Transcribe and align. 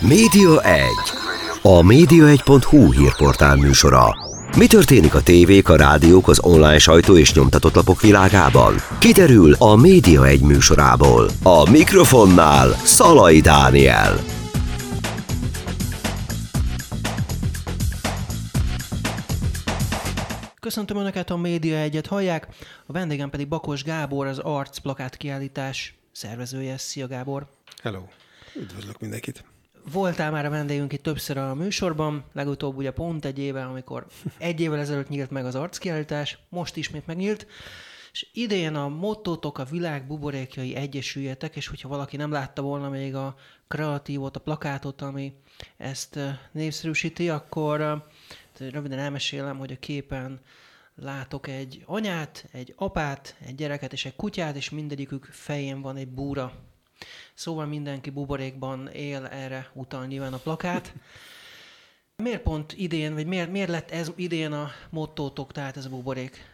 Média 0.00 0.62
1. 0.62 0.86
A 1.62 1.80
média1.hu 1.82 2.92
hírportál 2.92 3.56
műsora. 3.56 4.16
Mi 4.56 4.66
történik 4.66 5.14
a 5.14 5.22
tévék, 5.22 5.68
a 5.68 5.76
rádiók, 5.76 6.28
az 6.28 6.40
online 6.42 6.78
sajtó 6.78 7.16
és 7.16 7.34
nyomtatott 7.34 7.74
lapok 7.74 8.00
világában? 8.00 8.74
Kiderül 8.98 9.52
a 9.58 9.76
Média 9.76 10.26
1 10.26 10.40
műsorából. 10.40 11.30
A 11.42 11.70
mikrofonnál 11.70 12.68
Szalai 12.70 13.40
Dániel. 13.40 14.18
Köszöntöm 20.60 20.96
Önöket, 20.96 21.30
a 21.30 21.36
Média 21.36 21.76
egyet 21.76 22.06
hallják, 22.06 22.48
a 22.86 22.92
vendégem 22.92 23.30
pedig 23.30 23.48
Bakos 23.48 23.82
Gábor, 23.82 24.26
az 24.26 24.38
Arc 24.38 24.78
plakát 24.78 25.16
kiállítás 25.16 25.94
szervezője. 26.12 26.78
Szia 26.78 27.06
Gábor! 27.06 27.46
Hello! 27.82 28.00
Üdvözlök 28.56 29.00
mindenkit! 29.00 29.44
Voltál 29.92 30.30
már 30.30 30.46
a 30.46 30.50
vendégünk 30.50 30.92
itt 30.92 31.02
többször 31.02 31.36
a 31.36 31.54
műsorban, 31.54 32.24
legutóbb 32.32 32.76
ugye 32.76 32.90
pont 32.90 33.24
egy 33.24 33.38
éve, 33.38 33.64
amikor 33.64 34.06
egy 34.38 34.60
évvel 34.60 34.78
ezelőtt 34.78 35.08
nyílt 35.08 35.30
meg 35.30 35.44
az 35.44 35.54
arckiállítás, 35.54 36.38
most 36.48 36.76
ismét 36.76 37.06
megnyílt, 37.06 37.46
és 38.12 38.26
idén 38.32 38.74
a 38.74 38.88
mottótok 38.88 39.58
a 39.58 39.64
világ 39.64 40.06
buborékjai 40.06 40.74
egyesüljetek, 40.74 41.56
és 41.56 41.66
hogyha 41.66 41.88
valaki 41.88 42.16
nem 42.16 42.30
látta 42.30 42.62
volna 42.62 42.88
még 42.88 43.14
a 43.14 43.34
kreatívot, 43.68 44.36
a 44.36 44.40
plakátot, 44.40 45.02
ami 45.02 45.32
ezt 45.76 46.18
népszerűsíti, 46.52 47.28
akkor 47.28 48.06
röviden 48.58 48.98
elmesélem, 48.98 49.58
hogy 49.58 49.72
a 49.72 49.78
képen 49.78 50.40
látok 50.94 51.46
egy 51.46 51.82
anyát, 51.86 52.48
egy 52.52 52.74
apát, 52.76 53.36
egy 53.46 53.54
gyereket 53.54 53.92
és 53.92 54.04
egy 54.04 54.16
kutyát, 54.16 54.56
és 54.56 54.70
mindegyikük 54.70 55.24
fején 55.24 55.80
van 55.80 55.96
egy 55.96 56.08
búra. 56.08 56.69
Szóval 57.40 57.66
mindenki 57.66 58.10
buborékban 58.10 58.88
él, 58.88 59.26
erre 59.26 59.70
utal 59.72 60.06
nyilván 60.06 60.32
a 60.32 60.36
plakát. 60.36 60.94
Miért 62.16 62.42
pont 62.42 62.72
idén, 62.76 63.14
vagy 63.14 63.26
miért, 63.26 63.50
miért 63.50 63.68
lett 63.68 63.90
ez 63.90 64.12
idén 64.16 64.52
a 64.52 64.70
mottótok, 64.90 65.52
tehát 65.52 65.76
ez 65.76 65.84
a 65.84 65.88
buborék? 65.88 66.44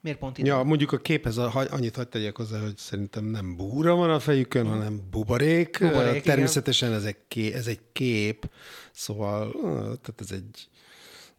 Miért 0.00 0.18
pont 0.18 0.38
idén? 0.38 0.52
Ja, 0.52 0.62
mondjuk 0.62 0.92
a 0.92 0.98
képhez 0.98 1.36
a, 1.36 1.52
annyit 1.70 1.96
hagyd 1.96 2.08
tegyek 2.08 2.36
hozzá, 2.36 2.60
hogy 2.60 2.76
szerintem 2.76 3.24
nem 3.24 3.56
búra 3.56 3.94
van 3.94 4.10
a 4.10 4.20
fejükön, 4.20 4.62
hmm. 4.62 4.72
hanem 4.72 5.00
buborék. 5.10 5.78
buborék 5.80 6.22
Természetesen 6.22 6.88
igen. 6.88 7.00
ez 7.00 7.06
egy, 7.06 7.18
kép, 7.28 7.54
ez 7.54 7.66
egy 7.66 7.80
kép, 7.92 8.50
szóval 8.92 9.52
tehát 9.82 10.14
ez 10.18 10.30
egy 10.30 10.68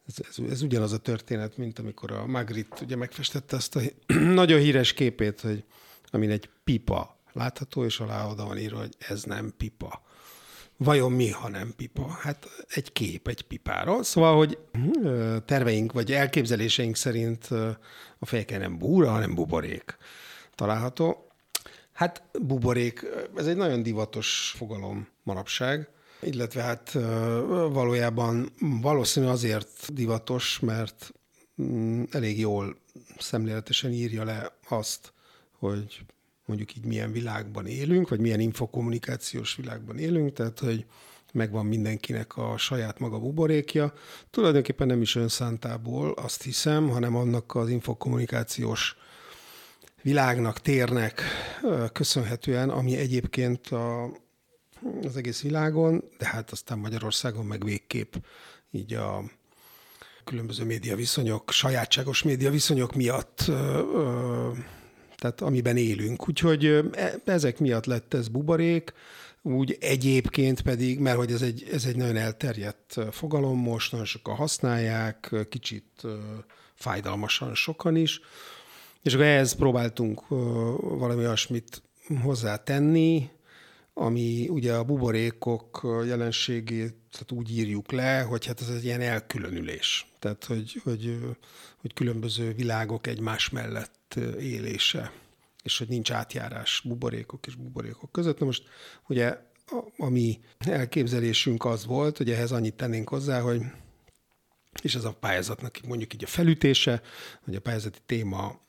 ez, 0.08 0.16
ez, 0.30 0.52
ez 0.52 0.62
ugyanaz 0.62 0.92
a 0.92 0.98
történet, 0.98 1.58
mint 1.58 1.80
amikor 1.80 2.12
a 2.12 2.26
Magritte 2.26 2.84
ugye 2.84 2.96
megfestette 2.96 3.56
azt 3.56 3.76
a 3.76 3.82
nagyon 4.42 4.60
híres 4.60 4.94
képét, 4.94 5.42
hogy 5.42 5.64
amin 6.12 6.30
egy 6.30 6.50
pipa 6.64 7.20
látható, 7.34 7.86
és 7.86 8.00
alá 8.00 8.28
oda 8.28 8.46
van 8.46 8.58
írva, 8.58 8.80
hogy 8.80 8.96
ez 9.00 9.24
nem 9.24 9.54
pipa. 9.58 10.02
Vajon 10.78 11.12
mi, 11.12 11.30
ha 11.30 11.50
nem 11.50 11.74
pipa? 11.76 12.08
Hát 12.08 12.48
egy 12.68 12.92
kép 12.92 13.28
egy 13.28 13.42
pipáról. 13.42 14.04
Szóval, 14.04 14.38
hogy 14.38 14.58
terveink 15.46 15.92
vagy 15.92 16.12
elképzeléseink 16.12 16.96
szerint 16.96 17.48
a 18.20 18.26
fejeken 18.26 18.60
nem 18.60 18.78
búra, 18.78 19.12
hanem 19.12 19.36
buborék 19.36 19.98
található. 20.56 21.32
Hát 21.92 22.24
buborék, 22.42 23.06
ez 23.36 23.48
egy 23.48 23.56
nagyon 23.56 23.84
divatos 23.84 24.54
fogalom 24.58 25.08
manapság, 25.24 25.90
illetve 26.22 26.62
hát 26.62 26.92
valójában 27.72 28.52
valószínű 28.60 29.26
azért 29.26 29.94
divatos, 29.94 30.60
mert 30.60 31.14
mm, 31.62 32.04
elég 32.12 32.40
jól 32.40 32.78
szemléletesen 33.18 33.92
írja 33.92 34.24
le 34.24 34.58
azt, 34.68 35.14
hogy 35.52 36.06
mondjuk 36.52 36.78
így 36.78 36.86
milyen 36.86 37.12
világban 37.12 37.66
élünk, 37.66 38.10
vagy 38.10 38.20
milyen 38.20 38.40
infokommunikációs 38.40 39.56
világban 39.56 39.98
élünk, 39.98 40.34
tehát 40.34 40.60
hogy 40.60 40.86
megvan 41.34 41.66
mindenkinek 41.66 42.38
a 42.38 42.58
saját 42.58 43.00
maga 43.00 43.20
buborékja. 43.20 43.94
Tulajdonképpen 44.30 44.88
nem 44.88 45.02
is 45.02 45.16
önszántából, 45.16 46.12
azt 46.12 46.44
hiszem, 46.44 46.90
hanem 46.90 47.16
annak 47.16 47.56
az 47.56 47.70
infokommunikációs 47.70 48.96
világnak, 50.02 50.62
térnek 50.62 51.22
köszönhetően, 51.94 52.70
ami 52.70 52.98
egyébként 52.98 53.68
a, 53.68 54.06
az 55.02 55.18
egész 55.18 55.42
világon, 55.42 56.04
de 56.18 56.28
hát 56.28 56.52
aztán 56.52 56.80
Magyarországon 56.80 57.46
meg 57.46 57.64
végképp 57.64 58.14
így 58.72 58.94
a 58.94 59.24
különböző 60.24 60.66
média 60.66 60.96
viszonyok, 60.96 61.52
sajátságos 61.52 62.24
média 62.24 62.50
viszonyok 62.50 62.96
miatt 62.96 63.52
tehát 65.22 65.42
amiben 65.42 65.78
élünk. 65.78 66.28
Úgyhogy 66.28 66.66
e, 66.66 67.14
ezek 67.26 67.60
miatt 67.60 67.86
lett 67.86 68.14
ez 68.14 68.28
buborék, 68.28 68.94
úgy 69.42 69.78
egyébként 69.80 70.62
pedig, 70.62 71.00
mert 71.00 71.18
hogy 71.18 71.32
ez 71.32 71.42
egy, 71.42 71.68
ez 71.72 71.86
egy 71.86 71.96
nagyon 71.96 72.16
elterjedt 72.16 72.98
fogalom 73.12 73.60
most, 73.60 73.92
nagyon 73.92 74.06
sokan 74.06 74.36
használják, 74.36 75.36
kicsit 75.50 76.04
fájdalmasan 76.74 77.56
sokan 77.56 77.96
is, 77.96 78.20
és 79.02 79.14
akkor 79.14 79.26
ehhez 79.26 79.54
próbáltunk 79.54 80.28
valami 80.80 81.22
olyasmit 81.22 81.82
hozzátenni, 82.22 83.30
ami 83.94 84.48
ugye 84.50 84.74
a 84.74 84.84
buborékok 84.84 85.80
jelenségét 86.06 86.96
tehát 87.12 87.32
úgy 87.32 87.58
írjuk 87.58 87.92
le, 87.92 88.22
hogy 88.22 88.46
hát 88.46 88.62
ez 88.62 88.70
egy 88.70 88.84
ilyen 88.84 89.02
elkülönülés. 89.02 90.06
Tehát, 90.20 90.46
hogy, 90.46 90.82
hogy, 90.84 91.20
hogy 91.78 91.94
különböző 91.94 92.54
világok 92.54 93.08
egymás 93.08 93.50
mellett 93.50 94.16
élése, 94.40 95.12
és 95.64 95.78
hogy 95.78 95.88
nincs 95.88 96.12
átjárás 96.12 96.82
buborékok 96.86 97.48
és 97.48 97.56
buborékok 97.56 98.12
között. 98.12 98.40
Na 98.40 98.46
most 98.46 98.64
ugye 99.08 99.38
a, 99.66 99.86
a 99.98 100.10
mi 100.10 100.40
elképzelésünk 100.60 101.66
az 101.66 101.86
volt, 101.86 102.18
hogy 102.18 102.32
ehhez 102.32 102.52
annyit 102.52 102.76
tennénk 102.76 103.10
hozzá, 103.10 103.42
hogy 103.42 103.62
és 104.82 104.96
ez 104.96 105.04
a 105.04 105.14
pályázatnak 105.14 105.80
mondjuk 105.88 106.14
így 106.14 106.24
a 106.24 106.28
felütése, 106.28 107.02
hogy 107.44 107.56
a 107.56 107.62
pályázati 107.62 108.00
téma 108.06 108.60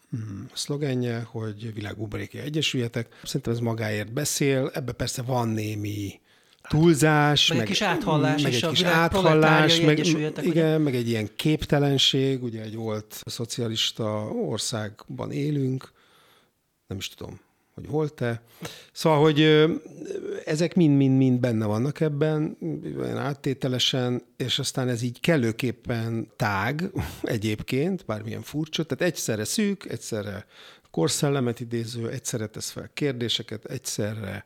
szlogenje, 0.52 1.22
hogy 1.22 1.74
világbuboréki 1.74 2.38
egyesüljetek. 2.38 3.20
Szerintem 3.22 3.52
ez 3.52 3.58
magáért 3.58 4.12
beszél, 4.12 4.70
ebbe 4.74 4.92
persze 4.92 5.22
van 5.22 5.48
némi 5.48 6.20
túlzás, 6.68 7.48
meg, 7.48 7.58
meg 7.58 7.66
egy 7.66 7.72
kis 7.72 7.82
áthallás, 7.82 8.42
meg 8.42 8.52
egy 8.54 8.68
kis 8.68 8.82
áthallás, 8.82 9.80
meg, 9.80 9.98
igen, 9.98 10.32
ugye? 10.44 10.78
meg 10.78 10.94
egy 10.94 11.08
ilyen 11.08 11.28
képtelenség, 11.36 12.42
ugye 12.42 12.62
egy 12.62 12.74
volt 12.74 13.20
szocialista 13.24 14.28
országban 14.28 15.30
élünk, 15.30 15.92
nem 16.86 16.98
is 16.98 17.08
tudom, 17.08 17.40
hogy 17.74 17.88
volt-e. 17.88 18.42
Szóval, 18.92 19.20
hogy 19.20 19.68
ezek 20.44 20.74
mind-mind-mind 20.74 21.40
benne 21.40 21.66
vannak 21.66 22.00
ebben, 22.00 22.56
olyan 22.98 23.18
áttételesen, 23.18 24.22
és 24.36 24.58
aztán 24.58 24.88
ez 24.88 25.02
így 25.02 25.20
kellőképpen 25.20 26.28
tág 26.36 26.90
egyébként, 27.22 28.04
bármilyen 28.04 28.42
furcsa, 28.42 28.84
tehát 28.84 29.12
egyszerre 29.12 29.44
szűk, 29.44 29.84
egyszerre 29.84 30.46
korszellemet 30.90 31.60
idéző, 31.60 32.10
egyszerre 32.10 32.46
tesz 32.46 32.70
fel 32.70 32.90
kérdéseket, 32.94 33.64
egyszerre 33.64 34.44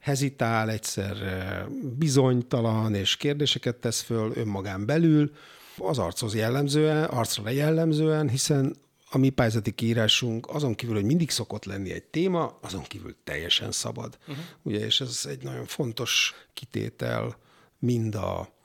hezitál, 0.00 0.70
egyszerre 0.70 1.66
bizonytalan, 1.98 2.94
és 2.94 3.16
kérdéseket 3.16 3.76
tesz 3.76 4.00
föl 4.00 4.32
önmagán 4.34 4.86
belül, 4.86 5.30
az 5.78 5.98
archoz 5.98 6.34
jellemzően, 6.34 7.04
arcra 7.04 7.50
jellemzően, 7.50 8.28
hiszen 8.28 8.76
a 9.10 9.18
mi 9.18 9.30
pályázati 9.30 9.72
kiírásunk 9.72 10.48
azon 10.48 10.74
kívül, 10.74 10.94
hogy 10.94 11.04
mindig 11.04 11.30
szokott 11.30 11.64
lenni 11.64 11.92
egy 11.92 12.04
téma, 12.04 12.58
azon 12.62 12.82
kívül 12.82 13.16
teljesen 13.24 13.72
szabad. 13.72 14.18
Uh-huh. 14.20 14.44
Ugye, 14.62 14.84
és 14.84 15.00
ez 15.00 15.26
egy 15.28 15.42
nagyon 15.42 15.64
fontos 15.64 16.34
kitétel 16.54 17.38
mind 17.78 18.14
a 18.14 18.55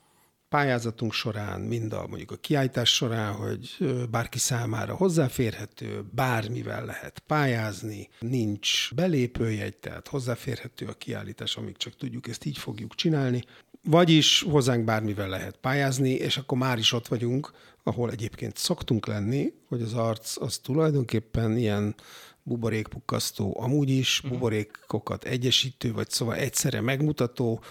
pályázatunk 0.52 1.14
során, 1.14 1.62
mind 1.62 1.94
a 1.94 2.08
mondjuk 2.08 2.32
a 2.32 2.36
kiállítás 2.36 2.94
során, 2.94 3.34
hogy 3.34 3.78
bárki 4.10 4.38
számára 4.38 4.96
hozzáférhető, 4.96 6.04
bármivel 6.12 6.86
lehet 6.86 7.20
pályázni, 7.20 8.10
nincs 8.20 8.94
belépőjegy, 8.94 9.78
tehát 9.78 10.08
hozzáférhető 10.08 10.86
a 10.86 10.94
kiállítás, 10.94 11.56
amíg 11.56 11.78
csak 11.78 11.96
tudjuk, 11.96 12.28
ezt 12.28 12.46
így 12.46 12.58
fogjuk 12.58 12.96
csinálni. 12.96 13.44
Vagyis 13.84 14.46
hozzánk 14.50 14.84
bármivel 14.84 15.30
lehet 15.30 15.58
pályázni, 15.58 16.10
és 16.10 16.38
akkor 16.38 16.58
már 16.58 16.78
is 16.78 16.94
ott 16.94 17.08
vagyunk, 17.08 17.52
ahol 17.84 18.12
egyébként 18.12 18.58
szoktunk 18.58 19.06
lenni, 19.06 19.54
hogy 19.68 19.82
az 19.82 19.94
arc 19.94 20.42
az 20.42 20.58
tulajdonképpen 20.58 21.58
ilyen 21.58 21.96
buborékpukkasztó, 22.44 23.58
amúgy 23.60 23.90
is 23.90 24.18
uh-huh. 24.18 24.32
buborékokat 24.32 25.24
egyesítő, 25.24 25.92
vagy 25.94 26.10
szóval 26.10 26.36
egyszerre 26.36 26.82
megmutató, 26.82 27.64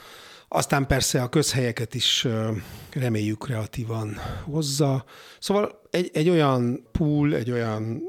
aztán 0.52 0.86
persze 0.86 1.22
a 1.22 1.28
közhelyeket 1.28 1.94
is 1.94 2.26
reméljük 2.92 3.38
kreatívan 3.38 4.16
hozza. 4.44 5.04
Szóval 5.38 5.80
egy, 5.90 6.10
egy 6.12 6.28
olyan 6.28 6.88
pool, 6.92 7.34
egy 7.34 7.50
olyan 7.50 8.02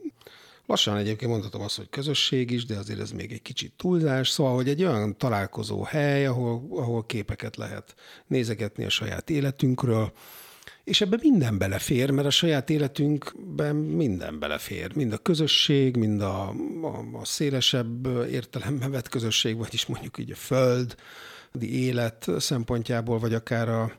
lassan 0.65 0.97
egyébként 0.97 1.31
mondhatom 1.31 1.61
azt, 1.61 1.77
hogy 1.77 1.89
közösség 1.89 2.51
is, 2.51 2.65
de 2.65 2.77
azért 2.77 2.99
ez 2.99 3.11
még 3.11 3.31
egy 3.31 3.41
kicsit 3.41 3.73
túlzás, 3.77 4.29
szóval, 4.29 4.55
hogy 4.55 4.69
egy 4.69 4.83
olyan 4.83 5.17
találkozó 5.17 5.83
hely, 5.83 6.25
ahol, 6.25 6.67
ahol 6.69 7.05
képeket 7.05 7.55
lehet 7.55 7.95
nézegetni 8.27 8.85
a 8.85 8.89
saját 8.89 9.29
életünkről, 9.29 10.11
és 10.83 11.01
ebben 11.01 11.19
minden 11.23 11.57
belefér, 11.57 12.09
mert 12.09 12.27
a 12.27 12.31
saját 12.31 12.69
életünkben 12.69 13.75
minden 13.75 14.39
belefér. 14.39 14.95
Mind 14.95 15.13
a 15.13 15.17
közösség, 15.17 15.95
mind 15.95 16.21
a, 16.21 16.49
a, 16.81 17.19
a 17.21 17.25
szélesebb 17.25 18.07
értelemben 18.31 18.91
vett 18.91 19.09
közösség, 19.09 19.57
vagyis 19.57 19.85
mondjuk 19.85 20.17
így 20.17 20.31
a 20.31 20.35
föld, 20.35 20.95
élet 21.59 22.27
szempontjából, 22.37 23.19
vagy 23.19 23.33
akár 23.33 23.69
a 23.69 23.91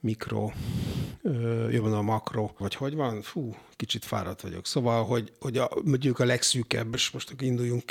mikro, 0.00 0.50
jobban 1.70 1.92
a 1.92 2.02
makro, 2.02 2.50
vagy 2.58 2.74
hogy 2.74 2.94
van? 2.94 3.22
Fú, 3.22 3.56
kicsit 3.76 4.04
fáradt 4.04 4.40
vagyok. 4.40 4.66
Szóval, 4.66 5.04
hogy, 5.04 5.32
hogy 5.40 5.56
a, 5.56 5.70
mondjuk 5.84 6.18
a 6.18 6.24
legszűkebb, 6.24 6.94
és 6.94 7.10
most 7.10 7.34
induljunk, 7.40 7.84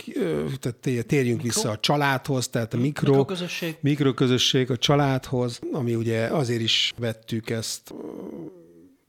tehát 0.59 1.05
térjünk 1.07 1.41
mikro? 1.41 1.61
vissza 1.61 1.69
a 1.69 1.79
családhoz, 1.79 2.47
tehát 2.47 2.73
a 2.73 2.77
mikro, 2.77 3.07
mikroközösség. 3.07 3.77
mikroközösség 3.79 4.71
a 4.71 4.77
családhoz, 4.77 5.59
ami 5.71 5.95
ugye 5.95 6.25
azért 6.25 6.61
is 6.61 6.93
vettük 6.97 7.49
ezt, 7.49 7.93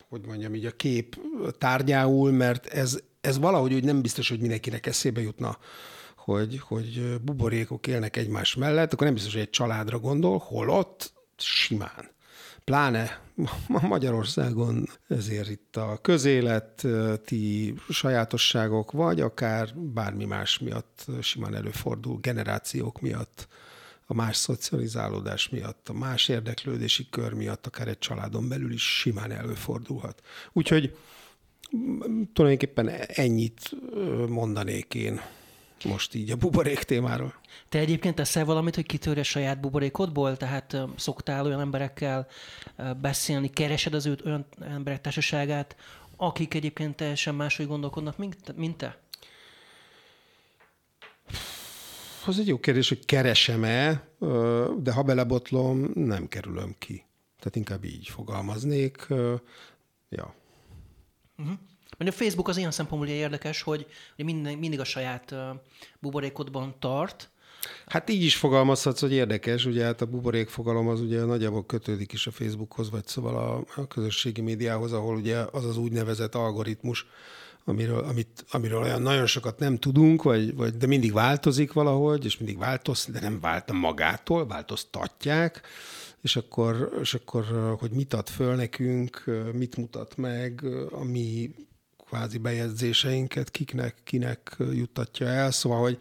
hogy 0.09 0.21
mondjam, 0.27 0.55
így 0.55 0.67
a 0.67 0.71
kép 0.71 1.19
tárgyául, 1.59 2.31
mert 2.31 2.67
ez, 2.67 2.99
ez 3.21 3.39
valahogy 3.39 3.75
úgy 3.75 3.85
nem 3.85 4.03
biztos, 4.03 4.29
hogy 4.29 4.41
mindenkinek 4.41 4.87
eszébe 4.87 5.21
jutna 5.21 5.59
hogy, 6.31 6.61
hogy 6.61 7.21
buborékok 7.23 7.87
élnek 7.87 8.17
egymás 8.17 8.55
mellett, 8.55 8.93
akkor 8.93 9.05
nem 9.05 9.15
biztos, 9.15 9.33
hogy 9.33 9.43
egy 9.43 9.51
családra 9.51 9.99
gondol, 9.99 10.39
holott 10.39 11.13
simán 11.37 12.11
pláne 12.65 13.21
Magyarországon 13.67 14.89
ezért 15.09 15.49
itt 15.49 15.77
a 15.77 15.99
közéleti 16.03 17.75
sajátosságok, 17.89 18.93
vagy 18.93 19.21
akár 19.21 19.75
bármi 19.75 20.25
más 20.25 20.59
miatt 20.59 21.07
simán 21.21 21.55
előfordul, 21.55 22.19
generációk 22.21 23.01
miatt, 23.01 23.49
a 24.07 24.15
más 24.15 24.37
szocializálódás 24.37 25.49
miatt, 25.49 25.89
a 25.89 25.93
más 25.93 26.29
érdeklődési 26.29 27.07
kör 27.11 27.33
miatt, 27.33 27.67
akár 27.67 27.89
egy 27.89 27.99
családon 27.99 28.49
belül 28.49 28.73
is 28.73 28.99
simán 28.99 29.31
előfordulhat. 29.31 30.23
Úgyhogy 30.53 30.97
tulajdonképpen 32.33 32.89
ennyit 33.07 33.71
mondanék 34.29 34.95
én 34.95 35.21
most 35.85 36.15
így 36.15 36.31
a 36.31 36.37
buborék 36.37 36.83
témáról. 36.83 37.35
Te 37.69 37.79
egyébként 37.79 38.15
teszel 38.15 38.45
valamit, 38.45 38.75
hogy 38.75 38.87
kitörje 38.87 39.23
saját 39.23 39.61
buborékodból? 39.61 40.37
Tehát 40.37 40.77
szoktál 40.97 41.47
olyan 41.47 41.61
emberekkel 41.61 42.27
beszélni, 43.01 43.51
keresed 43.51 43.95
az 43.95 44.07
őt 44.07 44.25
olyan 44.25 44.47
emberek 44.61 45.01
társaságát, 45.01 45.77
akik 46.17 46.55
egyébként 46.55 46.97
teljesen 46.97 47.35
máshogy 47.35 47.67
gondolkodnak, 47.67 48.19
mint, 48.19 48.57
mint 48.57 48.77
te? 48.77 48.99
Az 52.27 52.39
egy 52.39 52.47
jó 52.47 52.59
kérdés, 52.59 52.89
hogy 52.89 53.05
keresem-e, 53.05 54.09
de 54.79 54.93
ha 54.93 55.03
belebotlom, 55.03 55.91
nem 55.95 56.29
kerülöm 56.29 56.75
ki. 56.79 57.05
Tehát 57.39 57.57
inkább 57.57 57.85
így 57.85 58.09
fogalmaznék. 58.09 59.07
Ja. 60.09 60.35
Uh-huh. 61.39 61.57
Mert 61.99 62.11
a 62.11 62.15
Facebook 62.15 62.49
az 62.49 62.57
ilyen 62.57 62.71
szempontból 62.71 63.11
érdekes, 63.11 63.63
hogy, 63.63 63.87
minden, 64.17 64.59
mindig 64.59 64.81
a 64.81 64.85
saját 64.85 65.35
buborékodban 65.99 66.75
tart, 66.79 67.31
Hát 67.87 68.11
így 68.11 68.23
is 68.23 68.37
fogalmazhatsz, 68.37 69.01
hogy 69.01 69.13
érdekes, 69.13 69.65
ugye 69.65 69.85
hát 69.85 70.01
a 70.01 70.07
buborék 70.07 70.49
fogalom 70.49 70.89
az 70.89 71.01
ugye 71.01 71.25
nagyjából 71.25 71.67
kötődik 71.67 72.13
is 72.13 72.27
a 72.27 72.31
Facebookhoz, 72.31 72.91
vagy 72.91 73.07
szóval 73.07 73.37
a, 73.37 73.81
a 73.81 73.87
közösségi 73.87 74.41
médiához, 74.41 74.93
ahol 74.93 75.17
ugye 75.17 75.37
az 75.53 75.65
az 75.65 75.77
úgynevezett 75.77 76.35
algoritmus, 76.35 77.07
amiről, 77.65 78.05
amit, 78.05 78.45
amiről 78.51 78.83
olyan 78.83 79.03
nagyon 79.03 79.27
sokat 79.27 79.59
nem 79.59 79.79
tudunk, 79.79 80.23
vagy, 80.23 80.55
vagy, 80.55 80.77
de 80.77 80.87
mindig 80.87 81.13
változik 81.13 81.73
valahogy, 81.73 82.25
és 82.25 82.39
mindig 82.39 82.59
változ, 82.59 83.07
de 83.13 83.21
nem 83.21 83.41
vált 83.41 83.73
magától, 83.73 84.47
változtatják, 84.47 85.61
és 86.21 86.37
akkor, 86.37 86.99
és 87.01 87.15
akkor 87.15 87.77
hogy 87.79 87.91
mit 87.91 88.15
ad 88.15 88.29
föl 88.29 88.55
nekünk, 88.55 89.25
mit 89.53 89.77
mutat 89.77 90.17
meg, 90.17 90.65
ami 90.91 91.51
kvázi 92.11 92.39
bejegyzéseinket 92.39 93.51
kiknek, 93.51 93.95
kinek 94.05 94.57
juttatja 94.73 95.27
el. 95.27 95.51
Szóval, 95.51 95.81
hogy 95.81 96.01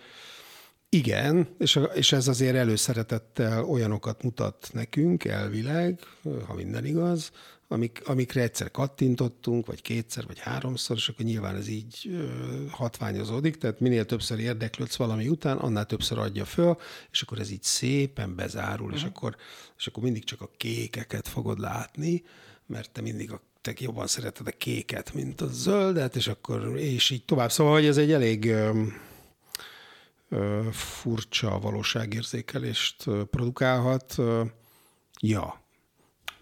igen, 0.89 1.47
és, 1.57 1.79
és 1.93 2.11
ez 2.11 2.27
azért 2.27 2.55
előszeretettel 2.55 3.63
olyanokat 3.63 4.23
mutat 4.23 4.69
nekünk 4.73 5.25
elvileg, 5.25 5.99
ha 6.47 6.53
minden 6.53 6.85
igaz, 6.85 7.31
amik, 7.67 8.01
amikre 8.05 8.41
egyszer 8.41 8.71
kattintottunk, 8.71 9.65
vagy 9.65 9.81
kétszer, 9.81 10.25
vagy 10.27 10.39
háromszor, 10.39 10.95
és 10.95 11.09
akkor 11.09 11.25
nyilván 11.25 11.55
ez 11.55 11.67
így 11.67 12.09
ö, 12.11 12.27
hatványozódik, 12.69 13.57
tehát 13.57 13.79
minél 13.79 14.05
többször 14.05 14.39
érdeklődsz 14.39 14.95
valami 14.95 15.27
után, 15.27 15.57
annál 15.57 15.85
többször 15.85 16.17
adja 16.17 16.45
föl, 16.45 16.77
és 17.11 17.21
akkor 17.21 17.39
ez 17.39 17.49
így 17.49 17.63
szépen 17.63 18.35
bezárul, 18.35 18.85
uh-huh. 18.85 18.97
és, 18.97 19.03
mhm. 19.05 19.15
akkor, 19.15 19.35
és 19.77 19.87
akkor 19.87 20.03
mindig 20.03 20.23
csak 20.23 20.41
a 20.41 20.49
kékeket 20.57 21.27
fogod 21.27 21.59
látni, 21.59 22.23
mert 22.65 22.91
te 22.91 23.01
mindig 23.01 23.31
a 23.31 23.41
te 23.61 23.73
jobban 23.77 24.07
szereted 24.07 24.47
a 24.47 24.51
kéket, 24.51 25.13
mint 25.13 25.41
a 25.41 25.47
zöldet, 25.47 26.15
és 26.15 26.27
akkor, 26.27 26.77
és 26.77 27.09
így 27.09 27.25
tovább. 27.25 27.51
Szóval, 27.51 27.73
hogy 27.73 27.85
ez 27.85 27.97
egy 27.97 28.11
elég 28.11 28.45
ö, 28.45 28.83
ö, 30.29 30.67
furcsa 30.71 31.59
valóságérzékelést 31.59 33.03
produkálhat. 33.31 34.15
Ja. 35.21 35.61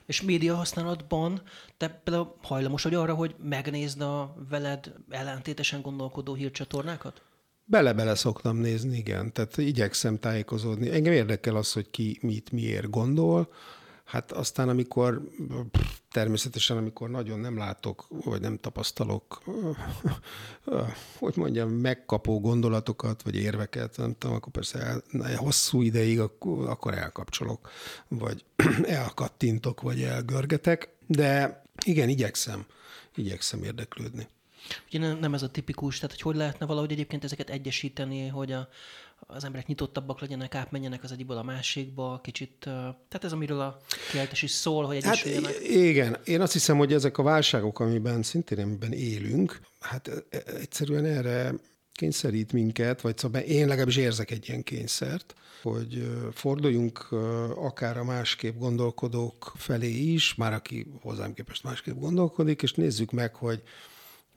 És 0.06 0.22
média 0.22 0.56
használatban 0.56 1.42
te 1.78 1.90
például 1.90 2.36
hajlamos 2.42 2.84
vagy 2.84 2.94
arra, 2.94 3.14
hogy 3.14 3.36
megnézd 3.44 4.02
a 4.02 4.36
veled 4.50 4.94
ellentétesen 5.10 5.82
gondolkodó 5.82 6.34
hírcsatornákat? 6.34 7.22
Bele-bele 7.66 8.16
szoktam 8.16 8.58
nézni, 8.58 8.98
igen. 8.98 9.34
Tehát 9.34 9.58
igyekszem 9.58 10.20
tájékozódni. 10.20 10.90
Engem 10.90 11.14
érdekel 11.14 11.56
az, 11.56 11.74
hogy 11.74 11.90
ki 11.90 12.20
mit, 12.22 12.52
miért 12.52 12.90
gondol, 12.90 13.50
Hát 14.08 14.32
aztán, 14.32 14.70
amikor 14.70 15.22
természetesen, 16.12 16.78
amikor 16.78 17.10
nagyon 17.10 17.40
nem 17.40 17.58
látok, 17.58 18.08
vagy 18.10 18.42
nem 18.42 18.58
tapasztalok, 18.58 19.44
hogy 21.20 21.36
mondjam, 21.36 21.70
megkapó 21.70 22.40
gondolatokat, 22.40 23.22
vagy 23.22 23.36
érveket, 23.36 23.98
nem 23.98 24.16
tudom, 24.18 24.36
akkor 24.36 24.52
persze 24.52 24.80
el, 24.80 25.04
hosszú 25.36 25.82
ideig 25.82 26.20
akkor, 26.20 26.94
elkapcsolok, 26.94 27.70
vagy 28.08 28.46
elkattintok, 28.84 29.82
vagy 29.82 30.02
elgörgetek, 30.02 30.90
de 31.08 31.62
igen, 31.86 32.10
igyekszem, 32.10 32.66
igyekszem 33.16 33.64
érdeklődni. 33.64 34.28
Ugye 34.88 35.14
nem 35.14 35.34
ez 35.34 35.44
a 35.44 35.50
tipikus, 35.50 35.96
tehát 35.96 36.12
hogy 36.12 36.22
hogy 36.22 36.36
lehetne 36.36 36.66
valahogy 36.66 36.92
egyébként 36.92 37.24
ezeket 37.24 37.50
egyesíteni, 37.50 38.28
hogy 38.28 38.52
a, 38.52 38.70
az 39.20 39.44
emberek 39.44 39.68
nyitottabbak 39.68 40.20
legyenek, 40.20 40.56
átmenjenek 40.56 41.04
az 41.04 41.12
egyikből 41.12 41.38
a 41.38 41.44
másikba, 41.44 42.20
kicsit, 42.24 42.54
tehát 42.60 43.24
ez 43.24 43.32
amiről 43.32 43.60
a 43.60 43.78
kiáltás 44.12 44.42
is 44.42 44.52
szól, 44.52 44.86
hogy 44.86 44.96
egyesüljenek. 44.96 45.54
Hát 45.54 45.62
igen, 45.64 46.18
én 46.26 46.42
azt 46.42 46.54
hiszem, 46.54 46.78
hogy 46.78 46.94
ezek 46.94 47.18
a 47.18 47.24
válságok, 47.24 47.80
amiben 47.80 48.24
szintén 48.24 48.60
amiben 48.60 48.92
élünk, 48.92 49.60
hát 49.80 50.12
egyszerűen 50.46 51.06
erre 51.06 51.54
kényszerít 51.92 52.54
minket, 52.54 53.02
vagy 53.02 53.18
szóval 53.18 53.42
én 53.42 53.68
legalábbis 53.68 53.98
érzek 53.98 54.32
egy 54.32 54.50
ilyen 54.50 54.64
kényszert, 54.64 55.36
hogy 55.62 56.08
forduljunk 56.34 57.08
akár 57.56 57.98
a 57.98 58.04
másképp 58.04 58.58
gondolkodók 58.58 59.54
felé 59.56 59.90
is, 59.90 60.36
már 60.36 60.54
aki 60.54 60.92
hozzám 61.02 61.34
képest 61.34 61.64
másképp 61.64 61.98
gondolkodik, 61.98 62.62
és 62.62 62.74
nézzük 62.74 63.12
meg, 63.12 63.36
hogy, 63.36 63.62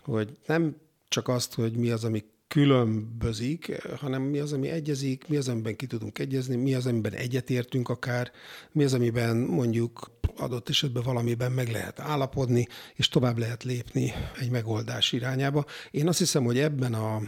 hogy 0.02 0.38
nem 0.46 0.76
csak 1.08 1.28
azt, 1.28 1.54
hogy 1.54 1.72
mi 1.72 1.90
az, 1.90 2.04
ami 2.04 2.24
különbözik, 2.50 3.82
hanem 3.96 4.22
mi 4.22 4.38
az, 4.38 4.52
ami 4.52 4.68
egyezik, 4.68 5.28
mi 5.28 5.36
az, 5.36 5.48
amiben 5.48 5.76
ki 5.76 5.86
tudunk 5.86 6.18
egyezni, 6.18 6.56
mi 6.56 6.74
az, 6.74 6.86
amiben 6.86 7.12
egyetértünk 7.12 7.88
akár, 7.88 8.30
mi 8.72 8.84
az, 8.84 8.94
amiben 8.94 9.36
mondjuk 9.36 10.10
adott 10.36 10.68
esetben 10.68 11.02
valamiben 11.02 11.52
meg 11.52 11.68
lehet 11.68 12.00
állapodni, 12.00 12.66
és 12.94 13.08
tovább 13.08 13.38
lehet 13.38 13.64
lépni 13.64 14.12
egy 14.40 14.50
megoldás 14.50 15.12
irányába. 15.12 15.64
Én 15.90 16.08
azt 16.08 16.18
hiszem, 16.18 16.44
hogy 16.44 16.58
ebben 16.58 16.94
a 16.94 17.20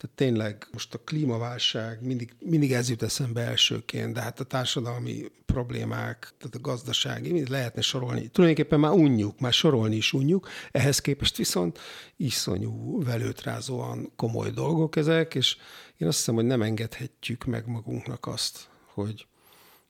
tehát 0.00 0.16
tényleg 0.16 0.66
most 0.72 0.94
a 0.94 0.98
klímaválság, 0.98 2.02
mindig, 2.02 2.34
mindig 2.38 2.72
ez 2.72 2.88
jut 2.88 3.02
eszembe 3.02 3.40
elsőként, 3.40 4.14
de 4.14 4.20
hát 4.20 4.40
a 4.40 4.44
társadalmi 4.44 5.24
problémák, 5.46 6.32
tehát 6.38 6.54
a 6.54 6.60
gazdasági, 6.60 7.32
mind 7.32 7.48
lehetne 7.48 7.80
sorolni. 7.80 8.28
Tulajdonképpen 8.28 8.80
már 8.80 8.92
unjuk, 8.92 9.40
már 9.40 9.52
sorolni 9.52 9.96
is 9.96 10.12
unjuk, 10.12 10.48
ehhez 10.70 10.98
képest 10.98 11.36
viszont 11.36 11.78
iszonyú 12.16 13.02
velőtrázóan 13.04 14.12
komoly 14.16 14.50
dolgok 14.50 14.96
ezek, 14.96 15.34
és 15.34 15.56
én 15.96 16.08
azt 16.08 16.16
hiszem, 16.16 16.34
hogy 16.34 16.46
nem 16.46 16.62
engedhetjük 16.62 17.44
meg 17.44 17.66
magunknak 17.66 18.26
azt, 18.26 18.68
hogy, 18.86 19.26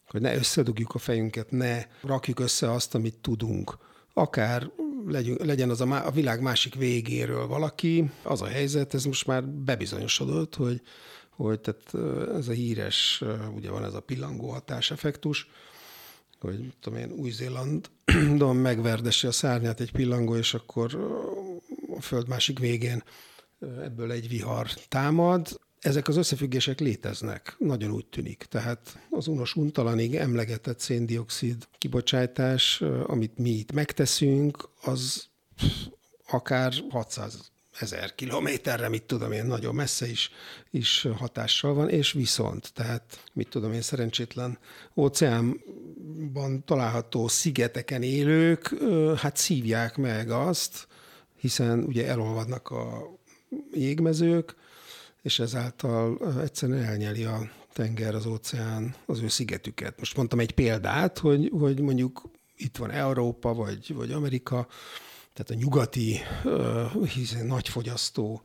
hogy 0.06 0.20
ne 0.20 0.34
összedugjuk 0.34 0.94
a 0.94 0.98
fejünket, 0.98 1.50
ne 1.50 1.84
rakjuk 2.02 2.40
össze 2.40 2.70
azt, 2.70 2.94
amit 2.94 3.18
tudunk. 3.18 3.78
Akár 4.14 4.70
legyen 5.38 5.70
az 5.70 5.80
a, 5.80 6.06
a 6.06 6.10
világ 6.10 6.40
másik 6.40 6.74
végéről 6.74 7.46
valaki. 7.46 8.10
Az 8.22 8.42
a 8.42 8.46
helyzet, 8.46 8.94
ez 8.94 9.04
most 9.04 9.26
már 9.26 9.44
bebizonyosodott, 9.44 10.54
hogy, 10.54 10.80
hogy 11.30 11.60
tehát 11.60 11.94
ez 12.36 12.48
a 12.48 12.52
híres, 12.52 13.22
ugye 13.54 13.70
van 13.70 13.84
ez 13.84 13.94
a 13.94 14.00
pillangó 14.00 14.50
hatáseffektus, 14.50 15.48
hogy 16.40 16.72
tudom 16.80 16.98
én, 16.98 17.10
Új-Zélandon 17.10 18.56
megverdesi 18.68 19.26
a 19.26 19.32
szárnyát 19.32 19.80
egy 19.80 19.92
pillangó, 19.92 20.36
és 20.36 20.54
akkor 20.54 20.94
a 21.96 22.00
föld 22.00 22.28
másik 22.28 22.58
végén 22.58 23.02
ebből 23.60 24.12
egy 24.12 24.28
vihar 24.28 24.70
támad 24.88 25.60
ezek 25.80 26.08
az 26.08 26.16
összefüggések 26.16 26.80
léteznek, 26.80 27.54
nagyon 27.58 27.90
úgy 27.90 28.06
tűnik. 28.06 28.46
Tehát 28.48 28.98
az 29.10 29.26
unos 29.26 29.56
untalanig 29.56 30.14
emlegetett 30.14 30.80
széndiokszid 30.80 31.68
kibocsátás, 31.78 32.80
amit 33.06 33.38
mi 33.38 33.50
itt 33.50 33.72
megteszünk, 33.72 34.68
az 34.82 35.28
akár 36.26 36.72
600 36.88 37.50
ezer 37.80 38.14
kilométerre, 38.14 38.88
mit 38.88 39.02
tudom 39.02 39.32
én, 39.32 39.44
nagyon 39.44 39.74
messze 39.74 40.08
is, 40.08 40.30
is 40.70 41.06
hatással 41.16 41.74
van, 41.74 41.88
és 41.88 42.12
viszont, 42.12 42.72
tehát 42.74 43.24
mit 43.32 43.48
tudom 43.48 43.72
én, 43.72 43.82
szerencsétlen 43.82 44.58
óceánban 44.96 46.64
található 46.64 47.28
szigeteken 47.28 48.02
élők, 48.02 48.74
hát 49.16 49.36
szívják 49.36 49.96
meg 49.96 50.30
azt, 50.30 50.86
hiszen 51.36 51.84
ugye 51.84 52.06
elolvadnak 52.06 52.68
a 52.70 53.18
jégmezők, 53.72 54.54
és 55.22 55.38
ezáltal 55.38 56.18
egyszerűen 56.40 56.84
elnyeli 56.84 57.24
a 57.24 57.50
tenger, 57.72 58.14
az 58.14 58.26
óceán 58.26 58.94
az 59.06 59.20
ő 59.20 59.28
szigetüket. 59.28 59.98
Most 59.98 60.16
mondtam 60.16 60.38
egy 60.38 60.52
példát, 60.52 61.18
hogy, 61.18 61.50
hogy 61.58 61.80
mondjuk 61.80 62.30
itt 62.56 62.76
van 62.76 62.90
Európa, 62.90 63.54
vagy, 63.54 63.94
vagy 63.94 64.12
Amerika, 64.12 64.66
tehát 65.32 65.50
a 65.50 65.54
nyugati, 65.54 66.18
hiszen 67.14 67.46
nagy 67.46 67.68
fogyasztó, 67.68 68.42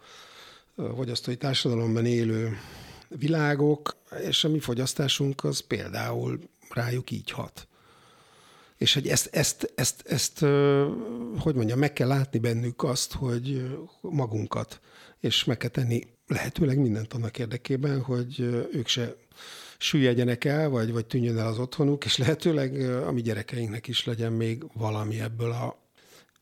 fogyasztói 0.95 1.37
társadalomban 1.37 2.05
élő 2.05 2.57
világok, 3.07 3.95
és 4.23 4.43
a 4.43 4.49
mi 4.49 4.59
fogyasztásunk 4.59 5.43
az 5.43 5.59
például 5.59 6.39
rájuk 6.69 7.11
így 7.11 7.31
hat. 7.31 7.67
És 8.77 8.93
hogy 8.93 9.07
ezt, 9.07 9.35
ezt, 9.35 9.71
ezt, 9.75 10.03
ezt, 10.07 10.39
hogy 11.39 11.55
mondjam, 11.55 11.79
meg 11.79 11.93
kell 11.93 12.07
látni 12.07 12.39
bennük 12.39 12.83
azt, 12.83 13.13
hogy 13.13 13.75
magunkat, 14.01 14.79
és 15.19 15.43
meg 15.43 15.57
kell 15.57 15.69
tenni 15.69 16.07
lehetőleg 16.27 16.77
mindent 16.77 17.13
annak 17.13 17.39
érdekében, 17.39 18.01
hogy 18.01 18.39
ők 18.71 18.87
se 18.87 19.15
süllyedjenek 19.77 20.45
el, 20.45 20.69
vagy, 20.69 20.91
vagy 20.91 21.05
tűnjön 21.05 21.37
el 21.37 21.47
az 21.47 21.59
otthonuk, 21.59 22.05
és 22.05 22.17
lehetőleg 22.17 22.81
a 23.07 23.11
mi 23.11 23.21
gyerekeinknek 23.21 23.87
is 23.87 24.05
legyen 24.05 24.31
még 24.31 24.63
valami 24.73 25.19
ebből, 25.19 25.51
a, 25.51 25.77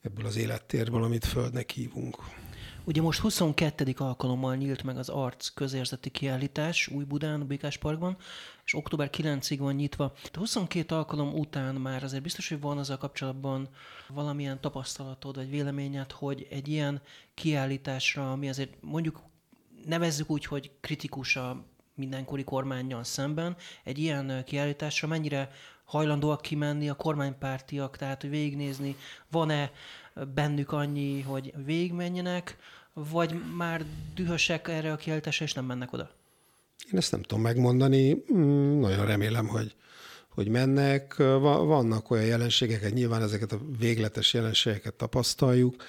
ebből 0.01 0.25
az 0.25 0.35
élettérből, 0.35 1.03
amit 1.03 1.25
Földnek 1.25 1.69
hívunk. 1.69 2.17
Ugye 2.85 3.01
most 3.01 3.19
22. 3.19 3.93
alkalommal 3.97 4.55
nyílt 4.55 4.83
meg 4.83 4.97
az 4.97 5.09
Arc 5.09 5.47
közérzeti 5.47 6.09
kiállítás 6.09 6.87
Új-Budán, 6.87 7.41
a 7.41 7.45
Békás 7.45 7.77
Parkban, 7.77 8.17
és 8.65 8.73
október 8.73 9.09
9-ig 9.17 9.55
van 9.59 9.75
nyitva. 9.75 10.13
A 10.33 10.37
22 10.37 10.95
alkalom 10.95 11.33
után 11.33 11.75
már 11.75 12.03
azért 12.03 12.23
biztos, 12.23 12.49
hogy 12.49 12.59
van 12.59 12.77
azzal 12.77 12.97
kapcsolatban 12.97 13.69
valamilyen 14.07 14.61
tapasztalatod, 14.61 15.35
vagy 15.35 15.49
véleményed, 15.49 16.11
hogy 16.11 16.47
egy 16.49 16.67
ilyen 16.67 17.01
kiállításra, 17.33 18.31
ami 18.31 18.49
azért 18.49 18.73
mondjuk 18.81 19.21
nevezzük 19.85 20.29
úgy, 20.29 20.45
hogy 20.45 20.71
kritikus 20.81 21.35
a 21.35 21.65
mindenkori 21.95 22.43
kormányjal 22.43 23.03
szemben, 23.03 23.55
egy 23.83 23.97
ilyen 23.97 24.43
kiállításra 24.45 25.07
mennyire 25.07 25.51
hajlandóak 25.83 26.41
kimenni 26.41 26.89
a 26.89 26.93
kormánypártiak, 26.93 27.97
tehát 27.97 28.21
hogy 28.21 28.29
végignézni, 28.29 28.95
van-e 29.31 29.71
bennük 30.33 30.71
annyi, 30.71 31.21
hogy 31.21 31.53
végigmenjenek, 31.65 32.57
vagy 32.93 33.55
már 33.55 33.85
dühösek 34.15 34.67
erre 34.67 34.91
a 34.91 34.95
kiállításra, 34.95 35.45
és 35.45 35.53
nem 35.53 35.65
mennek 35.65 35.93
oda? 35.93 36.11
Én 36.91 36.99
ezt 36.99 37.11
nem 37.11 37.21
tudom 37.21 37.43
megmondani. 37.43 38.23
Mm, 38.33 38.79
nagyon 38.79 39.05
remélem, 39.05 39.47
hogy, 39.47 39.75
hogy 40.29 40.47
mennek. 40.47 41.15
Vannak 41.17 42.11
olyan 42.11 42.25
jelenségek, 42.25 42.93
nyilván 42.93 43.21
ezeket 43.21 43.51
a 43.51 43.61
végletes 43.79 44.33
jelenségeket 44.33 44.93
tapasztaljuk, 44.93 45.83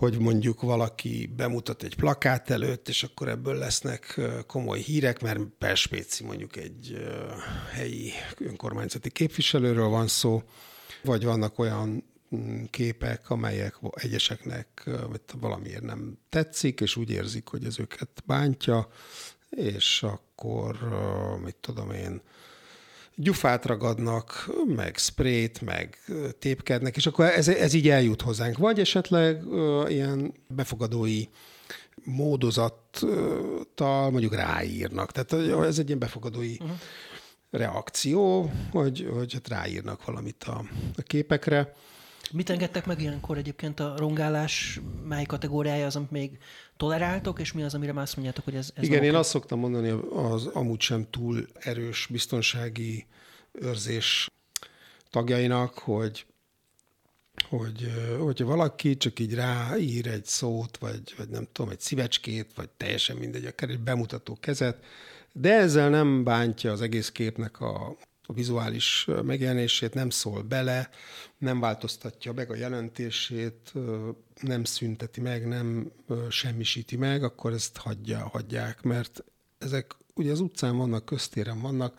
hogy 0.00 0.18
mondjuk 0.18 0.60
valaki 0.60 1.32
bemutat 1.36 1.82
egy 1.82 1.96
plakát 1.96 2.50
előtt, 2.50 2.88
és 2.88 3.02
akkor 3.02 3.28
ebből 3.28 3.54
lesznek 3.54 4.20
komoly 4.46 4.78
hírek, 4.78 5.20
mert 5.22 5.40
Perspéci 5.58 6.24
mondjuk 6.24 6.56
egy 6.56 7.06
helyi 7.72 8.12
önkormányzati 8.38 9.10
képviselőről 9.10 9.88
van 9.88 10.06
szó, 10.06 10.42
vagy 11.02 11.24
vannak 11.24 11.58
olyan 11.58 12.04
mm, 12.36 12.64
képek, 12.70 13.30
amelyek 13.30 13.76
egyeseknek 13.90 14.90
valamiért 15.40 15.82
nem 15.82 16.18
tetszik, 16.28 16.80
és 16.80 16.96
úgy 16.96 17.10
érzik, 17.10 17.48
hogy 17.48 17.64
ez 17.64 17.80
őket 17.80 18.22
bántja, 18.26 18.88
és 19.50 20.02
akkor, 20.02 20.76
mit 21.44 21.56
tudom 21.56 21.90
én, 21.90 22.22
gyufát 23.14 23.66
ragadnak, 23.66 24.50
meg 24.66 24.96
sprayt, 24.96 25.60
meg 25.60 25.98
tépkednek, 26.38 26.96
és 26.96 27.06
akkor 27.06 27.24
ez, 27.24 27.48
ez 27.48 27.72
így 27.72 27.88
eljut 27.88 28.22
hozzánk. 28.22 28.58
Vagy 28.58 28.80
esetleg 28.80 29.46
uh, 29.46 29.90
ilyen 29.90 30.34
befogadói 30.48 31.24
módozattal 32.04 34.10
mondjuk 34.10 34.34
ráírnak. 34.34 35.12
Tehát 35.12 35.32
ez 35.64 35.78
egy 35.78 35.86
ilyen 35.86 35.98
befogadói 35.98 36.52
uh-huh. 36.52 36.70
reakció, 37.50 38.52
hogy, 38.70 39.08
hogy 39.12 39.32
hát 39.32 39.48
ráírnak 39.48 40.04
valamit 40.04 40.44
a, 40.44 40.64
a 40.96 41.02
képekre. 41.02 41.74
Mit 42.32 42.50
engedtek 42.50 42.86
meg 42.86 43.00
ilyenkor 43.00 43.38
egyébként 43.38 43.80
a 43.80 43.94
rongálás, 43.96 44.80
mely 45.08 45.24
kategóriája 45.24 45.86
az, 45.86 45.96
amit 45.96 46.10
még 46.10 46.38
toleráltok, 46.76 47.40
és 47.40 47.52
mi 47.52 47.62
az, 47.62 47.74
amire 47.74 47.92
már 47.92 48.02
azt 48.02 48.16
mondjátok, 48.16 48.44
hogy 48.44 48.54
ez, 48.54 48.70
ez 48.74 48.84
Igen, 48.84 49.02
én 49.02 49.14
azt 49.14 49.30
szoktam 49.30 49.58
mondani, 49.58 49.88
az 50.14 50.46
amúgy 50.46 50.80
sem 50.80 51.06
túl 51.10 51.46
erős 51.54 52.06
biztonsági 52.10 53.06
őrzés 53.52 54.30
tagjainak, 55.10 55.78
hogy 55.78 56.24
hogy 57.48 57.92
hogyha 58.18 58.44
valaki 58.46 58.96
csak 58.96 59.18
így 59.18 59.34
ráír 59.34 60.06
egy 60.06 60.24
szót, 60.24 60.78
vagy, 60.78 61.14
vagy 61.16 61.28
nem 61.28 61.48
tudom, 61.52 61.70
egy 61.70 61.80
szívecskét, 61.80 62.50
vagy 62.54 62.68
teljesen 62.68 63.16
mindegy, 63.16 63.44
akár 63.44 63.70
egy 63.70 63.80
bemutató 63.80 64.36
kezet, 64.40 64.84
de 65.32 65.52
ezzel 65.52 65.90
nem 65.90 66.24
bántja 66.24 66.72
az 66.72 66.80
egész 66.80 67.10
képnek 67.10 67.60
a, 67.60 67.96
a 68.30 68.32
vizuális 68.32 69.06
megjelenését, 69.22 69.94
nem 69.94 70.10
szól 70.10 70.42
bele, 70.42 70.90
nem 71.38 71.60
változtatja 71.60 72.32
meg 72.32 72.50
a 72.50 72.56
jelentését, 72.56 73.72
nem 74.40 74.64
szünteti 74.64 75.20
meg, 75.20 75.48
nem 75.48 75.92
semmisíti 76.28 76.96
meg, 76.96 77.22
akkor 77.22 77.52
ezt 77.52 77.76
hagyja, 77.76 78.28
hagyják, 78.32 78.82
mert 78.82 79.24
ezek 79.58 79.96
ugye 80.14 80.30
az 80.30 80.40
utcán 80.40 80.76
vannak, 80.76 81.04
köztéren 81.04 81.60
vannak, 81.60 81.98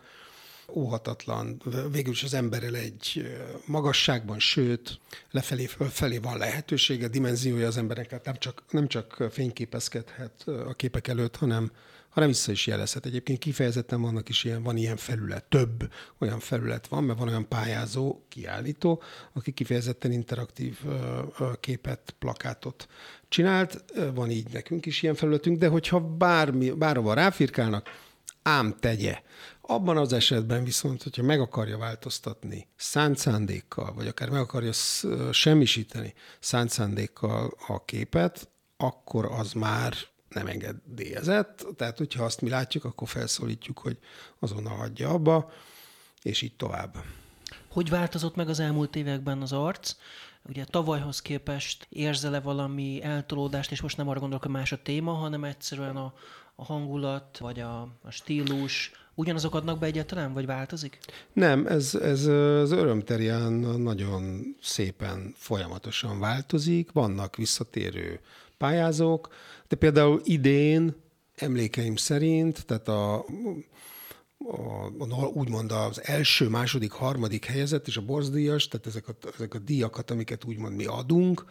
óhatatlan, 0.73 1.61
végül 1.91 2.11
is 2.11 2.23
az 2.23 2.33
emberrel 2.33 2.75
egy 2.75 3.35
magasságban, 3.65 4.39
sőt, 4.39 4.99
lefelé, 5.31 5.65
fölfelé 5.65 6.17
van 6.17 6.37
lehetősége, 6.37 7.07
dimenziója 7.07 7.67
az 7.67 7.77
embereknek, 7.77 8.25
nem 8.25 8.37
csak, 8.37 8.63
nem 8.69 8.87
csak 8.87 9.23
fényképezkedhet 9.31 10.43
a 10.47 10.73
képek 10.73 11.07
előtt, 11.07 11.35
hanem 11.35 11.71
hanem 12.11 12.29
vissza 12.29 12.51
is 12.51 12.67
jelezhet. 12.67 13.05
Egyébként 13.05 13.39
kifejezetten 13.39 14.01
vannak 14.01 14.29
is 14.29 14.43
ilyen, 14.43 14.63
van 14.63 14.77
ilyen 14.77 14.97
felület, 14.97 15.43
több 15.43 15.91
olyan 16.19 16.39
felület 16.39 16.87
van, 16.87 17.03
mert 17.03 17.19
van 17.19 17.27
olyan 17.27 17.47
pályázó, 17.47 18.21
kiállító, 18.29 19.01
aki 19.33 19.51
kifejezetten 19.51 20.11
interaktív 20.11 20.79
képet, 21.59 22.15
plakátot 22.19 22.87
csinált. 23.29 23.83
Van 24.13 24.29
így 24.29 24.47
nekünk 24.51 24.85
is 24.85 25.01
ilyen 25.01 25.15
felületünk, 25.15 25.57
de 25.57 25.67
hogyha 25.67 25.99
bármi, 25.99 26.71
bárhova 26.71 27.13
ráfirkálnak, 27.13 27.89
ám 28.43 28.75
tegye. 28.79 29.21
Abban 29.61 29.97
az 29.97 30.13
esetben 30.13 30.63
viszont, 30.63 31.03
hogyha 31.03 31.23
meg 31.23 31.39
akarja 31.39 31.77
változtatni 31.77 32.67
szánt 32.75 33.17
szándékkal, 33.17 33.93
vagy 33.93 34.07
akár 34.07 34.29
meg 34.29 34.41
akarja 34.41 34.71
semmisíteni 35.31 36.13
szánt 36.39 36.69
szándékkal 36.69 37.57
a 37.67 37.85
képet, 37.85 38.49
akkor 38.77 39.25
az 39.25 39.53
már 39.53 39.93
nem 40.33 40.47
engedélyezett, 40.47 41.65
tehát 41.75 41.97
hogyha 41.97 42.23
azt 42.23 42.41
mi 42.41 42.49
látjuk, 42.49 42.85
akkor 42.85 43.07
felszólítjuk, 43.07 43.79
hogy 43.79 43.97
azonnal 44.39 44.75
hagyja 44.75 45.09
abba, 45.09 45.51
és 46.21 46.41
így 46.41 46.55
tovább. 46.55 46.95
Hogy 47.67 47.89
változott 47.89 48.35
meg 48.35 48.49
az 48.49 48.59
elmúlt 48.59 48.95
években 48.95 49.41
az 49.41 49.51
arc? 49.51 49.95
Ugye 50.49 50.65
tavalyhoz 50.65 51.21
képest 51.21 51.87
érzel-e 51.89 52.39
valami 52.39 53.03
eltolódást, 53.03 53.71
és 53.71 53.81
most 53.81 53.97
nem 53.97 54.07
arra 54.07 54.19
gondolok, 54.19 54.43
hogy 54.43 54.53
más 54.53 54.71
a 54.71 54.81
téma, 54.81 55.11
hanem 55.11 55.43
egyszerűen 55.43 55.95
a, 55.95 56.13
a 56.55 56.63
hangulat, 56.63 57.37
vagy 57.37 57.59
a, 57.59 57.81
a 57.81 58.09
stílus, 58.09 58.91
ugyanazok 59.15 59.55
adnak 59.55 59.79
be 59.79 59.85
egyáltalán, 59.85 60.33
vagy 60.33 60.45
változik? 60.45 60.99
Nem, 61.33 61.67
ez, 61.67 61.95
ez 61.95 62.25
az 62.25 62.71
örömterián 62.71 63.53
nagyon 63.81 64.55
szépen, 64.61 65.33
folyamatosan 65.37 66.19
változik, 66.19 66.91
vannak 66.91 67.35
visszatérő 67.35 68.19
pályázók, 68.57 69.33
de 69.71 69.77
például 69.77 70.21
idén 70.23 70.95
emlékeim 71.35 71.95
szerint, 71.95 72.65
tehát 72.65 72.87
a, 72.87 73.15
a, 73.15 73.25
a, 74.99 75.25
úgymond 75.33 75.71
az 75.71 76.03
első, 76.03 76.49
második, 76.49 76.91
harmadik 76.91 77.45
helyezett 77.45 77.87
és 77.87 77.97
a 77.97 78.05
borzdíjas, 78.05 78.67
tehát 78.67 78.87
ezek 78.87 79.07
a, 79.07 79.15
ezek 79.35 79.53
a 79.53 79.59
díjakat, 79.59 80.11
amiket 80.11 80.43
úgymond 80.43 80.75
mi 80.75 80.85
adunk, 80.85 81.45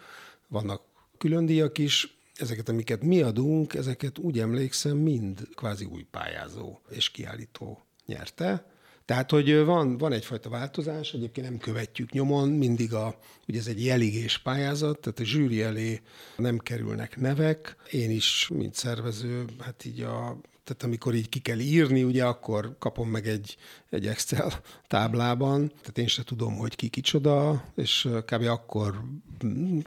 vannak 0.48 0.82
külön 1.18 1.46
díjak 1.46 1.78
is, 1.78 2.18
ezeket, 2.34 2.68
amiket 2.68 3.02
mi 3.02 3.22
adunk, 3.22 3.74
ezeket 3.74 4.18
úgy 4.18 4.38
emlékszem, 4.38 4.96
mind 4.96 5.48
kvázi 5.54 5.84
új 5.84 6.06
pályázó 6.10 6.78
és 6.88 7.10
kiállító 7.10 7.82
nyerte. 8.06 8.72
Tehát, 9.10 9.30
hogy 9.30 9.64
van, 9.64 9.98
van 9.98 10.12
egyfajta 10.12 10.48
változás, 10.48 11.12
egyébként 11.12 11.48
nem 11.48 11.58
követjük 11.58 12.10
nyomon, 12.10 12.48
mindig 12.48 12.94
a, 12.94 13.18
ugye 13.48 13.58
ez 13.58 13.66
egy 13.66 13.84
jeligés 13.84 14.38
pályázat, 14.38 14.98
tehát 15.00 15.18
a 15.18 15.24
zsűri 15.24 15.62
elé 15.62 16.00
nem 16.36 16.58
kerülnek 16.58 17.16
nevek. 17.16 17.76
Én 17.90 18.10
is, 18.10 18.48
mint 18.54 18.74
szervező, 18.74 19.44
hát 19.60 19.84
így 19.84 20.00
a 20.00 20.36
tehát 20.64 20.82
amikor 20.82 21.14
így 21.14 21.28
ki 21.28 21.38
kell 21.38 21.58
írni, 21.58 22.02
ugye 22.02 22.24
akkor 22.24 22.76
kapom 22.78 23.08
meg 23.08 23.26
egy, 23.26 23.56
egy 23.88 24.06
Excel 24.06 24.52
táblában, 24.86 25.68
tehát 25.68 25.98
én 25.98 26.06
se 26.06 26.22
tudom, 26.22 26.56
hogy 26.56 26.76
ki 26.76 26.88
kicsoda, 26.88 27.64
és 27.74 28.08
kb. 28.24 28.42
akkor 28.42 29.00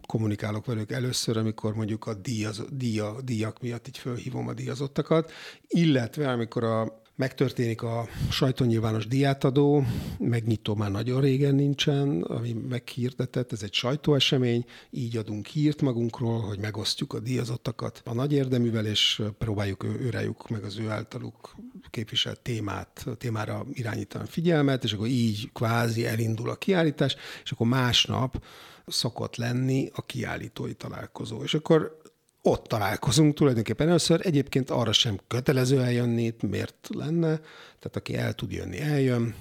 kommunikálok 0.08 0.66
velük 0.66 0.92
először, 0.92 1.38
amikor 1.38 1.76
mondjuk 1.76 2.06
a 2.06 2.14
díjaz, 2.14 2.64
díja, 2.70 3.16
díjak 3.22 3.62
miatt 3.62 3.88
így 3.88 3.98
fölhívom 3.98 4.48
a 4.48 4.54
díjazottakat, 4.54 5.32
illetve 5.68 6.32
amikor 6.32 6.64
a 6.64 7.02
Megtörténik 7.16 7.82
a 7.82 8.08
sajtónyilvános 8.30 9.08
diátadó, 9.08 9.86
megnyitó 10.20 10.76
már 10.76 10.92
nagyon 10.92 11.22
régen 11.22 11.56
nincsen, 11.56 12.22
ami 12.22 12.54
meghirdetett, 12.54 13.52
ez 13.52 13.64
egy 13.64 13.74
sajtóesemény, 13.74 14.66
így 14.90 15.18
adunk 15.18 15.46
hírt 15.46 15.82
magunkról, 15.82 16.40
hogy 16.40 16.60
megosztjuk 16.60 17.14
a 17.14 17.20
díjazottakat 17.20 18.02
a 18.06 18.14
nagy 18.14 18.34
érdeművel, 18.34 18.86
és 18.86 19.22
próbáljuk 19.38 19.84
őrájuk 19.84 20.50
meg 20.50 20.64
az 20.64 20.78
ő 20.78 20.90
általuk 20.90 21.56
képviselt 21.90 22.40
témát, 22.40 23.06
témára 23.18 23.66
irányítani 23.74 24.28
figyelmet, 24.28 24.84
és 24.84 24.94
akkor 24.94 25.08
így 25.08 25.52
kvázi 25.52 26.06
elindul 26.06 26.50
a 26.50 26.56
kiállítás, 26.56 27.16
és 27.44 27.52
akkor 27.52 27.68
másnap 27.68 28.44
szokott 28.88 29.36
lenni 29.36 29.90
a 29.94 30.06
kiállítói 30.06 30.74
találkozó. 30.74 31.44
És 31.44 31.54
akkor 31.54 32.02
ott 32.46 32.64
találkozunk 32.64 33.34
tulajdonképpen 33.34 33.88
először. 33.88 34.20
Egyébként 34.24 34.70
arra 34.70 34.92
sem 34.92 35.20
kötelező 35.28 35.82
eljönni, 35.82 36.34
miért 36.42 36.90
lenne, 36.90 37.38
tehát 37.80 37.96
aki 37.96 38.16
el 38.16 38.34
tud 38.34 38.52
jönni, 38.52 38.80
eljön, 38.80 39.36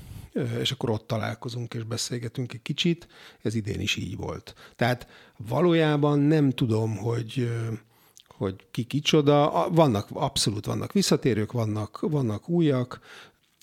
és 0.61 0.71
akkor 0.71 0.91
ott 0.91 1.07
találkozunk 1.07 1.75
és 1.75 1.83
beszélgetünk 1.83 2.53
egy 2.53 2.63
kicsit. 2.63 3.09
Ez 3.43 3.55
idén 3.55 3.81
is 3.81 3.97
így 3.97 4.17
volt. 4.17 4.55
Tehát 4.77 5.07
valójában 5.37 6.19
nem 6.19 6.51
tudom, 6.51 6.97
hogy 6.97 7.51
hogy 8.43 8.67
ki 8.71 8.85
kicsoda. 8.85 9.69
Vannak, 9.71 10.09
abszolút 10.13 10.67
vannak 10.67 10.93
visszatérők, 10.93 11.53
vannak, 11.53 12.01
vannak 12.01 12.49
újak, 12.49 13.01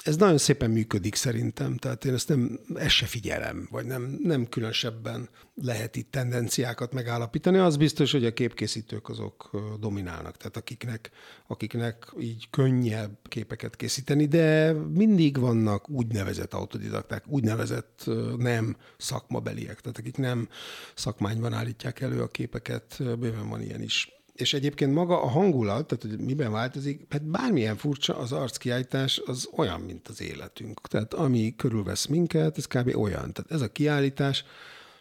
ez 0.03 0.15
nagyon 0.15 0.37
szépen 0.37 0.71
működik 0.71 1.15
szerintem, 1.15 1.77
tehát 1.77 2.05
én 2.05 2.13
ezt 2.13 2.29
nem, 2.29 2.59
ezt 2.75 2.89
se 2.89 3.05
figyelem, 3.05 3.67
vagy 3.71 3.85
nem, 3.85 4.17
nem 4.23 4.47
különösebben 4.47 5.29
lehet 5.55 5.95
itt 5.95 6.11
tendenciákat 6.11 6.93
megállapítani. 6.93 7.57
Az 7.57 7.77
biztos, 7.77 8.11
hogy 8.11 8.25
a 8.25 8.33
képkészítők 8.33 9.09
azok 9.09 9.49
dominálnak, 9.79 10.37
tehát 10.37 10.57
akiknek, 10.57 11.09
akiknek 11.47 12.13
így 12.19 12.49
könnyebb 12.49 13.17
képeket 13.23 13.75
készíteni, 13.75 14.25
de 14.25 14.73
mindig 14.73 15.37
vannak 15.37 15.89
úgynevezett 15.89 16.53
autodidakták, 16.53 17.27
úgynevezett 17.27 18.09
nem 18.37 18.77
szakmabeliek, 18.97 19.81
tehát 19.81 19.97
akik 19.97 20.17
nem 20.17 20.49
szakmányban 20.95 21.53
állítják 21.53 21.99
elő 21.99 22.21
a 22.21 22.27
képeket, 22.27 22.95
bőven 22.97 23.49
van 23.49 23.61
ilyen 23.61 23.81
is 23.81 24.18
és 24.39 24.53
egyébként 24.53 24.93
maga 24.93 25.21
a 25.21 25.27
hangulat, 25.27 25.87
tehát 25.87 26.03
hogy 26.03 26.25
miben 26.25 26.51
változik, 26.51 27.05
hát 27.09 27.23
bármilyen 27.23 27.77
furcsa, 27.77 28.17
az 28.17 28.31
arckiállítás 28.31 29.21
az 29.25 29.49
olyan, 29.55 29.81
mint 29.81 30.07
az 30.07 30.21
életünk. 30.21 30.81
Tehát 30.81 31.13
ami 31.13 31.53
körülvesz 31.57 32.05
minket, 32.05 32.57
ez 32.57 32.65
kb. 32.65 32.95
olyan. 32.95 33.33
Tehát 33.33 33.51
ez 33.51 33.61
a 33.61 33.71
kiállítás 33.71 34.43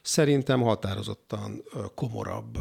szerintem 0.03 0.61
határozottan 0.61 1.63
komorabb, 1.95 2.59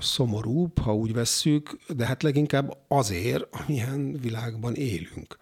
szomorúbb, 0.00 0.78
ha 0.78 0.94
úgy 0.94 1.12
vesszük, 1.12 1.78
de 1.88 2.06
hát 2.06 2.22
leginkább 2.22 2.76
azért, 2.88 3.46
amilyen 3.50 4.12
világban 4.20 4.74
élünk. 4.74 5.38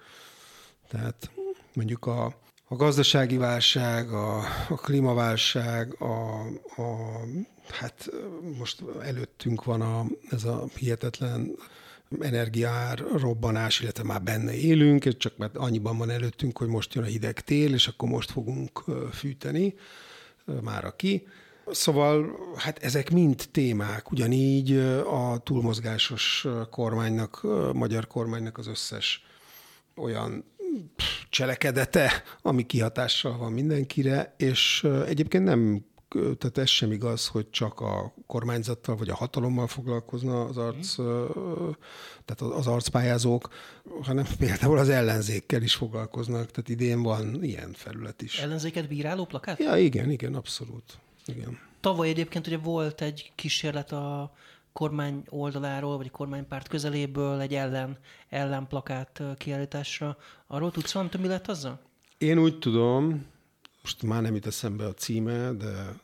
Tehát 0.88 1.30
mondjuk 1.74 2.06
a, 2.06 2.24
a 2.64 2.76
gazdasági 2.76 3.36
válság, 3.36 4.12
a, 4.12 4.38
a 4.68 4.74
klímaválság, 4.74 5.96
a, 5.98 6.40
a 6.82 7.20
hát 7.70 8.10
most 8.58 8.82
előttünk 9.02 9.64
van 9.64 9.80
a, 9.80 10.06
ez 10.30 10.44
a 10.44 10.64
hihetetlen 10.76 11.56
energiár 12.20 12.98
robbanás, 12.98 13.80
illetve 13.80 14.02
már 14.02 14.22
benne 14.22 14.54
élünk, 14.54 15.16
csak 15.16 15.36
mert 15.36 15.56
annyiban 15.56 15.96
van 15.96 16.10
előttünk, 16.10 16.58
hogy 16.58 16.68
most 16.68 16.94
jön 16.94 17.04
a 17.04 17.06
hideg 17.06 17.40
tél, 17.40 17.74
és 17.74 17.86
akkor 17.86 18.08
most 18.08 18.30
fogunk 18.30 18.84
fűteni, 19.12 19.74
már 20.62 20.84
aki. 20.84 21.26
Szóval 21.70 22.38
hát 22.56 22.78
ezek 22.78 23.10
mind 23.10 23.48
témák, 23.50 24.10
ugyanígy 24.10 24.76
a 25.06 25.38
túlmozgásos 25.44 26.46
kormánynak, 26.70 27.46
magyar 27.72 28.06
kormánynak 28.06 28.58
az 28.58 28.66
összes 28.66 29.24
olyan 29.96 30.44
cselekedete, 31.28 32.22
ami 32.42 32.66
kihatással 32.66 33.38
van 33.38 33.52
mindenkire, 33.52 34.34
és 34.36 34.86
egyébként 35.06 35.44
nem 35.44 35.84
tehát 36.10 36.58
ez 36.58 36.68
sem 36.68 36.92
igaz, 36.92 37.26
hogy 37.26 37.50
csak 37.50 37.80
a 37.80 38.14
kormányzattal 38.26 38.96
vagy 38.96 39.08
a 39.08 39.14
hatalommal 39.14 39.66
foglalkozna 39.66 40.44
az 40.44 40.56
arc, 40.56 40.94
tehát 42.24 42.54
az 42.54 42.66
arcpályázók, 42.66 43.48
hanem 44.02 44.26
például 44.38 44.78
az 44.78 44.88
ellenzékkel 44.88 45.62
is 45.62 45.74
foglalkoznak, 45.74 46.50
tehát 46.50 46.68
idén 46.68 47.02
van 47.02 47.44
ilyen 47.44 47.72
felület 47.72 48.22
is. 48.22 48.38
Ellenzéket 48.38 48.88
bíráló 48.88 49.24
plakát? 49.24 49.58
Ja, 49.58 49.76
igen, 49.76 50.10
igen, 50.10 50.34
abszolút. 50.34 50.98
Igen. 51.26 51.58
Tavaly 51.80 52.08
egyébként 52.08 52.46
ugye 52.46 52.58
volt 52.58 53.00
egy 53.00 53.32
kísérlet 53.34 53.92
a 53.92 54.32
kormány 54.72 55.22
oldaláról, 55.28 55.96
vagy 55.96 56.06
a 56.06 56.16
kormánypárt 56.16 56.68
közeléből 56.68 57.40
egy 57.40 57.54
ellen, 57.54 57.98
ellenplakát 58.28 59.22
kiállításra. 59.38 60.16
Arról 60.46 60.70
tudsz 60.70 60.92
valamit, 60.92 61.18
mi 61.18 61.26
lett 61.26 61.48
azzal? 61.48 61.80
Én 62.18 62.38
úgy 62.38 62.58
tudom, 62.58 63.26
most 63.82 64.02
már 64.02 64.22
nem 64.22 64.34
jut 64.34 64.46
eszembe 64.46 64.86
a 64.86 64.94
címe, 64.94 65.52
de 65.52 65.94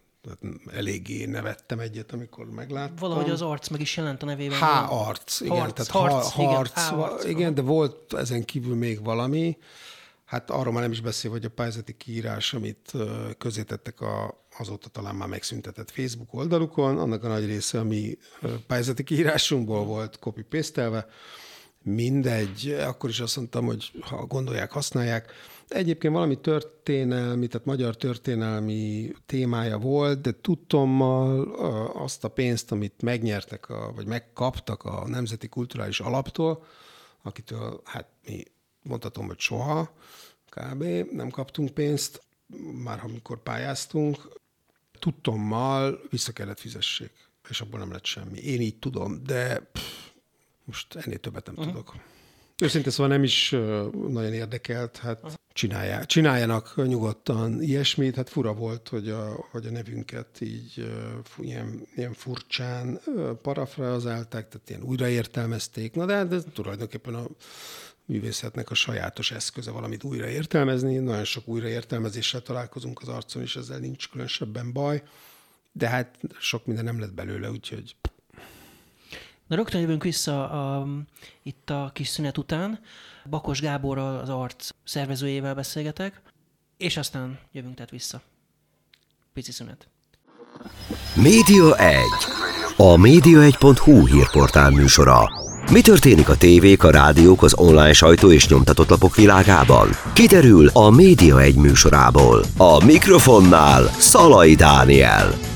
eléggé 0.72 1.24
nevettem 1.24 1.78
egyet, 1.78 2.12
amikor 2.12 2.50
megláttam. 2.50 2.96
Valahogy 2.96 3.30
az 3.30 3.42
arc 3.42 3.68
meg 3.68 3.80
is 3.80 3.96
jelent 3.96 4.22
a 4.22 4.26
nevében. 4.26 4.58
Há, 4.58 4.86
arc, 4.86 5.40
igen. 5.40 5.58
Harc, 5.58 5.72
tehát 5.72 5.90
harc, 5.90 6.30
ha, 6.30 6.42
harc, 6.42 6.70
igen, 6.86 6.98
harc, 6.98 7.24
igen, 7.24 7.54
de 7.54 7.62
volt 7.62 8.12
ezen 8.12 8.44
kívül 8.44 8.74
még 8.74 9.04
valami. 9.04 9.56
Hát 10.24 10.50
arról 10.50 10.72
már 10.72 10.82
nem 10.82 10.92
is 10.92 11.00
beszél, 11.00 11.30
hogy 11.30 11.44
a 11.44 11.50
pályázati 11.50 11.96
kiírás, 11.96 12.54
amit 12.54 12.92
közétettek 13.38 14.00
a, 14.00 14.44
azóta 14.58 14.88
talán 14.88 15.14
már 15.14 15.28
megszüntetett 15.28 15.90
Facebook 15.90 16.34
oldalukon, 16.34 16.98
annak 16.98 17.24
a 17.24 17.28
nagy 17.28 17.46
része, 17.46 17.78
ami 17.78 18.18
pályázati 18.66 19.04
kiírásunkból 19.04 19.84
volt 19.84 20.18
copy 20.18 20.42
paste 20.42 21.06
mindegy, 21.82 22.76
akkor 22.86 23.10
is 23.10 23.20
azt 23.20 23.36
mondtam, 23.36 23.64
hogy 23.64 23.90
ha 24.00 24.26
gondolják, 24.26 24.70
használják. 24.70 25.32
Egyébként 25.68 26.12
valami 26.12 26.40
történelmi, 26.40 27.46
tehát 27.46 27.66
magyar 27.66 27.96
történelmi 27.96 29.12
témája 29.26 29.78
volt, 29.78 30.20
de 30.20 30.32
tudtommal 30.40 31.42
azt 31.94 32.24
a 32.24 32.28
pénzt, 32.28 32.72
amit 32.72 33.02
megnyertek, 33.02 33.68
a, 33.68 33.92
vagy 33.94 34.06
megkaptak 34.06 34.84
a 34.84 35.08
Nemzeti 35.08 35.48
Kulturális 35.48 36.00
Alaptól, 36.00 36.64
akitől 37.22 37.80
hát 37.84 38.08
mi 38.26 38.42
mondhatom, 38.82 39.26
hogy 39.26 39.38
soha, 39.38 39.92
kb. 40.48 40.84
nem 41.12 41.30
kaptunk 41.30 41.70
pénzt, 41.70 42.22
már 42.84 43.00
amikor 43.04 43.42
pályáztunk, 43.42 44.28
tudtommal 44.98 46.00
vissza 46.10 46.32
kellett 46.32 46.60
fizessék, 46.60 47.12
és 47.48 47.60
abból 47.60 47.78
nem 47.78 47.92
lett 47.92 48.04
semmi. 48.04 48.38
Én 48.38 48.60
így 48.60 48.78
tudom, 48.78 49.22
de 49.24 49.58
pff, 49.72 50.10
most 50.64 50.94
ennél 50.94 51.18
többet 51.18 51.46
nem 51.46 51.54
uh-huh. 51.54 51.72
tudok. 51.72 51.94
Őszintén 52.62 52.92
szóval 52.92 53.12
nem 53.12 53.22
is 53.22 53.50
nagyon 54.08 54.32
érdekelt, 54.32 54.96
hát 54.96 55.16
uh-huh. 55.16 55.32
Csinálják, 55.56 56.06
csináljanak 56.06 56.74
nyugodtan 56.86 57.62
ilyesmit. 57.62 58.14
Hát 58.14 58.28
fura 58.28 58.54
volt, 58.54 58.88
hogy 58.88 59.08
a, 59.08 59.46
hogy 59.50 59.66
a 59.66 59.70
nevünket 59.70 60.40
így 60.40 60.92
ilyen, 61.38 61.86
ilyen 61.94 62.12
furcsán 62.12 63.00
parafrazálták, 63.42 64.48
tehát 64.48 64.70
ilyen 64.70 64.82
újraértelmezték. 64.82 65.94
Na 65.94 66.06
de, 66.06 66.14
hát 66.14 66.28
de 66.28 66.42
tulajdonképpen 66.54 67.14
a 67.14 67.26
művészetnek 68.04 68.70
a 68.70 68.74
sajátos 68.74 69.30
eszköze 69.30 69.70
valamit 69.70 70.04
újraértelmezni. 70.04 70.96
Nagyon 70.96 71.24
sok 71.24 71.48
újraértelmezéssel 71.48 72.42
találkozunk 72.42 73.00
az 73.02 73.08
arcon, 73.08 73.42
és 73.42 73.56
ezzel 73.56 73.78
nincs 73.78 74.08
különösebben 74.08 74.72
baj. 74.72 75.02
De 75.72 75.88
hát 75.88 76.18
sok 76.38 76.66
minden 76.66 76.84
nem 76.84 77.00
lett 77.00 77.14
belőle, 77.14 77.50
úgyhogy 77.50 77.96
Na 79.46 79.56
rögtön 79.56 79.80
jövünk 79.80 80.02
vissza 80.02 80.50
a, 80.50 80.86
itt 81.42 81.70
a 81.70 81.90
kis 81.92 82.08
szünet 82.08 82.38
után. 82.38 82.78
Bakos 83.30 83.60
Gáborral, 83.60 84.18
az 84.18 84.28
arc 84.28 84.68
szervezőjével 84.84 85.54
beszélgetek, 85.54 86.22
és 86.76 86.96
aztán 86.96 87.38
jövünk 87.52 87.74
tehát 87.74 87.90
vissza. 87.90 88.20
Pici 89.32 89.52
szünet. 89.52 89.88
Média 91.14 91.76
1. 91.76 92.02
A 92.76 92.96
média1.hu 92.96 94.06
hírportál 94.06 94.70
műsora. 94.70 95.28
Mi 95.70 95.80
történik 95.80 96.28
a 96.28 96.36
tévék, 96.36 96.84
a 96.84 96.90
rádiók, 96.90 97.42
az 97.42 97.54
online 97.54 97.92
sajtó 97.92 98.32
és 98.32 98.48
nyomtatott 98.48 98.88
lapok 98.88 99.14
világában? 99.14 99.88
Kiderül 100.12 100.68
a 100.72 100.90
Média 100.90 101.40
1 101.40 101.54
műsorából. 101.54 102.44
A 102.56 102.84
mikrofonnál 102.84 103.84
Szalai 103.84 104.54
Dániel. 104.54 105.55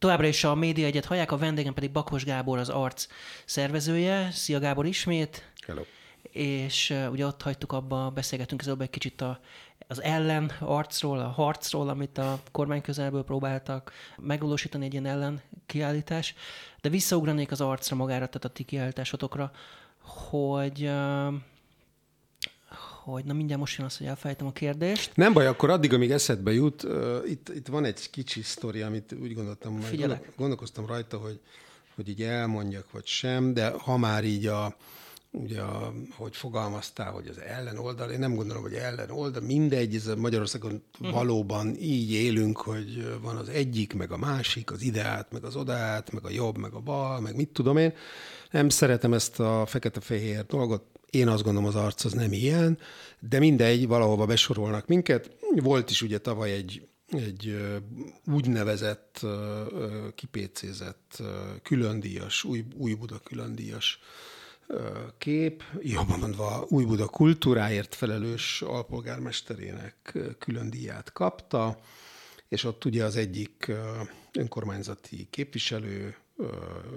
Továbbra 0.00 0.26
is 0.26 0.44
a 0.44 0.54
Média 0.54 0.86
Egyet 0.86 1.04
hallják, 1.04 1.32
a 1.32 1.36
vendégem 1.36 1.74
pedig 1.74 1.90
Bakos 1.90 2.24
Gábor, 2.24 2.58
az 2.58 2.68
arc 2.68 3.06
szervezője. 3.44 4.30
Szia 4.30 4.58
Gábor 4.58 4.86
ismét! 4.86 5.52
Hello! 5.66 5.82
És 6.22 6.90
uh, 6.90 7.10
ugye 7.10 7.26
ott 7.26 7.42
hagytuk 7.42 7.72
abba, 7.72 8.10
beszélgetünk 8.10 8.60
ezzel 8.60 8.76
egy 8.78 8.90
kicsit 8.90 9.20
a, 9.20 9.40
az 9.88 10.02
ellen 10.02 10.52
arcról, 10.60 11.18
a 11.18 11.28
harcról, 11.28 11.88
amit 11.88 12.18
a 12.18 12.40
kormány 12.52 12.80
közelből 12.80 13.24
próbáltak 13.24 13.92
megvalósítani 14.16 14.84
egy 14.84 14.92
ilyen 14.92 15.06
ellen 15.06 15.42
kiállítás. 15.66 16.34
De 16.80 16.88
visszaugranék 16.88 17.50
az 17.50 17.60
arcra 17.60 17.96
magára, 17.96 18.26
tehát 18.26 18.44
a 18.44 18.48
ti 18.48 18.64
kiállításotokra, 18.64 19.50
hogy 20.02 20.82
uh, 20.82 21.34
hogy 23.04 23.24
na 23.24 23.32
mindjárt 23.32 23.60
most 23.60 23.76
jön 23.78 23.86
az, 23.86 23.96
hogy 23.96 24.06
elfejtem 24.06 24.46
a 24.46 24.52
kérdést. 24.52 25.16
Nem 25.16 25.32
baj, 25.32 25.46
akkor 25.46 25.70
addig, 25.70 25.92
amíg 25.92 26.10
eszedbe 26.10 26.52
jut, 26.52 26.82
uh, 26.82 27.16
itt, 27.26 27.48
itt 27.48 27.66
van 27.66 27.84
egy 27.84 28.10
kicsi 28.10 28.42
sztori, 28.42 28.80
amit 28.80 29.14
úgy 29.22 29.34
gondoltam, 29.34 29.82
hogy 29.82 30.16
gondolkoztam 30.36 30.86
rajta, 30.86 31.16
hogy, 31.16 31.40
hogy 31.94 32.08
így 32.08 32.22
elmondjak, 32.22 32.90
vagy 32.90 33.06
sem, 33.06 33.54
de 33.54 33.68
ha 33.68 33.96
már 33.96 34.24
így 34.24 34.46
a, 34.46 34.76
ugye, 35.30 35.60
a, 35.60 35.92
hogy 36.16 36.36
fogalmaztál, 36.36 37.12
hogy 37.12 37.26
az 37.28 37.40
ellen 37.40 37.78
oldal, 37.78 38.10
én 38.10 38.18
nem 38.18 38.34
gondolom, 38.34 38.62
hogy 38.62 38.74
ellen 38.74 39.10
oldal, 39.10 39.42
mindegy, 39.42 39.94
ez 39.94 40.06
Magyarországon 40.06 40.82
uh-huh. 41.00 41.16
valóban 41.16 41.76
így 41.78 42.12
élünk, 42.12 42.58
hogy 42.58 43.18
van 43.22 43.36
az 43.36 43.48
egyik, 43.48 43.94
meg 43.94 44.12
a 44.12 44.16
másik, 44.16 44.70
az 44.70 44.82
ideát, 44.82 45.32
meg 45.32 45.44
az 45.44 45.56
odaát, 45.56 46.12
meg 46.12 46.24
a 46.24 46.30
jobb, 46.30 46.58
meg 46.58 46.72
a 46.72 46.80
bal, 46.80 47.20
meg 47.20 47.36
mit 47.36 47.48
tudom 47.48 47.76
én. 47.76 47.94
Nem 48.50 48.68
szeretem 48.68 49.12
ezt 49.12 49.40
a 49.40 49.66
fekete-fehér 49.66 50.46
dolgot, 50.46 50.84
én 51.10 51.28
azt 51.28 51.42
gondolom, 51.42 51.68
az 51.68 51.74
arc 51.74 52.04
az 52.04 52.12
nem 52.12 52.32
ilyen, 52.32 52.78
de 53.20 53.38
mindegy, 53.38 53.86
valahova 53.86 54.26
besorolnak 54.26 54.86
minket. 54.86 55.30
Volt 55.56 55.90
is 55.90 56.02
ugye 56.02 56.18
tavaly 56.18 56.52
egy, 56.52 56.88
egy 57.08 57.56
úgynevezett, 58.26 59.26
kipécézett, 60.14 61.22
különdíjas, 61.62 62.44
új, 62.44 62.64
új 62.76 62.94
Buda 62.94 63.18
különdíjas 63.18 63.98
kép, 65.18 65.62
jobban 65.80 66.18
mondva 66.18 66.66
új 66.68 66.84
Buda 66.84 67.06
kultúráért 67.06 67.94
felelős 67.94 68.62
alpolgármesterének 68.62 70.18
külön 70.38 70.70
díját 70.70 71.12
kapta, 71.12 71.80
és 72.48 72.64
ott 72.64 72.84
ugye 72.84 73.04
az 73.04 73.16
egyik 73.16 73.72
önkormányzati 74.32 75.26
képviselő, 75.30 76.16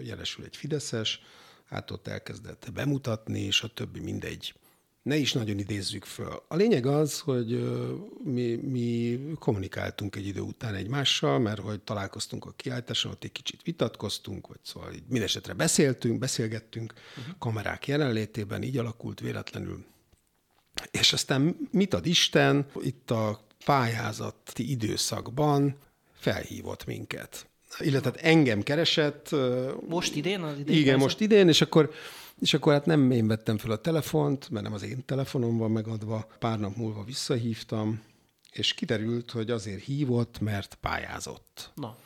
jelesül 0.02 0.45
egy 0.45 0.56
Fideszes, 0.58 1.21
hát 1.65 1.91
ott 1.91 2.08
elkezdett 2.08 2.71
bemutatni, 2.73 3.39
és 3.39 3.62
a 3.62 3.67
többi 3.67 3.99
mindegy. 3.99 4.54
Ne 5.04 5.15
is 5.15 5.34
nagyon 5.34 5.60
idézzük 5.60 6.06
föl. 6.06 6.43
A 6.47 6.56
lényeg 6.56 6.86
az, 6.86 7.19
hogy 7.19 7.63
mi, 8.23 8.56
mi 8.56 9.19
kommunikáltunk 9.39 10.15
egy 10.15 10.28
idő 10.28 10.39
után 10.39 10.76
egymással, 10.76 11.39
mert 11.39 11.60
hogy 11.60 11.82
találkoztunk 11.82 12.45
a 12.45 12.52
kiállításon, 12.52 13.12
ott 13.12 13.23
egy 13.23 13.32
kicsit 13.32 13.62
vitatkoztunk, 13.62 14.47
vagy 14.47 14.60
szóval 14.62 14.93
így 14.93 15.04
mindesetre 15.08 15.54
beszéltünk, 15.54 16.19
beszélgettünk 16.19 16.93
uh-huh. 17.17 17.36
kamerák 17.38 17.88
jelenlétében, 17.88 18.63
így 18.63 18.78
alakult 18.78 19.19
véletlenül. 19.19 19.86
És 20.91 21.13
aztán 21.13 21.69
mit 21.71 21.93
ad 21.93 22.06
Isten, 22.06 22.65
itt 22.82 23.12
a 23.12 23.47
pályázati 23.65 24.71
időszakban 24.71 25.78
felhívott 26.13 26.86
minket 26.86 27.47
illetve 27.79 28.09
hát 28.09 28.19
engem 28.19 28.62
keresett. 28.62 29.29
Most 29.88 30.15
idén? 30.15 30.41
Az 30.41 30.59
idén 30.59 30.75
igen, 30.75 30.97
most 30.97 31.19
idén, 31.19 31.47
és 31.47 31.62
akkor, 31.62 31.91
és 32.39 32.53
akkor 32.53 32.73
hát 32.73 32.86
nem 32.86 33.12
én 33.12 33.27
vettem 33.27 33.57
fel 33.57 33.71
a 33.71 33.81
telefont, 33.81 34.49
mert 34.49 34.63
nem 34.63 34.73
az 34.73 34.83
én 34.83 35.05
telefonom 35.05 35.57
van 35.57 35.71
megadva. 35.71 36.27
Pár 36.39 36.59
nap 36.59 36.75
múlva 36.75 37.03
visszahívtam, 37.03 38.01
és 38.51 38.73
kiderült, 38.73 39.31
hogy 39.31 39.51
azért 39.51 39.83
hívott, 39.83 40.39
mert 40.39 40.77
pályázott. 40.81 41.71
Na. 41.75 41.97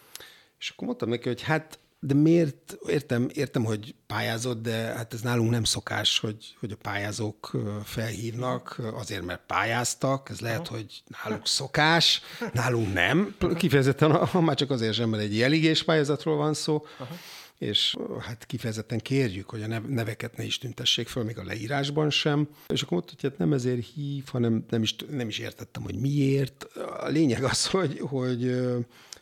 És 0.59 0.69
akkor 0.69 0.87
mondtam 0.87 1.09
neki, 1.09 1.27
hogy 1.27 1.41
hát 1.41 1.79
de 1.99 2.13
miért, 2.13 2.77
értem, 2.87 3.29
értem, 3.33 3.63
hogy 3.63 3.95
pályázott, 4.07 4.61
de 4.61 4.71
hát 4.71 5.13
ez 5.13 5.21
nálunk 5.21 5.49
nem 5.49 5.63
szokás, 5.63 6.19
hogy, 6.19 6.55
hogy 6.59 6.71
a 6.71 6.75
pályázók 6.81 7.51
felhívnak, 7.83 8.81
azért, 8.93 9.25
mert 9.25 9.41
pályáztak, 9.47 10.29
ez 10.29 10.39
lehet, 10.39 10.67
hogy 10.67 11.03
náluk 11.23 11.47
szokás, 11.47 12.21
nálunk 12.53 12.93
nem, 12.93 13.35
kifejezetten, 13.55 14.25
ha 14.25 14.41
már 14.41 14.55
csak 14.55 14.71
azért 14.71 14.93
sem, 14.93 15.09
mert 15.09 15.23
egy 15.23 15.41
eligés 15.41 15.83
pályázatról 15.83 16.35
van 16.35 16.53
szó, 16.53 16.85
Aha. 16.97 17.15
és 17.57 17.95
hát 18.19 18.45
kifejezetten 18.45 18.99
kérjük, 18.99 19.49
hogy 19.49 19.61
a 19.61 19.79
neveket 19.87 20.37
ne 20.37 20.43
is 20.43 20.57
tüntessék 20.57 21.07
föl, 21.07 21.23
még 21.23 21.37
a 21.37 21.43
leírásban 21.43 22.09
sem. 22.09 22.47
És 22.67 22.81
akkor 22.81 22.97
mondta, 22.97 23.13
hogy 23.19 23.29
hát 23.29 23.39
nem 23.39 23.53
ezért 23.53 23.87
hív, 23.93 24.23
hanem 24.27 24.65
nem 24.69 24.81
is, 24.81 24.95
nem 25.09 25.27
is 25.27 25.39
értettem, 25.39 25.83
hogy 25.83 25.95
miért. 25.95 26.63
A 26.99 27.07
lényeg 27.07 27.43
az, 27.43 27.67
hogy, 27.67 27.99
hogy 27.99 28.57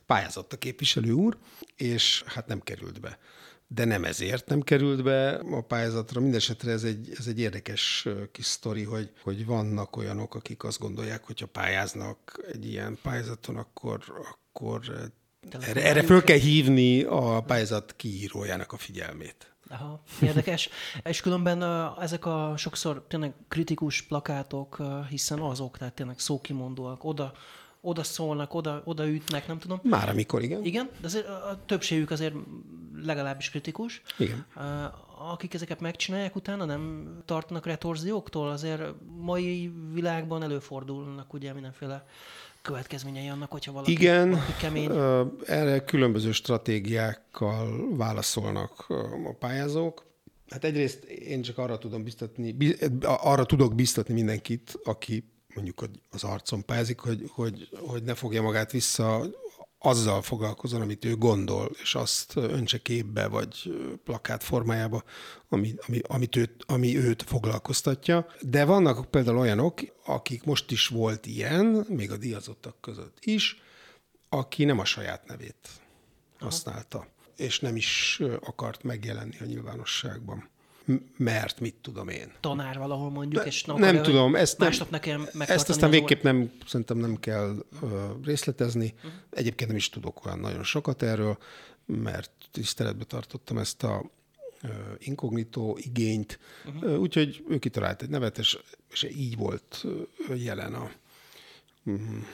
pályázott 0.06 0.54
a 0.54 0.58
képviselő 0.58 1.12
úr, 1.12 1.38
és 1.76 2.24
hát 2.26 2.48
nem 2.48 2.60
került 2.60 3.02
be. 3.02 3.20
De 3.68 3.86
nem 3.86 4.04
ezért 4.04 4.48
nem 4.48 4.62
került 4.62 5.04
be 5.04 5.34
a 5.36 5.62
pályázatra. 5.62 6.20
Mindenesetre 6.20 6.72
ez 6.72 6.84
egy, 6.84 7.10
ez 7.18 7.28
egy 7.28 7.40
érdekes 7.40 8.08
kis 8.32 8.46
sztori, 8.46 8.84
hogy, 8.84 9.12
hogy 9.22 9.46
vannak 9.46 9.98
olyanok, 9.98 10.36
akik 10.36 10.64
azt 10.64 10.80
gondolják, 10.80 11.24
hogy 11.24 11.40
ha 11.40 11.46
pályáznak 11.46 12.40
egy 12.52 12.66
ilyen 12.66 12.98
pályázaton, 13.02 13.56
akkor, 13.56 14.00
akkor 14.32 15.12
erre, 15.60 15.84
erre 15.84 16.04
föl 16.04 16.24
kell 16.24 16.38
hívni 16.38 17.04
a 17.04 17.42
pályázat 17.42 17.94
kiírójának 17.96 18.72
a 18.72 18.78
figyelmét. 18.78 19.56
Aha, 19.70 20.04
érdekes. 20.22 20.70
És 21.04 21.22
különben 21.22 21.64
ezek 22.00 22.26
a 22.26 22.54
sokszor 22.58 23.06
tényleg 23.08 23.34
kritikus 23.48 24.02
plakátok, 24.02 24.82
hiszen 25.10 25.40
azok, 25.40 25.78
tehát 25.78 25.94
tényleg 25.94 26.20
szókimondóak, 26.20 27.04
oda 27.04 27.34
oda 27.86 28.04
szólnak, 28.04 28.54
oda, 28.54 28.82
oda 28.86 29.08
ütnek, 29.08 29.48
nem 29.48 29.60
tudom. 29.60 29.80
Már 29.84 30.10
amikor, 30.10 30.44
igen. 30.44 30.64
Igen, 30.64 30.90
de 31.02 31.08
azért 31.08 31.28
a 31.28 31.60
többségük 31.66 32.12
azért 32.12 32.34
legalábbis 33.04 33.50
kritikus. 33.50 34.02
Igen. 34.18 34.46
Akik 35.18 35.54
ezeket 35.54 35.80
megcsinálják, 35.80 36.36
utána 36.36 36.66
nem 36.66 37.14
tartanak 37.26 37.66
retorzióktól, 37.66 38.50
azért 38.50 38.82
mai 39.18 39.72
világban 39.94 40.44
előfordulnak 40.44 41.34
ugye 41.34 41.54
mindenféle 41.54 42.06
következményei 42.62 43.28
annak, 43.28 43.52
hogyha 43.52 43.72
valaki, 43.72 43.92
Igen, 43.92 44.30
valaki 44.30 44.54
kemény. 44.60 44.92
erre 45.46 45.84
különböző 45.84 46.32
stratégiákkal 46.32 47.96
válaszolnak 47.98 48.86
a 49.26 49.36
pályázók. 49.40 50.06
Hát 50.50 50.64
egyrészt 50.64 51.04
én 51.04 51.42
csak 51.42 51.58
arra 51.58 51.78
tudom 51.78 52.04
biztatni, 52.04 52.56
arra 53.02 53.46
tudok 53.46 53.76
biztatni 53.76 54.14
mindenkit, 54.14 54.80
aki 54.84 55.35
mondjuk 55.56 55.84
az 56.12 56.24
arcon 56.24 56.66
pázik, 56.66 57.00
hogy, 57.00 57.30
hogy, 57.34 57.70
hogy 57.80 58.04
ne 58.04 58.14
fogja 58.14 58.42
magát 58.42 58.72
vissza 58.72 59.26
azzal 59.86 60.22
foglalkozon, 60.22 60.82
amit 60.82 61.06
ő 61.06 61.16
gondol, 61.16 61.72
és 61.82 61.96
azt 61.96 62.36
öntse 62.36 62.78
képbe, 62.78 63.28
vagy 63.28 63.74
plakát 64.04 64.44
formájába, 64.44 65.04
ami, 65.50 65.74
ami, 65.88 66.00
amit 66.08 66.36
őt, 66.36 66.64
ami 66.68 66.98
őt 66.98 67.24
foglalkoztatja. 67.24 68.28
De 68.42 68.66
vannak 68.66 69.12
például 69.12 69.38
olyanok, 69.38 69.82
akik 70.06 70.44
most 70.44 70.72
is 70.72 70.88
volt 70.88 71.26
ilyen, 71.26 71.86
még 71.90 72.12
a 72.12 72.18
díjazottak 72.18 72.82
között 72.82 73.18
is, 73.22 73.62
aki 74.30 74.64
nem 74.64 74.80
a 74.80 74.86
saját 74.86 75.28
nevét 75.28 75.70
használta, 76.40 76.98
Aha. 76.98 77.08
és 77.36 77.60
nem 77.60 77.76
is 77.76 78.22
akart 78.40 78.84
megjelenni 78.84 79.38
a 79.40 79.46
nyilvánosságban 79.46 80.50
mert 81.18 81.60
mit 81.60 81.76
tudom 81.82 82.08
én. 82.08 82.32
Tanár 82.40 82.78
valahol 82.78 83.10
mondjuk, 83.10 83.44
De 83.44 83.48
és 83.50 83.64
nem, 83.64 83.78
nem 83.78 84.02
tudom, 84.02 84.36
ezt, 84.36 84.58
nem, 84.58 84.72
nekem 84.90 85.30
ezt 85.40 85.70
aztán 85.70 85.90
végképp 85.90 86.24
nem, 86.24 86.52
szerintem 86.68 86.98
nem 86.98 87.20
kell 87.20 87.66
uh, 87.82 87.92
részletezni. 88.24 88.94
Uh-huh. 88.96 89.12
Egyébként 89.30 89.70
nem 89.70 89.78
is 89.78 89.90
tudok 89.90 90.26
olyan 90.26 90.40
nagyon 90.40 90.64
sokat 90.64 91.02
erről, 91.02 91.38
mert 91.86 92.32
tiszteletbe 92.52 93.04
tartottam 93.04 93.58
ezt 93.58 93.84
a 93.84 94.12
uh, 94.64 94.70
inkognitó 94.98 95.78
igényt, 95.82 96.40
uh-huh. 96.66 96.92
uh, 96.92 97.00
úgyhogy 97.00 97.44
ő 97.50 97.60
kitalált 97.60 98.02
egy 98.02 98.10
nevet, 98.10 98.38
és, 98.38 98.58
és 98.92 99.04
így 99.04 99.38
volt 99.38 99.82
uh, 99.84 100.44
jelen 100.44 100.74
a 100.74 100.92
um, 101.84 102.26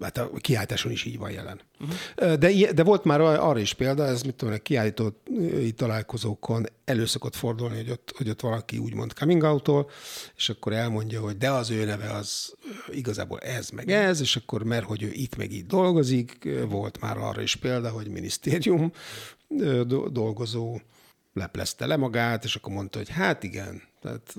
hát 0.00 0.18
a 0.18 0.30
kiáltáson 0.40 0.92
is 0.92 1.04
így 1.04 1.18
van 1.18 1.30
jelen. 1.30 1.60
Uh-huh. 1.80 2.34
De, 2.34 2.72
de 2.72 2.82
volt 2.82 3.04
már 3.04 3.20
arra 3.20 3.58
is 3.58 3.74
példa, 3.74 4.06
ez 4.06 4.22
mit 4.22 4.34
tudom, 4.34 4.54
a 4.54 4.56
kiállító 4.56 5.22
találkozókon 5.76 6.66
elő 6.84 7.06
szokott 7.06 7.34
fordulni, 7.34 7.76
hogy 7.76 7.90
ott, 7.90 8.12
hogy 8.16 8.28
ott 8.28 8.40
valaki 8.40 8.78
úgymond 8.78 9.12
coming 9.12 9.42
out 9.42 9.70
és 10.36 10.48
akkor 10.48 10.72
elmondja, 10.72 11.20
hogy 11.20 11.36
de 11.36 11.50
az 11.50 11.70
ő 11.70 11.84
neve 11.84 12.10
az 12.10 12.54
igazából 12.90 13.38
ez 13.38 13.68
meg 13.68 13.90
ez, 13.90 14.20
és 14.20 14.36
akkor 14.36 14.62
mert 14.62 14.84
hogy 14.84 15.02
ő 15.02 15.10
itt 15.12 15.36
meg 15.36 15.52
itt 15.52 15.66
dolgozik, 15.66 16.48
volt 16.68 17.00
már 17.00 17.18
arra 17.18 17.42
is 17.42 17.56
példa, 17.56 17.90
hogy 17.90 18.08
minisztérium 18.08 18.92
dolgozó 20.10 20.80
leplezte 21.32 21.86
le 21.86 21.96
magát, 21.96 22.44
és 22.44 22.56
akkor 22.56 22.72
mondta, 22.72 22.98
hogy 22.98 23.08
hát 23.08 23.42
igen, 23.42 23.82
tehát 24.00 24.34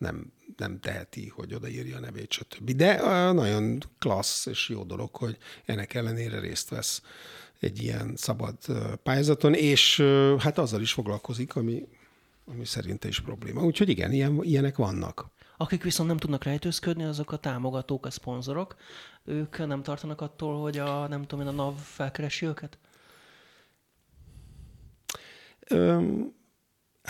nem, 0.00 0.32
nem 0.56 0.80
teheti, 0.80 1.28
hogy 1.28 1.54
odaírja 1.54 1.96
a 1.96 2.00
nevét, 2.00 2.32
stb. 2.32 2.70
De 2.70 3.02
nagyon 3.32 3.78
klassz 3.98 4.46
és 4.46 4.68
jó 4.68 4.82
dolog, 4.82 5.16
hogy 5.16 5.36
ennek 5.64 5.94
ellenére 5.94 6.40
részt 6.40 6.68
vesz 6.68 7.02
egy 7.60 7.82
ilyen 7.82 8.16
szabad 8.16 8.56
pályázaton, 9.02 9.54
és 9.54 10.00
hát 10.38 10.58
azzal 10.58 10.80
is 10.80 10.92
foglalkozik, 10.92 11.56
ami, 11.56 11.88
ami 12.44 12.64
szerinte 12.64 13.08
is 13.08 13.20
probléma. 13.20 13.64
Úgyhogy 13.64 13.88
igen, 13.88 14.12
ilyen, 14.12 14.42
ilyenek 14.42 14.76
vannak. 14.76 15.26
Akik 15.56 15.82
viszont 15.82 16.08
nem 16.08 16.18
tudnak 16.18 16.44
rejtőzködni, 16.44 17.04
azok 17.04 17.32
a 17.32 17.36
támogatók, 17.36 18.06
a 18.06 18.10
szponzorok. 18.10 18.76
Ők 19.24 19.66
nem 19.66 19.82
tartanak 19.82 20.20
attól, 20.20 20.60
hogy 20.60 20.78
a, 20.78 21.08
nem 21.08 21.22
tudom 21.22 21.46
én, 21.46 21.52
a 21.52 21.56
NAV 21.56 21.74
felkeresi 21.78 22.46
őket? 22.46 22.78
Öm, 25.68 26.34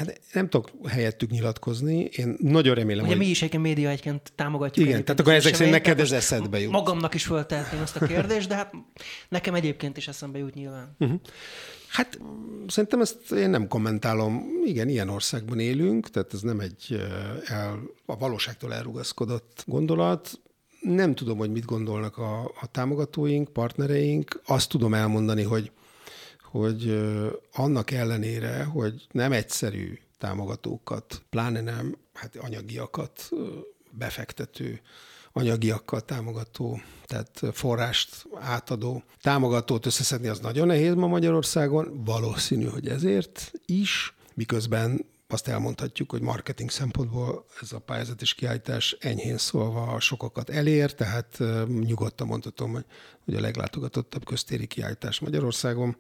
Hát 0.01 0.21
nem 0.33 0.49
tudok 0.49 0.71
helyettük 0.89 1.31
nyilatkozni. 1.31 2.05
Én 2.05 2.37
nagyon 2.39 2.75
remélem, 2.75 3.05
Ugye 3.05 3.15
hogy... 3.15 3.25
mi 3.25 3.31
is 3.31 3.39
egyébként 3.39 3.63
média 3.63 3.89
egyként 3.89 4.33
támogatjuk. 4.35 4.87
Igen, 4.87 5.05
tehát 5.05 5.21
akkor 5.21 5.33
ezek 5.33 5.55
szerint 5.55 5.75
neked 5.75 6.01
ez 6.01 6.13
eszedbe 6.13 6.61
jut. 6.61 6.73
Magamnak 6.73 7.15
is 7.15 7.25
föltehetném 7.25 7.83
ezt 7.83 7.97
a 7.97 8.07
kérdést, 8.07 8.49
de 8.49 8.55
hát 8.55 8.73
nekem 9.29 9.55
egyébként 9.55 9.97
is 9.97 10.09
eszembe 10.09 10.39
jut 10.39 10.55
nyilván. 10.55 10.97
Uh-huh. 10.99 11.21
Hát 11.89 12.19
szerintem 12.67 13.01
ezt 13.01 13.33
én 13.33 13.51
nem 13.51 13.69
kommentálom. 13.69 14.45
Igen, 14.65 14.89
ilyen 14.89 15.09
országban 15.09 15.59
élünk, 15.59 16.11
tehát 16.11 16.35
ez 16.35 16.41
nem 16.41 16.61
egy 16.61 17.01
el, 17.45 17.81
a 18.07 18.17
valóságtól 18.17 18.75
elrugaszkodott 18.75 19.65
gondolat. 19.67 20.41
Nem 20.81 21.15
tudom, 21.15 21.39
hogy 21.39 21.51
mit 21.51 21.65
gondolnak 21.65 22.19
a, 22.19 22.41
a 22.61 22.67
támogatóink, 22.71 23.49
partnereink. 23.49 24.41
Azt 24.47 24.69
tudom 24.69 24.95
elmondani, 24.95 25.43
hogy 25.43 25.71
hogy 26.51 27.01
annak 27.53 27.91
ellenére, 27.91 28.65
hogy 28.65 29.07
nem 29.11 29.33
egyszerű 29.33 29.99
támogatókat, 30.19 31.23
pláne 31.31 31.61
nem 31.61 31.97
hát 32.15 32.37
anyagiakat 32.37 33.31
befektető, 33.91 34.81
anyagiakkal 35.33 36.01
támogató, 36.01 36.81
tehát 37.07 37.41
forrást 37.53 38.27
átadó 38.35 39.03
támogatót 39.23 39.87
összeszedni 39.87 40.29
az 40.29 40.39
nagyon 40.39 40.67
nehéz 40.67 40.95
ma 40.95 41.07
Magyarországon, 41.07 42.05
valószínű, 42.05 42.65
hogy 42.65 42.89
ezért 42.89 43.53
is, 43.67 44.15
miközben 44.35 45.07
azt 45.29 45.49
elmondhatjuk, 45.49 46.11
hogy 46.11 46.21
marketing 46.21 46.71
szempontból 46.71 47.45
ez 47.61 47.73
a 47.73 47.79
pályázat 47.79 48.23
és 48.23 48.35
kiállítás 48.35 48.97
enyhén 49.01 49.39
szólva 49.39 50.01
sokakat 50.01 50.51
elér, 50.51 50.95
tehát 50.95 51.39
nyugodtan 51.67 52.27
mondhatom, 52.27 52.73
hogy 53.25 53.35
a 53.35 53.41
leglátogatottabb 53.41 54.25
köztéri 54.25 54.67
kiállítás 54.67 55.21
Magyarországon 55.21 55.97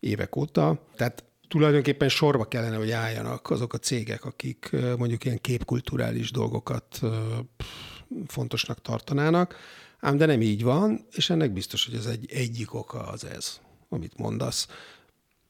évek 0.00 0.36
óta. 0.36 0.86
Tehát 0.96 1.24
tulajdonképpen 1.48 2.08
sorba 2.08 2.44
kellene, 2.44 2.76
hogy 2.76 2.90
álljanak 2.90 3.50
azok 3.50 3.72
a 3.72 3.78
cégek, 3.78 4.24
akik 4.24 4.76
mondjuk 4.98 5.24
ilyen 5.24 5.40
képkulturális 5.40 6.30
dolgokat 6.30 7.00
fontosnak 8.26 8.82
tartanának, 8.82 9.56
ám 10.00 10.16
de 10.16 10.26
nem 10.26 10.42
így 10.42 10.62
van, 10.62 11.06
és 11.10 11.30
ennek 11.30 11.52
biztos, 11.52 11.84
hogy 11.84 11.94
ez 11.94 12.06
egy 12.06 12.30
egyik 12.32 12.74
oka 12.74 12.98
az 12.98 13.24
ez, 13.24 13.60
amit 13.88 14.18
mondasz. 14.18 14.68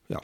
Ja. 0.07 0.23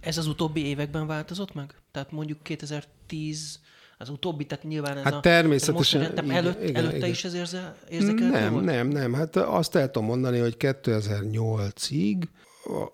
Ez 0.00 0.18
az 0.18 0.26
utóbbi 0.26 0.64
években 0.66 1.06
változott 1.06 1.54
meg? 1.54 1.74
Tehát 1.90 2.12
mondjuk 2.12 2.42
2010 2.42 3.60
az 3.98 4.08
utóbbi, 4.08 4.46
tehát 4.46 4.64
nyilván 4.64 4.96
ez 4.96 5.02
hát 5.02 5.14
a... 5.14 5.20
természetesen. 5.20 6.00
Most, 6.00 6.12
igen, 6.18 6.30
előtt, 6.30 6.62
igen, 6.62 6.76
előtte 6.76 6.96
igen. 6.96 7.10
is 7.10 7.24
ez 7.24 7.34
érze, 7.34 7.76
érzékelhető 7.88 8.40
Nem, 8.40 8.52
volt? 8.52 8.64
nem, 8.64 8.88
nem. 8.88 9.12
Hát 9.12 9.36
azt 9.36 9.74
el 9.74 9.90
tudom 9.90 10.08
mondani, 10.08 10.38
hogy 10.38 10.56
2008-ig 10.58 12.22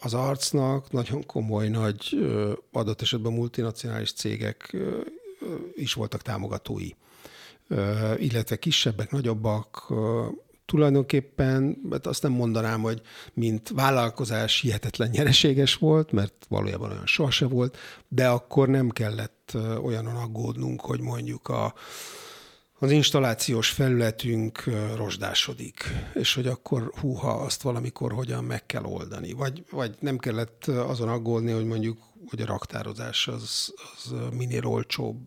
az 0.00 0.14
arcnak 0.14 0.92
nagyon 0.92 1.26
komoly, 1.26 1.68
nagy 1.68 2.18
adott 2.72 3.02
esetben 3.02 3.32
multinacionális 3.32 4.12
cégek 4.12 4.76
is 5.74 5.94
voltak 5.94 6.22
támogatói, 6.22 6.88
illetve 8.16 8.56
kisebbek, 8.56 9.10
nagyobbak, 9.10 9.92
tulajdonképpen, 10.66 11.78
mert 11.88 12.06
azt 12.06 12.22
nem 12.22 12.32
mondanám, 12.32 12.80
hogy 12.80 13.00
mint 13.32 13.68
vállalkozás 13.68 14.60
hihetetlen 14.60 15.10
nyereséges 15.10 15.74
volt, 15.74 16.12
mert 16.12 16.46
valójában 16.48 16.90
olyan 16.90 17.06
sohasem 17.06 17.48
volt, 17.48 17.76
de 18.08 18.28
akkor 18.28 18.68
nem 18.68 18.88
kellett 18.88 19.52
olyanon 19.82 20.16
aggódnunk, 20.16 20.80
hogy 20.80 21.00
mondjuk 21.00 21.48
a, 21.48 21.74
az 22.84 22.90
installációs 22.90 23.70
felületünk 23.70 24.64
rozsdásodik, 24.96 25.84
és 26.14 26.34
hogy 26.34 26.46
akkor 26.46 26.92
húha, 27.00 27.30
azt 27.30 27.62
valamikor 27.62 28.12
hogyan 28.12 28.44
meg 28.44 28.66
kell 28.66 28.84
oldani. 28.84 29.32
Vagy, 29.32 29.64
vagy 29.70 29.94
nem 30.00 30.18
kellett 30.18 30.64
azon 30.66 31.08
aggódni, 31.08 31.52
hogy 31.52 31.64
mondjuk 31.64 31.98
hogy 32.28 32.40
a 32.40 32.46
raktározás 32.46 33.28
az, 33.28 33.74
az 33.94 34.14
minél 34.36 34.66
olcsóbb, 34.66 35.18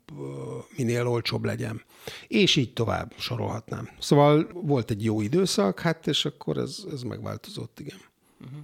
minél 0.76 1.08
olcsóbb 1.08 1.46
legyen. 1.46 1.82
És 2.28 2.56
így 2.56 2.74
tovább 2.74 3.14
sorolhatnám. 3.18 3.90
Szóval 4.00 4.48
volt 4.54 4.92
egy 4.92 5.04
jó 5.04 5.22
időszak, 5.22 5.80
hát 5.80 6.08
és 6.08 6.26
akkor 6.26 6.58
ez, 6.58 6.78
ez 6.92 7.02
megváltozott, 7.02 7.80
igen. 7.80 8.00
Uh-huh. 8.42 8.60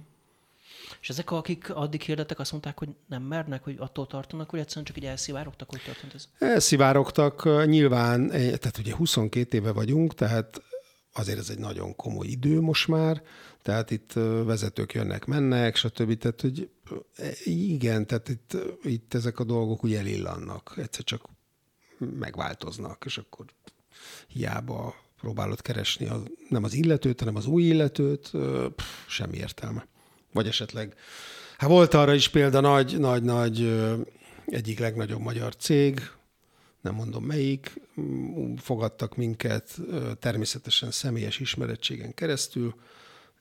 És 1.04 1.10
ezek, 1.10 1.30
akik 1.30 1.74
addig 1.74 2.00
hirdettek, 2.00 2.38
azt 2.38 2.50
mondták, 2.50 2.78
hogy 2.78 2.88
nem 3.08 3.22
mernek, 3.22 3.64
hogy 3.64 3.76
attól 3.78 4.06
tartanak, 4.06 4.50
hogy 4.50 4.58
egyszerűen 4.58 4.84
csak 4.84 4.96
így 4.96 5.04
elszivárogtak, 5.04 5.70
hogy 5.70 5.82
történt 5.82 6.14
ez? 6.14 6.28
Elszivárogtak, 6.38 7.66
nyilván, 7.66 8.30
eh, 8.30 8.56
tehát 8.56 8.78
ugye 8.78 8.94
22 8.94 9.56
éve 9.56 9.72
vagyunk, 9.72 10.14
tehát 10.14 10.62
azért 11.12 11.38
ez 11.38 11.48
egy 11.48 11.58
nagyon 11.58 11.96
komoly 11.96 12.26
idő 12.26 12.60
most 12.60 12.88
már, 12.88 13.22
tehát 13.62 13.90
itt 13.90 14.12
vezetők 14.44 14.92
jönnek, 14.92 15.24
mennek, 15.24 15.76
stb. 15.76 16.18
Tehát, 16.18 16.40
hogy 16.40 16.70
igen, 17.44 18.06
tehát 18.06 18.28
itt, 18.28 18.56
itt 18.82 19.14
ezek 19.14 19.38
a 19.38 19.44
dolgok 19.44 19.84
úgy 19.84 19.94
elillannak, 19.94 20.74
egyszer 20.76 21.04
csak 21.04 21.28
megváltoznak, 21.98 23.02
és 23.06 23.18
akkor 23.18 23.44
hiába 24.28 24.94
próbálod 25.20 25.60
keresni 25.60 26.06
az, 26.06 26.22
nem 26.48 26.64
az 26.64 26.74
illetőt, 26.74 27.18
hanem 27.18 27.36
az 27.36 27.46
új 27.46 27.62
illetőt, 27.62 28.30
pff, 28.74 29.06
semmi 29.08 29.36
értelme. 29.36 29.86
Vagy 30.34 30.46
esetleg, 30.46 30.94
hát 31.58 31.70
volt 31.70 31.94
arra 31.94 32.14
is 32.14 32.28
példa 32.28 32.60
nagy, 32.60 32.98
nagy, 32.98 33.22
nagy, 33.22 33.80
egyik 34.46 34.78
legnagyobb 34.78 35.20
magyar 35.20 35.56
cég, 35.56 36.00
nem 36.80 36.94
mondom 36.94 37.24
melyik, 37.24 37.72
fogadtak 38.56 39.16
minket 39.16 39.78
természetesen 40.18 40.90
személyes 40.90 41.38
ismerettségen 41.38 42.14
keresztül, 42.14 42.74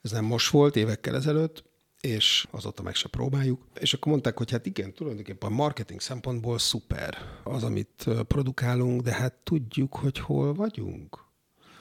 ez 0.02 0.12
nem 0.12 0.26
most 0.26 0.50
volt, 0.50 0.76
évekkel 0.76 1.16
ezelőtt, 1.16 1.64
és 2.02 2.48
azóta 2.52 2.84
meg 2.84 2.96
se 2.96 3.08
próbáljuk. 3.08 3.62
És 3.80 3.94
akkor 3.94 4.12
mondták, 4.12 4.38
hogy 4.38 4.52
hát 4.52 4.66
igen, 4.66 4.94
tulajdonképpen 4.94 5.52
marketing 5.52 6.02
szempontból 6.02 6.60
szuper 6.60 7.18
az, 7.44 7.64
amit 7.64 8.06
produkálunk, 8.28 9.02
de 9.02 9.12
hát 9.14 9.34
tudjuk, 9.34 9.96
hogy 9.96 10.20
hol 10.20 10.54
vagyunk. 10.54 11.20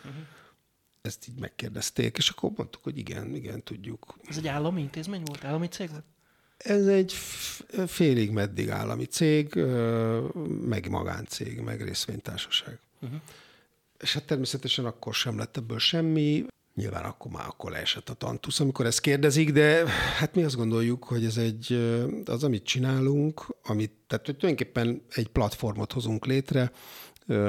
Uh-huh. 0.04 0.22
Ezt 1.02 1.28
így 1.28 1.40
megkérdezték, 1.40 2.16
és 2.16 2.28
akkor 2.28 2.50
mondtuk, 2.56 2.82
hogy 2.82 2.98
igen, 2.98 3.34
igen, 3.34 3.62
tudjuk. 3.62 4.18
Ez 4.28 4.36
egy 4.36 4.48
állami 4.48 4.80
intézmény 4.80 5.22
volt? 5.24 5.44
Állami 5.44 5.66
cég 5.66 5.90
volt? 5.90 6.04
Ez 6.56 6.86
egy 6.86 7.12
félig 7.86 8.30
meddig 8.30 8.70
állami 8.70 9.04
cég, 9.04 9.54
meg 10.66 10.88
magáncég, 10.88 11.60
meg 11.60 11.82
részvénytársaság. 11.82 12.78
Uh-huh. 13.00 13.20
És 14.00 14.12
hát 14.14 14.24
természetesen 14.24 14.84
akkor 14.84 15.14
sem 15.14 15.38
lett 15.38 15.56
ebből 15.56 15.78
semmi. 15.78 16.44
Nyilván 16.74 17.04
akkor 17.04 17.30
már 17.30 17.46
akkor 17.46 17.70
leesett 17.70 18.08
a 18.08 18.14
tantusz, 18.14 18.60
amikor 18.60 18.86
ezt 18.86 19.00
kérdezik, 19.00 19.52
de 19.52 19.88
hát 19.88 20.34
mi 20.34 20.42
azt 20.42 20.56
gondoljuk, 20.56 21.04
hogy 21.04 21.24
ez 21.24 21.36
egy, 21.36 21.72
az, 22.24 22.44
amit 22.44 22.64
csinálunk, 22.64 23.46
amit, 23.64 23.92
tehát 24.06 24.26
hogy 24.26 24.36
tulajdonképpen 24.36 25.02
egy 25.10 25.28
platformot 25.28 25.92
hozunk 25.92 26.26
létre, 26.26 26.72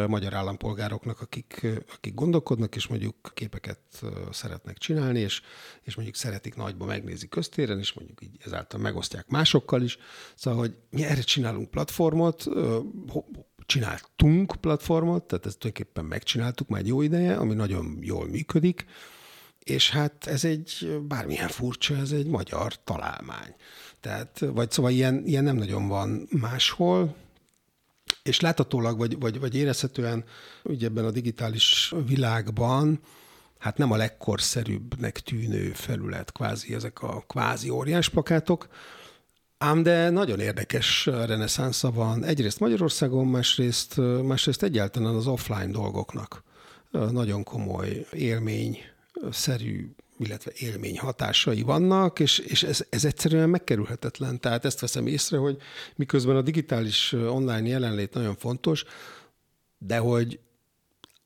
magyar 0.08 0.34
állampolgároknak, 0.34 1.22
akik, 1.22 1.68
akik 1.96 2.14
gondolkodnak, 2.14 2.76
és 2.76 2.88
mondjuk 2.88 3.32
képeket 3.34 3.80
szeretnek 4.32 4.78
csinálni, 4.78 5.20
és, 5.20 5.42
és 5.82 5.96
mondjuk 5.96 6.18
szeretik 6.18 6.56
nagyba 6.56 6.86
megnézni 6.86 7.28
köztéren, 7.28 7.80
és 7.80 7.94
mondjuk 7.94 8.22
így 8.22 8.38
ezáltal 8.46 8.80
megosztják 8.80 9.28
másokkal 9.28 9.82
is. 9.82 9.98
Szóval, 10.36 10.60
hogy 10.60 10.76
mi 10.90 11.04
erre 11.04 11.22
csinálunk 11.22 11.72
platformot, 11.72 12.46
csináltunk 13.66 14.56
platformot, 14.62 15.24
tehát 15.24 15.46
ezt 15.46 15.58
tulajdonképpen 15.58 16.06
megcsináltuk 16.06 16.68
már 16.68 16.80
egy 16.80 16.88
jó 16.88 17.02
ideje, 17.02 17.36
ami 17.36 17.54
nagyon 17.54 17.98
jól 18.02 18.28
működik, 18.28 18.86
és 19.64 19.90
hát 19.90 20.28
ez 20.28 20.46
egy, 20.46 21.02
bármilyen 21.08 21.48
furcsa, 21.48 21.96
ez 21.96 22.12
egy 22.12 22.28
magyar 22.28 22.84
találmány. 22.84 23.56
Tehát, 24.00 24.40
vagy 24.40 24.72
szóval 24.72 24.92
ilyen, 24.92 25.24
ilyen 25.26 25.44
nem 25.44 25.56
nagyon 25.56 25.88
van 25.88 26.28
máshol, 26.30 27.16
és 28.24 28.40
láthatólag, 28.40 28.98
vagy, 28.98 29.20
vagy, 29.20 29.40
vagy 29.40 29.56
érezhetően 29.56 30.24
ugye 30.64 30.88
ebben 30.88 31.06
a 31.06 31.12
digitális 31.12 31.94
világban 32.06 33.00
hát 33.64 33.78
nem 33.78 33.92
a 33.92 33.96
legkorszerűbbnek 33.96 35.20
tűnő 35.20 35.72
felület, 35.72 36.32
kvázi 36.32 36.74
ezek 36.74 37.02
a 37.02 37.24
kvázi 37.28 37.70
óriás 37.70 38.10
plakátok, 38.10 38.68
ám 39.58 39.84
de 39.84 40.10
nagyon 40.10 40.40
érdekes 40.40 41.06
reneszánsza 41.06 41.92
van. 41.92 42.24
Egyrészt 42.24 42.60
Magyarországon, 42.60 43.28
másrészt, 43.28 43.96
másrészt 44.24 44.64
egyáltalán 44.64 45.16
az 45.16 45.28
offline 45.28 45.72
dolgoknak. 45.72 46.44
Nagyon 46.92 47.44
komoly 47.44 48.06
élmény, 48.12 48.78
szerű 49.32 49.96
illetve 50.20 50.52
élmény 50.56 51.00
hatásai 51.00 51.62
vannak, 51.62 52.20
és, 52.20 52.38
és 52.38 52.64
ez, 52.64 52.86
ez 52.90 53.06
egyszerűen 53.06 53.50
megkerülhetetlen. 53.50 54.40
Tehát 54.40 54.66
ezt 54.66 54.80
veszem 54.80 55.08
észre, 55.08 55.38
hogy 55.38 55.58
miközben 55.96 56.36
a 56.36 56.42
digitális 56.42 57.12
online 57.14 57.68
jelenlét 57.68 58.14
nagyon 58.14 58.36
fontos, 58.36 58.84
de 59.78 59.98
hogy 59.98 60.40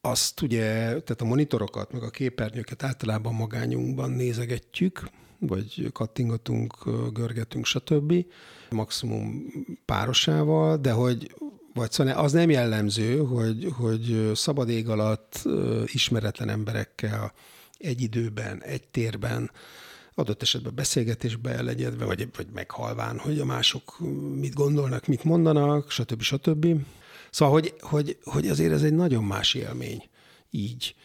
azt 0.01 0.41
ugye, 0.41 0.65
tehát 0.79 1.21
a 1.21 1.25
monitorokat, 1.25 1.91
meg 1.91 2.03
a 2.03 2.09
képernyőket 2.09 2.83
általában 2.83 3.33
magányunkban 3.33 4.11
nézegetjük, 4.11 5.09
vagy 5.39 5.89
kattingatunk, 5.91 6.73
görgetünk, 7.13 7.65
stb. 7.65 8.13
maximum 8.69 9.45
párosával, 9.85 10.77
de 10.77 10.91
hogy 10.91 11.35
vagy 11.73 11.91
szóval 11.91 12.13
az 12.13 12.31
nem 12.31 12.49
jellemző, 12.49 13.17
hogy, 13.17 13.71
hogy 13.77 14.31
szabad 14.33 14.69
ég 14.69 14.89
alatt 14.89 15.41
ismeretlen 15.85 16.49
emberekkel 16.49 17.33
egy 17.79 18.01
időben, 18.01 18.63
egy 18.63 18.87
térben, 18.87 19.51
adott 20.15 20.41
esetben 20.41 20.75
beszélgetésbe 20.75 21.49
elegyedve, 21.49 22.05
vagy, 22.05 22.27
vagy 22.35 22.47
meghalván, 22.53 23.19
hogy 23.19 23.39
a 23.39 23.45
mások 23.45 23.99
mit 24.35 24.53
gondolnak, 24.53 25.07
mit 25.07 25.23
mondanak, 25.23 25.91
stb. 25.91 26.21
stb. 26.21 26.67
Szóval, 27.29 27.53
hogy, 27.53 27.73
hogy, 27.79 28.17
hogy 28.23 28.47
azért 28.47 28.73
ez 28.73 28.83
egy 28.83 28.93
nagyon 28.93 29.23
más 29.23 29.53
élmény 29.53 30.03
így 30.51 30.95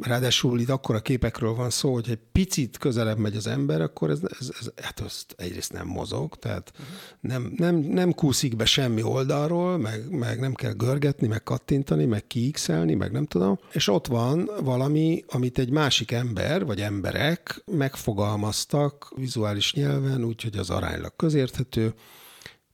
ráadásul 0.00 0.60
itt 0.60 0.68
akkora 0.68 1.00
képekről 1.00 1.54
van 1.54 1.70
szó, 1.70 1.92
hogy 1.92 2.10
egy 2.10 2.18
picit 2.32 2.78
közelebb 2.78 3.18
megy 3.18 3.36
az 3.36 3.46
ember, 3.46 3.80
akkor 3.80 4.10
ez, 4.10 4.20
ez, 4.38 4.50
ez 4.60 4.70
hát 4.82 5.00
azt 5.00 5.34
egyrészt 5.36 5.72
nem 5.72 5.86
mozog, 5.86 6.36
tehát 6.36 6.72
nem, 7.20 7.52
nem, 7.56 7.76
nem 7.76 8.12
kúszik 8.12 8.56
be 8.56 8.64
semmi 8.64 9.02
oldalról, 9.02 9.78
meg, 9.78 10.10
meg 10.10 10.40
nem 10.40 10.54
kell 10.54 10.72
görgetni, 10.72 11.26
meg 11.26 11.42
kattintani, 11.42 12.04
meg 12.04 12.26
kiixelni, 12.26 12.94
meg 12.94 13.12
nem 13.12 13.26
tudom. 13.26 13.58
És 13.72 13.88
ott 13.88 14.06
van 14.06 14.50
valami, 14.60 15.24
amit 15.28 15.58
egy 15.58 15.70
másik 15.70 16.10
ember, 16.10 16.64
vagy 16.64 16.80
emberek 16.80 17.62
megfogalmaztak 17.64 19.12
vizuális 19.16 19.74
nyelven, 19.74 20.24
úgyhogy 20.24 20.56
az 20.56 20.70
aránylag 20.70 21.16
közérthető, 21.16 21.94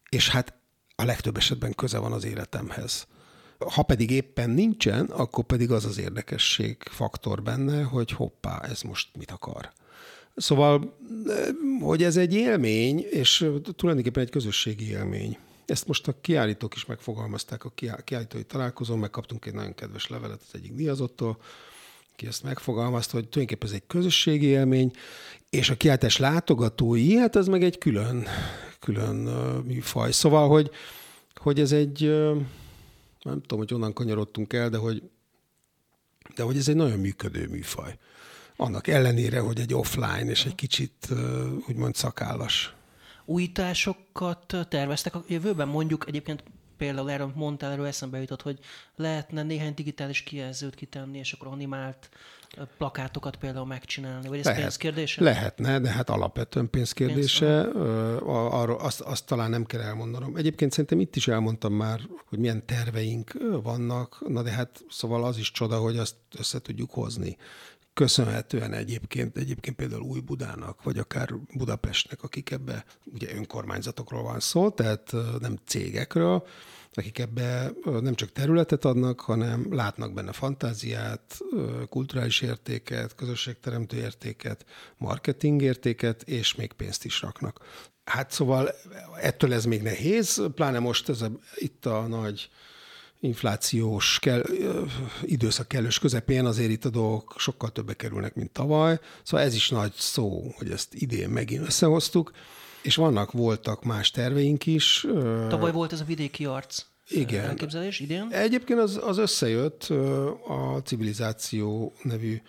és 0.09 0.29
hát 0.29 0.55
a 0.97 1.05
legtöbb 1.05 1.37
esetben 1.37 1.75
köze 1.75 1.99
van 1.99 2.13
az 2.13 2.25
életemhez. 2.25 3.07
Ha 3.59 3.83
pedig 3.83 4.11
éppen 4.11 4.51
nincsen, 4.51 5.05
akkor 5.05 5.45
pedig 5.45 5.71
az 5.71 5.85
az 5.85 5.99
érdekesség 5.99 6.77
faktor 6.91 7.43
benne, 7.43 7.83
hogy 7.83 8.11
hoppá, 8.11 8.61
ez 8.61 8.83
most 8.83 9.09
mit 9.17 9.31
akar. 9.31 9.73
Szóval, 10.37 10.97
hogy 11.81 12.03
ez 12.03 12.17
egy 12.17 12.35
élmény, 12.35 13.07
és 13.11 13.47
tulajdonképpen 13.77 14.23
egy 14.23 14.31
közösségi 14.31 14.89
élmény. 14.89 15.39
Ezt 15.67 15.87
most 15.87 16.09
a 16.09 16.15
kiállítók 16.21 16.75
is 16.75 16.87
megfogalmazták 16.87 17.65
a 17.65 17.73
kiállítói 18.05 18.43
találkozón, 18.43 18.99
megkaptunk 18.99 19.47
egy 19.47 19.55
nagyon 19.55 19.75
kedves 19.75 20.09
levelet 20.09 20.41
az 20.47 20.55
egyik 20.55 20.73
díjazottól, 20.73 21.39
ki 22.17 22.27
ezt 22.27 22.43
megfogalmazta, 22.43 23.17
hogy 23.17 23.29
tulajdonképpen 23.29 23.69
ez 23.69 23.75
egy 23.75 23.87
közösségi 23.87 24.47
élmény, 24.47 24.91
és 25.51 25.71
a 25.71 25.77
kiállítás 25.77 26.17
látogatói, 26.17 27.17
hát 27.17 27.37
az 27.37 27.47
meg 27.47 27.63
egy 27.63 27.79
külön, 27.79 28.27
külön 28.81 29.17
műfaj. 29.65 30.13
Szóval, 30.13 30.49
hogy, 30.49 30.71
hogy 31.35 31.61
ez 31.61 31.73
egy, 31.73 32.13
nem 33.29 33.41
tudom, 33.41 33.59
hogy 33.59 33.75
onnan 33.75 33.93
kanyarodtunk 33.93 34.53
el, 34.53 34.69
de 34.69 34.77
hogy, 34.77 35.11
de 36.35 36.43
hogy 36.43 36.57
ez 36.57 36.69
egy 36.69 36.77
nagyon 36.77 36.99
működő 36.99 37.49
műfaj. 37.49 37.99
Annak 38.57 38.87
ellenére, 38.87 39.41
hogy 39.41 39.61
egy 39.61 39.75
offline 39.75 40.31
és 40.31 40.45
egy 40.45 40.55
kicsit 40.55 41.09
úgymond 41.69 41.95
szakállas. 41.95 42.75
Újításokat 43.25 44.57
terveztek 44.69 45.15
a 45.15 45.25
jövőben? 45.29 45.69
Mondjuk 45.69 46.05
egyébként 46.09 46.43
például 46.77 47.11
erről 47.11 47.33
mondtál, 47.35 47.71
erről 47.71 47.87
eszembe 47.87 48.21
jutott, 48.21 48.43
hogy 48.43 48.59
lehetne 48.97 49.43
néhány 49.43 49.75
digitális 49.75 50.23
kijelzőt 50.23 50.75
kitenni, 50.75 51.19
és 51.19 51.33
akkor 51.33 51.47
animált 51.47 52.09
plakátokat 52.79 53.37
például 53.37 53.67
megcsinálni, 53.67 54.29
vagy 54.29 54.39
ez 54.39 54.45
Lehet, 54.45 54.61
pénzkérdése? 54.61 55.23
Lehetne, 55.23 55.79
de 55.79 55.91
hát 55.91 56.11
alapvetően 56.11 56.71
pénzkérdése. 56.71 57.63
Pénz, 57.63 57.77
arról 58.27 58.79
azt, 58.79 59.01
azt 59.01 59.27
talán 59.27 59.51
nem 59.51 59.65
kell 59.65 59.81
elmondanom. 59.81 60.37
Egyébként 60.37 60.71
szerintem 60.71 61.01
itt 61.01 61.17
is 61.17 61.29
elmondtam 61.29 61.73
már, 61.73 62.01
hogy 62.29 62.39
milyen 62.39 62.67
terveink 62.67 63.33
vannak, 63.63 64.25
na 64.29 64.43
de 64.43 64.51
hát 64.51 64.85
szóval 64.89 65.25
az 65.25 65.39
is 65.39 65.51
csoda, 65.51 65.79
hogy 65.79 65.99
azt 65.99 66.17
össze 66.39 66.61
tudjuk 66.61 66.91
hozni 66.91 67.37
köszönhetően 67.99 68.73
egyébként, 68.73 69.37
egyébként 69.37 69.77
például 69.77 70.03
Új 70.03 70.21
Budának, 70.21 70.83
vagy 70.83 70.99
akár 70.99 71.29
Budapestnek, 71.55 72.23
akik 72.23 72.51
ebbe, 72.51 72.85
ugye 73.05 73.35
önkormányzatokról 73.35 74.23
van 74.23 74.41
szó, 74.41 74.71
tehát 74.71 75.13
nem 75.41 75.59
cégekről, 75.67 76.47
akik 76.95 77.19
ebbe 77.19 77.73
nem 78.01 78.15
csak 78.15 78.33
területet 78.33 78.85
adnak, 78.85 79.21
hanem 79.21 79.75
látnak 79.75 80.13
benne 80.13 80.33
fantáziát, 80.33 81.39
kulturális 81.89 82.41
értéket, 82.41 83.15
közösségteremtő 83.15 83.97
értéket, 83.97 84.67
marketing 84.97 85.63
értéket, 85.63 86.23
és 86.23 86.55
még 86.55 86.73
pénzt 86.73 87.05
is 87.05 87.23
raknak. 87.23 87.61
Hát 88.05 88.31
szóval 88.31 88.71
ettől 89.21 89.53
ez 89.53 89.65
még 89.65 89.83
nehéz, 89.83 90.43
pláne 90.55 90.79
most 90.79 91.09
ez 91.09 91.23
a, 91.23 91.31
itt 91.55 91.87
a 91.87 92.07
nagy 92.07 92.51
inflációs 93.21 94.19
kell, 94.19 94.45
időszak 95.23 95.69
kellős 95.69 95.99
közepén 95.99 96.45
azért 96.45 96.71
itt 96.71 96.85
a 96.85 96.91
dolgok 96.91 97.35
sokkal 97.37 97.71
többe 97.71 97.95
kerülnek, 97.95 98.35
mint 98.35 98.51
tavaly. 98.51 98.99
Szóval 99.23 99.47
ez 99.47 99.55
is 99.55 99.69
nagy 99.69 99.93
szó, 99.93 100.53
hogy 100.57 100.71
ezt 100.71 100.95
idén 100.95 101.29
megint 101.29 101.67
összehoztuk, 101.67 102.33
és 102.83 102.97
vannak, 102.97 103.33
voltak 103.33 103.85
más 103.85 104.11
terveink 104.11 104.67
is. 104.67 105.07
Tavaly 105.49 105.73
volt 105.73 105.93
ez 105.93 106.01
a 106.01 106.05
vidéki 106.05 106.45
arc. 106.45 106.85
Igen. 107.09 107.45
Elképzelés 107.45 108.01
idén? 108.01 108.29
Egyébként 108.31 108.79
az, 108.79 109.01
az 109.03 109.19
összejött 109.19 109.83
a 110.49 110.81
civilizáció 110.85 111.93
nevű 112.03 112.41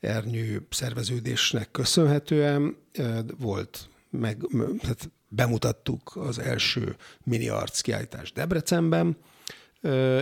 ernyő 0.00 0.66
szerveződésnek 0.70 1.70
köszönhetően. 1.70 2.76
Volt 3.38 3.88
meg, 4.10 4.46
hát 4.82 5.10
bemutattuk 5.28 6.12
az 6.14 6.38
első 6.38 6.96
mini 7.24 7.48
arc 7.48 7.80
kiállítás 7.80 8.32
Debrecenben, 8.32 9.16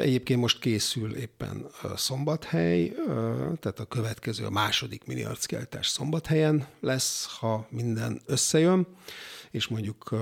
Egyébként 0.00 0.40
most 0.40 0.58
készül 0.58 1.14
éppen 1.14 1.66
Szombathely, 1.96 2.92
tehát 3.60 3.78
a 3.78 3.84
következő, 3.84 4.44
a 4.44 4.50
második 4.50 5.04
mini 5.04 5.24
arckiállítás 5.24 5.86
Szombathelyen 5.86 6.66
lesz, 6.80 7.36
ha 7.38 7.66
minden 7.70 8.20
összejön, 8.26 8.86
és 9.52 9.68
mondjuk 9.68 10.14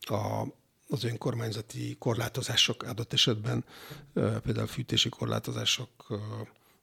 a, 0.00 0.46
az 0.88 1.04
önkormányzati 1.04 1.96
korlátozások 1.98 2.82
adott 2.82 3.12
esetben, 3.12 3.64
például 4.14 4.66
fűtési 4.66 5.08
korlátozások, 5.08 6.20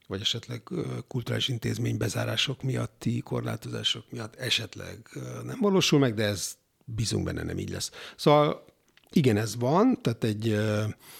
vagy 0.08 0.22
esetleg 0.22 0.62
kulturális 1.08 1.48
intézmény 1.48 1.98
bezárások 1.98 2.62
miatti 2.62 3.20
korlátozások 3.20 4.12
miatt 4.12 4.36
esetleg 4.36 5.10
nem 5.44 5.60
valósul 5.62 6.00
meg, 6.00 6.14
de 6.14 6.24
ez 6.24 6.58
bízunk 6.86 7.26
benne 7.26 7.44
nem 7.44 7.58
így 7.58 7.70
lesz. 7.70 7.92
Szóval 8.16 8.66
igen, 9.12 9.38
ez 9.38 9.56
van, 9.56 10.02
tehát 10.02 10.24
egy, 10.24 10.50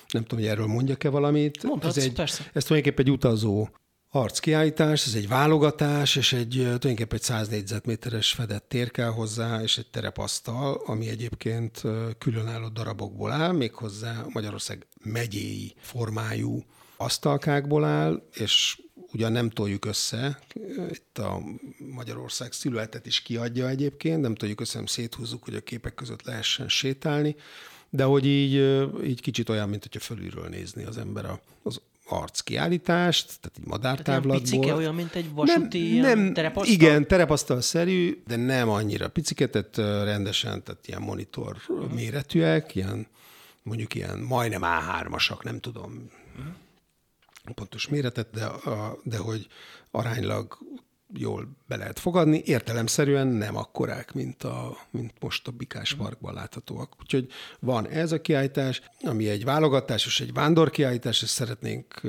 nem 0.10 0.24
tudom, 0.24 0.40
hogy 0.40 0.46
erről 0.48 0.68
mondjak-e 0.68 1.10
valamit. 1.10 1.64
Mondhatsz, 1.64 1.98
ez, 1.98 2.04
egy, 2.04 2.14
persze. 2.14 2.50
ez 2.54 2.64
tulajdonképpen 2.64 3.06
egy 3.06 3.12
utazó 3.12 3.70
arckiállítás, 4.10 5.06
ez 5.06 5.14
egy 5.14 5.28
válogatás, 5.28 6.16
és 6.16 6.34
egy 6.34 6.50
tulajdonképpen 6.50 7.18
egy 7.18 7.22
100 7.22 7.48
négyzetméteres 7.48 8.32
fedett 8.32 8.70
tér 8.70 8.92
kell 8.92 9.10
hozzá, 9.10 9.62
és 9.62 9.78
egy 9.78 9.88
terepasztal, 9.88 10.82
ami 10.86 11.08
egyébként 11.08 11.82
különálló 12.18 12.68
darabokból 12.68 13.32
áll, 13.32 13.52
méghozzá 13.52 14.26
Magyarország 14.30 14.88
megyéi 15.04 15.74
formájú 15.80 16.64
asztalkákból 16.98 17.86
áll, 17.86 18.24
és 18.34 18.82
ugyan 19.14 19.32
nem 19.32 19.50
toljuk 19.50 19.86
össze, 19.86 20.40
itt 20.90 21.18
a 21.18 21.42
Magyarország 21.78 22.52
szilüetet 22.52 23.06
is 23.06 23.22
kiadja 23.22 23.68
egyébként, 23.68 24.22
nem 24.22 24.36
toljuk 24.36 24.62
össze, 24.62 24.78
nem 24.78 24.86
széthúzzuk, 24.86 25.44
hogy 25.44 25.56
a 25.56 25.62
képek 25.62 25.94
között 25.94 26.24
lehessen 26.24 26.70
sétálni, 26.70 27.36
de 27.90 28.04
hogy 28.04 28.26
így, 28.26 28.54
így 29.06 29.22
kicsit 29.22 29.50
olyan, 29.50 29.70
mint 29.70 29.82
hogyha 29.82 30.00
fölülről 30.00 30.48
nézni 30.48 30.84
az 30.84 30.98
ember 30.98 31.40
az 31.64 31.82
arckiállítást, 32.10 33.26
tehát 33.26 33.58
egy 33.58 33.68
madártávlatból. 33.68 34.42
Tehát 34.42 34.50
picike, 34.50 34.74
olyan, 34.74 34.96
mint 34.96 35.16
egy 35.16 35.34
vasúti 35.34 36.00
nem, 36.00 36.20
nem, 36.20 36.34
terepasztal? 36.34 36.74
Igen, 36.74 37.08
terepasztal-szerű, 37.08 38.22
de 38.28 38.36
nem 38.36 38.70
annyira 38.70 39.08
picike, 39.08 39.48
tehát 39.50 39.78
rendesen, 40.04 40.64
tehát 40.64 40.88
ilyen 40.88 41.02
monitor 41.02 41.58
uh-huh. 41.68 41.94
méretűek, 41.94 42.76
ilyen 42.76 43.08
mondjuk 43.64 43.96
ilyen 43.96 44.20
majdnem 44.20 44.62
A3-asak, 44.64 45.44
nem 45.44 45.60
tudom 45.60 46.10
uh-huh. 46.38 47.56
pontos 47.56 47.88
méretet, 47.88 48.28
de, 48.32 48.48
de 49.04 49.18
hogy 49.18 49.48
aránylag 49.92 50.58
jól 51.14 51.58
be 51.68 51.76
lehet 51.76 52.00
fogadni, 52.00 52.42
értelemszerűen 52.46 53.28
nem 53.28 53.56
akkorák, 53.58 54.14
mint, 54.14 54.44
a, 54.44 54.78
mint 54.92 55.14
most 55.20 55.48
a 55.48 55.52
Bikás 55.52 55.94
Parkban 55.94 56.34
láthatóak. 56.34 56.96
Úgyhogy 57.00 57.28
van 57.60 57.88
ez 57.88 58.12
a 58.12 58.22
kiállítás, 58.22 58.82
ami 59.02 59.30
egy 59.30 59.44
válogatás 59.44 60.06
és 60.06 60.20
egy 60.20 60.34
vándorkiállítás, 60.34 61.24
ezt 61.24 61.32
szeretnénk 61.32 62.02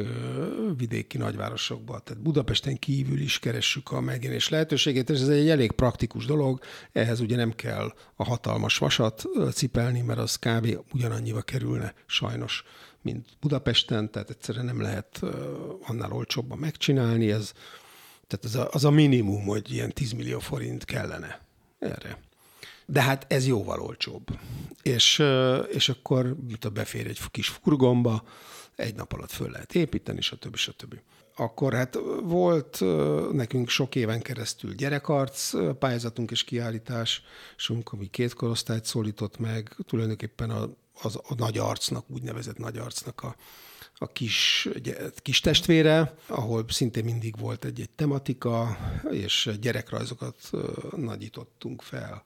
vidéki 0.77 1.19
nagyvárosokba, 1.19 1.99
tehát 1.99 2.23
Budapesten 2.23 2.79
kívül 2.79 3.21
is 3.21 3.39
keressük 3.39 3.93
a 3.93 4.01
megjelenés 4.01 4.49
lehetőségét, 4.49 5.11
és 5.11 5.21
ez 5.21 5.29
egy 5.29 5.49
elég 5.49 5.73
praktikus 5.73 6.25
dolog, 6.27 6.61
ehhez 6.93 7.21
ugye 7.21 7.37
nem 7.37 7.53
kell 7.53 7.93
a 8.15 8.25
hatalmas 8.25 8.79
vasat 8.79 9.25
cipelni, 9.53 10.01
mert 10.01 10.19
az 10.19 10.37
kb. 10.37 10.79
ugyanannyiba 10.93 11.43
kerülne 11.43 11.95
sajnos 12.07 12.65
mint 13.03 13.27
Budapesten, 13.41 14.11
tehát 14.11 14.31
egyszerűen 14.31 14.65
nem 14.65 14.81
lehet 14.81 15.21
annál 15.83 16.13
olcsóbban 16.13 16.59
megcsinálni, 16.59 17.31
ez 17.31 17.53
tehát 18.29 18.45
az 18.45 18.55
a, 18.55 18.69
az 18.73 18.85
a 18.85 18.91
minimum, 18.91 19.45
hogy 19.45 19.73
ilyen 19.73 19.93
10 19.93 20.13
millió 20.13 20.39
forint 20.39 20.85
kellene 20.85 21.41
erre. 21.79 22.19
De 22.87 23.03
hát 23.03 23.33
ez 23.33 23.47
jóval 23.47 23.81
olcsóbb. 23.81 24.39
És, 24.83 25.23
és 25.69 25.89
akkor 25.89 26.37
mit 26.49 26.65
a 26.65 26.71
befér 26.71 27.07
egy 27.07 27.21
kis 27.31 27.49
furgomba, 27.49 28.23
egy 28.77 28.95
nap 28.95 29.13
alatt 29.13 29.31
föl 29.31 29.51
lehet 29.51 29.75
építeni, 29.75 30.21
stb. 30.21 30.57
stb. 30.57 30.95
Akkor 31.37 31.73
hát 31.73 31.99
volt 32.23 32.81
nekünk 33.33 33.69
sok 33.69 33.95
éven 33.95 34.23
keresztül 34.23 34.75
gyerekarc 34.75 35.53
pályázatunk 35.79 36.31
és 36.31 36.45
kiállításunk, 36.45 37.93
ami 37.93 38.07
két 38.07 38.35
korosztályt 38.35 38.85
szólított 38.85 39.39
meg. 39.39 39.77
Tulajdonképpen 39.87 40.51
a, 40.51 40.69
az 41.03 41.17
a 41.17 41.35
nagy 41.37 41.59
arcnak, 41.59 42.05
úgynevezett 42.11 42.59
nagy 42.59 42.79
arcnak 42.79 43.23
a, 43.23 43.37
a 43.99 44.07
kis, 44.07 44.69
kis 45.23 45.41
testvére, 45.41 46.15
ahol 46.27 46.65
szintén 46.69 47.05
mindig 47.05 47.39
volt 47.39 47.65
egy-egy 47.65 47.91
tematika, 47.91 48.79
és 49.11 49.51
gyerekrajzokat 49.61 50.51
nagyítottunk 50.97 51.83
fel, 51.83 52.25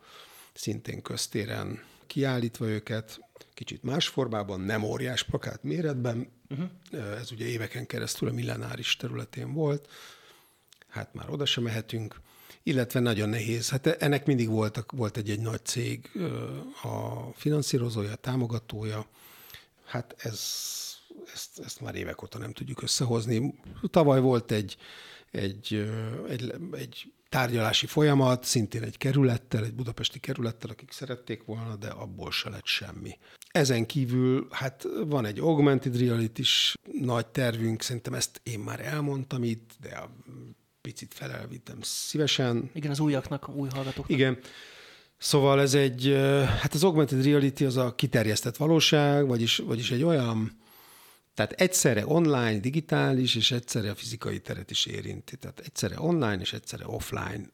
szintén 0.54 1.02
köztéren 1.02 1.82
kiállítva 2.06 2.66
őket, 2.66 3.20
kicsit 3.54 3.82
más 3.82 4.08
formában, 4.08 4.60
nem 4.60 4.82
óriás 4.82 5.22
plakát 5.22 5.62
méretben. 5.62 6.28
Uh-huh. 6.50 7.18
Ez 7.18 7.32
ugye 7.32 7.46
éveken 7.46 7.86
keresztül 7.86 8.28
a 8.28 8.32
millenáris 8.32 8.96
területén 8.96 9.52
volt, 9.52 9.88
hát 10.88 11.14
már 11.14 11.30
oda 11.30 11.44
sem 11.44 11.62
mehetünk, 11.62 12.20
illetve 12.62 13.00
nagyon 13.00 13.28
nehéz. 13.28 13.70
Hát 13.70 13.86
ennek 13.86 14.26
mindig 14.26 14.48
voltak, 14.48 14.92
volt 14.92 15.16
egy-egy 15.16 15.40
nagy 15.40 15.64
cég 15.64 16.10
a 16.82 17.24
finanszírozója, 17.34 18.12
a 18.12 18.16
támogatója. 18.16 19.06
Hát 19.84 20.14
ez, 20.18 20.40
ezt, 21.32 21.58
ezt 21.64 21.80
már 21.80 21.94
évek 21.94 22.22
óta 22.22 22.38
nem 22.38 22.52
tudjuk 22.52 22.82
összehozni. 22.82 23.54
Tavaly 23.90 24.20
volt 24.20 24.52
egy, 24.52 24.76
egy, 25.30 25.90
egy, 26.28 26.54
egy 26.72 27.12
tárgyalási 27.28 27.86
folyamat, 27.86 28.44
szintén 28.44 28.82
egy 28.82 28.96
kerülettel, 28.96 29.64
egy 29.64 29.74
budapesti 29.74 30.18
kerülettel, 30.18 30.70
akik 30.70 30.90
szerették 30.90 31.44
volna, 31.44 31.76
de 31.76 31.88
abból 31.88 32.30
se 32.30 32.50
lett 32.50 32.66
semmi. 32.66 33.18
Ezen 33.50 33.86
kívül, 33.86 34.46
hát 34.50 34.86
van 35.06 35.24
egy 35.24 35.38
augmented 35.38 35.98
reality 35.98 36.38
is 36.38 36.74
nagy 37.00 37.26
tervünk, 37.26 37.82
szerintem 37.82 38.14
ezt 38.14 38.40
én 38.42 38.58
már 38.58 38.80
elmondtam 38.80 39.44
itt, 39.44 39.70
de 39.80 40.08
picit 40.80 41.14
felelvittem 41.14 41.78
szívesen. 41.80 42.70
Igen, 42.74 42.90
az 42.90 43.00
újaknak, 43.00 43.48
új 43.48 43.68
hallgatóknak. 43.72 44.18
Igen. 44.18 44.38
Szóval 45.18 45.60
ez 45.60 45.74
egy, 45.74 46.16
hát 46.60 46.74
az 46.74 46.84
augmented 46.84 47.24
reality 47.24 47.64
az 47.64 47.76
a 47.76 47.94
kiterjesztett 47.94 48.56
valóság, 48.56 49.26
vagyis, 49.26 49.56
vagyis 49.56 49.90
egy 49.90 50.02
olyan 50.02 50.61
tehát 51.34 51.52
egyszerre 51.52 52.06
online, 52.06 52.58
digitális, 52.58 53.34
és 53.34 53.50
egyszerre 53.50 53.90
a 53.90 53.94
fizikai 53.94 54.40
teret 54.40 54.70
is 54.70 54.86
érinti. 54.86 55.36
Tehát 55.36 55.60
egyszerre 55.60 56.00
online 56.00 56.40
és 56.40 56.52
egyszerre 56.52 56.86
offline 56.86 57.50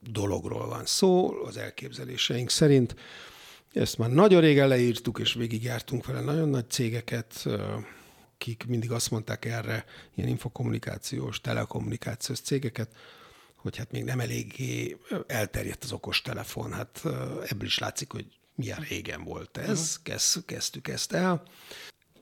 dologról 0.00 0.68
van 0.68 0.86
szó 0.86 1.32
az 1.44 1.56
elképzeléseink 1.56 2.50
szerint. 2.50 2.94
Ezt 3.72 3.98
már 3.98 4.10
nagyon 4.10 4.40
régen 4.40 4.68
leírtuk, 4.68 5.18
és 5.18 5.34
végigjártunk 5.34 6.06
vele 6.06 6.20
nagyon 6.20 6.48
nagy 6.48 6.70
cégeket, 6.70 7.46
akik 8.34 8.64
mindig 8.66 8.90
azt 8.90 9.10
mondták 9.10 9.44
erre, 9.44 9.84
ilyen 10.14 10.28
infokommunikációs, 10.28 11.40
telekommunikációs 11.40 12.40
cégeket, 12.40 12.94
hogy 13.56 13.76
hát 13.76 13.90
még 13.90 14.04
nem 14.04 14.20
eléggé 14.20 14.96
elterjedt 15.26 15.84
az 15.84 15.92
okos 15.92 16.22
telefon. 16.22 16.72
Hát 16.72 17.02
ebből 17.48 17.66
is 17.66 17.78
látszik, 17.78 18.12
hogy 18.12 18.26
milyen 18.54 18.80
régen 18.88 19.24
volt 19.24 19.56
ez, 19.56 20.00
uh-huh. 20.04 20.44
kezdtük 20.44 20.88
ezt 20.88 21.12
el 21.12 21.42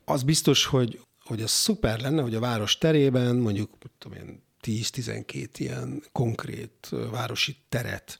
az 0.04 0.22
biztos, 0.22 0.64
hogy, 0.64 1.00
hogy 1.24 1.42
az 1.42 1.50
szuper 1.50 2.00
lenne, 2.00 2.22
hogy 2.22 2.34
a 2.34 2.40
város 2.40 2.78
terében 2.78 3.36
mondjuk 3.36 3.70
tudom 3.98 4.18
én, 4.18 4.42
10-12 4.62 5.48
ilyen 5.52 6.02
konkrét 6.12 6.88
városi 7.10 7.56
teret 7.68 8.18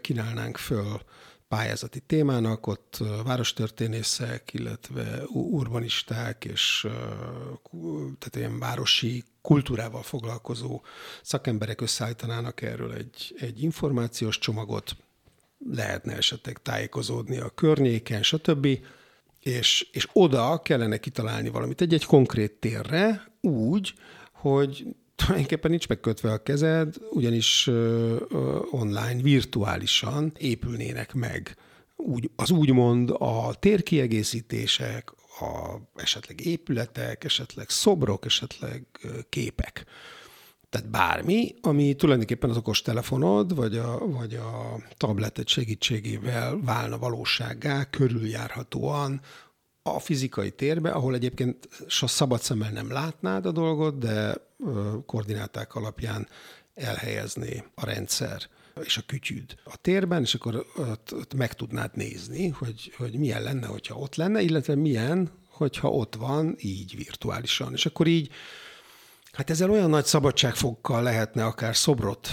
kínálnánk 0.00 0.56
föl 0.56 1.00
pályázati 1.48 2.00
témának, 2.00 2.66
ott 2.66 2.98
várostörténészek, 3.24 4.54
illetve 4.54 5.22
urbanisták 5.32 6.44
és 6.44 6.86
tehát 8.18 8.36
ilyen 8.36 8.58
városi 8.58 9.24
kultúrával 9.40 10.02
foglalkozó 10.02 10.82
szakemberek 11.22 11.80
összeállítanának 11.80 12.62
erről 12.62 12.92
egy, 12.92 13.34
egy 13.38 13.62
információs 13.62 14.38
csomagot, 14.38 14.96
lehetne 15.70 16.16
esetleg 16.16 16.62
tájékozódni 16.62 17.38
a 17.38 17.50
környéken, 17.50 18.22
stb 18.22 18.78
és, 19.46 19.88
és 19.92 20.08
oda 20.12 20.60
kellene 20.62 20.96
kitalálni 20.96 21.48
valamit 21.48 21.80
egy-egy 21.80 22.04
konkrét 22.04 22.52
térre 22.52 23.32
úgy, 23.40 23.94
hogy 24.32 24.86
tulajdonképpen 25.16 25.70
nincs 25.70 25.88
megkötve 25.88 26.32
a 26.32 26.42
kezed, 26.42 26.94
ugyanis 27.10 27.66
uh, 27.66 28.16
online, 28.70 29.22
virtuálisan 29.22 30.32
épülnének 30.38 31.14
meg 31.14 31.56
úgy, 31.96 32.30
az 32.36 32.50
úgymond 32.50 33.10
a 33.18 33.54
térkiegészítések, 33.54 35.10
a, 35.40 35.76
esetleg 35.94 36.46
épületek, 36.46 37.24
esetleg 37.24 37.68
szobrok, 37.68 38.24
esetleg 38.24 38.86
képek. 39.28 39.84
Tehát 40.70 40.90
bármi, 40.90 41.54
ami 41.60 41.94
tulajdonképpen 41.94 42.50
az 42.50 42.56
okos 42.56 42.82
telefonod, 42.82 43.54
vagy 43.54 43.76
a, 43.76 44.06
vagy 44.06 44.34
a 44.34 44.76
tabletet 44.96 45.48
segítségével 45.48 46.60
válna 46.64 46.98
valósággá, 46.98 47.84
körüljárhatóan 47.84 49.20
a 49.82 50.00
fizikai 50.00 50.50
térbe, 50.50 50.90
ahol 50.90 51.14
egyébként 51.14 51.68
a 52.00 52.06
szabad 52.06 52.40
szemmel 52.40 52.70
nem 52.70 52.90
látnád 52.90 53.46
a 53.46 53.52
dolgot, 53.52 53.98
de 53.98 54.34
koordináták 55.06 55.74
alapján 55.74 56.28
elhelyezné 56.74 57.64
a 57.74 57.84
rendszer 57.84 58.48
és 58.84 58.96
a 58.96 59.02
kütyűd 59.06 59.54
a 59.64 59.76
térben, 59.76 60.22
és 60.22 60.34
akkor 60.34 60.66
ott, 60.76 61.14
ott 61.14 61.34
meg 61.34 61.52
tudnád 61.52 61.96
nézni, 61.96 62.48
hogy, 62.48 62.92
hogy 62.96 63.18
milyen 63.18 63.42
lenne, 63.42 63.66
hogyha 63.66 63.94
ott 63.94 64.14
lenne, 64.14 64.40
illetve 64.40 64.74
milyen, 64.74 65.30
hogyha 65.48 65.90
ott 65.90 66.14
van 66.14 66.56
így 66.60 66.96
virtuálisan. 66.96 67.72
És 67.72 67.86
akkor 67.86 68.06
így 68.06 68.30
Hát 69.36 69.50
ezzel 69.50 69.70
olyan 69.70 69.90
nagy 69.90 70.04
szabadságfokkal 70.04 71.02
lehetne 71.02 71.44
akár 71.44 71.76
szobrot 71.76 72.28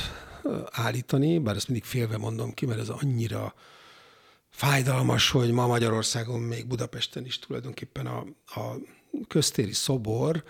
állítani, 0.71 1.39
bár 1.39 1.55
ezt 1.55 1.67
mindig 1.67 1.87
félve 1.87 2.17
mondom 2.17 2.53
ki, 2.53 2.65
mert 2.65 2.79
ez 2.79 2.89
annyira 2.89 3.53
fájdalmas, 4.49 5.29
hogy 5.29 5.51
ma 5.51 5.67
Magyarországon, 5.67 6.39
még 6.39 6.67
Budapesten 6.67 7.25
is 7.25 7.39
tulajdonképpen 7.39 8.05
a, 8.05 8.25
a 8.45 8.75
köztéri 9.27 9.73
szobor 9.73 10.43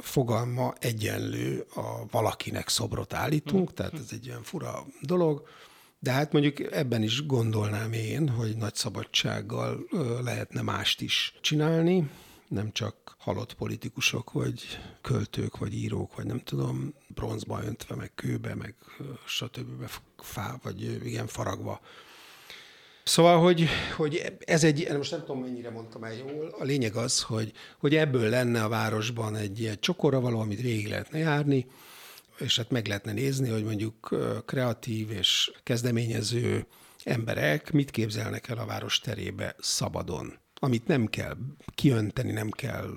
fogalma 0.00 0.74
egyenlő 0.78 1.66
a 1.74 2.06
valakinek 2.10 2.68
szobrot 2.68 3.12
állítunk, 3.12 3.74
tehát 3.74 3.94
ez 3.94 4.08
egy 4.10 4.28
olyan 4.28 4.42
fura 4.42 4.86
dolog, 5.00 5.42
de 5.98 6.10
hát 6.10 6.32
mondjuk 6.32 6.72
ebben 6.72 7.02
is 7.02 7.26
gondolnám 7.26 7.92
én, 7.92 8.28
hogy 8.28 8.56
nagy 8.56 8.74
szabadsággal 8.74 9.78
lehetne 10.24 10.62
mást 10.62 11.00
is 11.00 11.34
csinálni, 11.40 12.10
nem 12.48 12.72
csak 12.72 13.16
halott 13.18 13.54
politikusok, 13.54 14.32
vagy 14.32 14.62
költők, 15.00 15.58
vagy 15.58 15.74
írók, 15.74 16.16
vagy 16.16 16.26
nem 16.26 16.38
tudom, 16.38 16.94
bronzba 17.14 17.62
öntve, 17.64 17.94
meg 17.94 18.12
kőbe, 18.14 18.54
meg 18.54 18.74
stb. 19.26 19.90
fá, 20.16 20.58
vagy 20.62 21.06
igen, 21.06 21.26
faragva. 21.26 21.80
Szóval, 23.04 23.40
hogy, 23.40 23.68
hogy 23.96 24.32
ez 24.38 24.64
egy, 24.64 24.88
most 24.96 25.10
nem 25.10 25.20
tudom, 25.20 25.40
mennyire 25.40 25.70
mondtam 25.70 26.04
el 26.04 26.14
jól, 26.14 26.54
a 26.58 26.64
lényeg 26.64 26.94
az, 26.94 27.22
hogy, 27.22 27.52
hogy 27.78 27.94
ebből 27.94 28.28
lenne 28.28 28.62
a 28.62 28.68
városban 28.68 29.36
egy 29.36 29.60
ilyen 29.60 29.80
csokorra 29.80 30.20
való, 30.20 30.40
amit 30.40 30.60
végig 30.60 30.88
lehetne 30.88 31.18
járni, 31.18 31.66
és 32.38 32.56
hát 32.56 32.70
meg 32.70 32.86
lehetne 32.86 33.12
nézni, 33.12 33.48
hogy 33.48 33.64
mondjuk 33.64 34.16
kreatív 34.46 35.10
és 35.10 35.52
kezdeményező 35.62 36.66
emberek 37.04 37.72
mit 37.72 37.90
képzelnek 37.90 38.48
el 38.48 38.58
a 38.58 38.66
város 38.66 39.00
terébe 39.00 39.54
szabadon 39.58 40.38
amit 40.58 40.86
nem 40.86 41.06
kell 41.06 41.36
kiönteni, 41.74 42.32
nem 42.32 42.50
kell, 42.50 42.94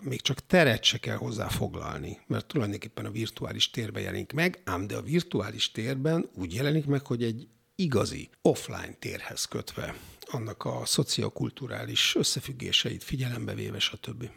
még 0.00 0.20
csak 0.20 0.46
teret 0.46 0.84
se 0.84 0.98
kell 0.98 1.16
hozzá 1.16 1.48
foglalni, 1.48 2.18
mert 2.26 2.46
tulajdonképpen 2.46 3.04
a 3.04 3.10
virtuális 3.10 3.70
térben 3.70 4.02
jelenik 4.02 4.32
meg, 4.32 4.60
ám 4.64 4.86
de 4.86 4.96
a 4.96 5.02
virtuális 5.02 5.70
térben 5.70 6.28
úgy 6.34 6.54
jelenik 6.54 6.86
meg, 6.86 7.06
hogy 7.06 7.22
egy 7.22 7.48
igazi 7.74 8.30
offline 8.42 8.96
térhez 8.98 9.44
kötve, 9.44 9.94
annak 10.30 10.64
a 10.64 10.82
szociokulturális 10.84 12.14
összefüggéseit 12.14 13.04
figyelembe 13.04 13.54
véve, 13.54 13.78
stb. 13.78 14.30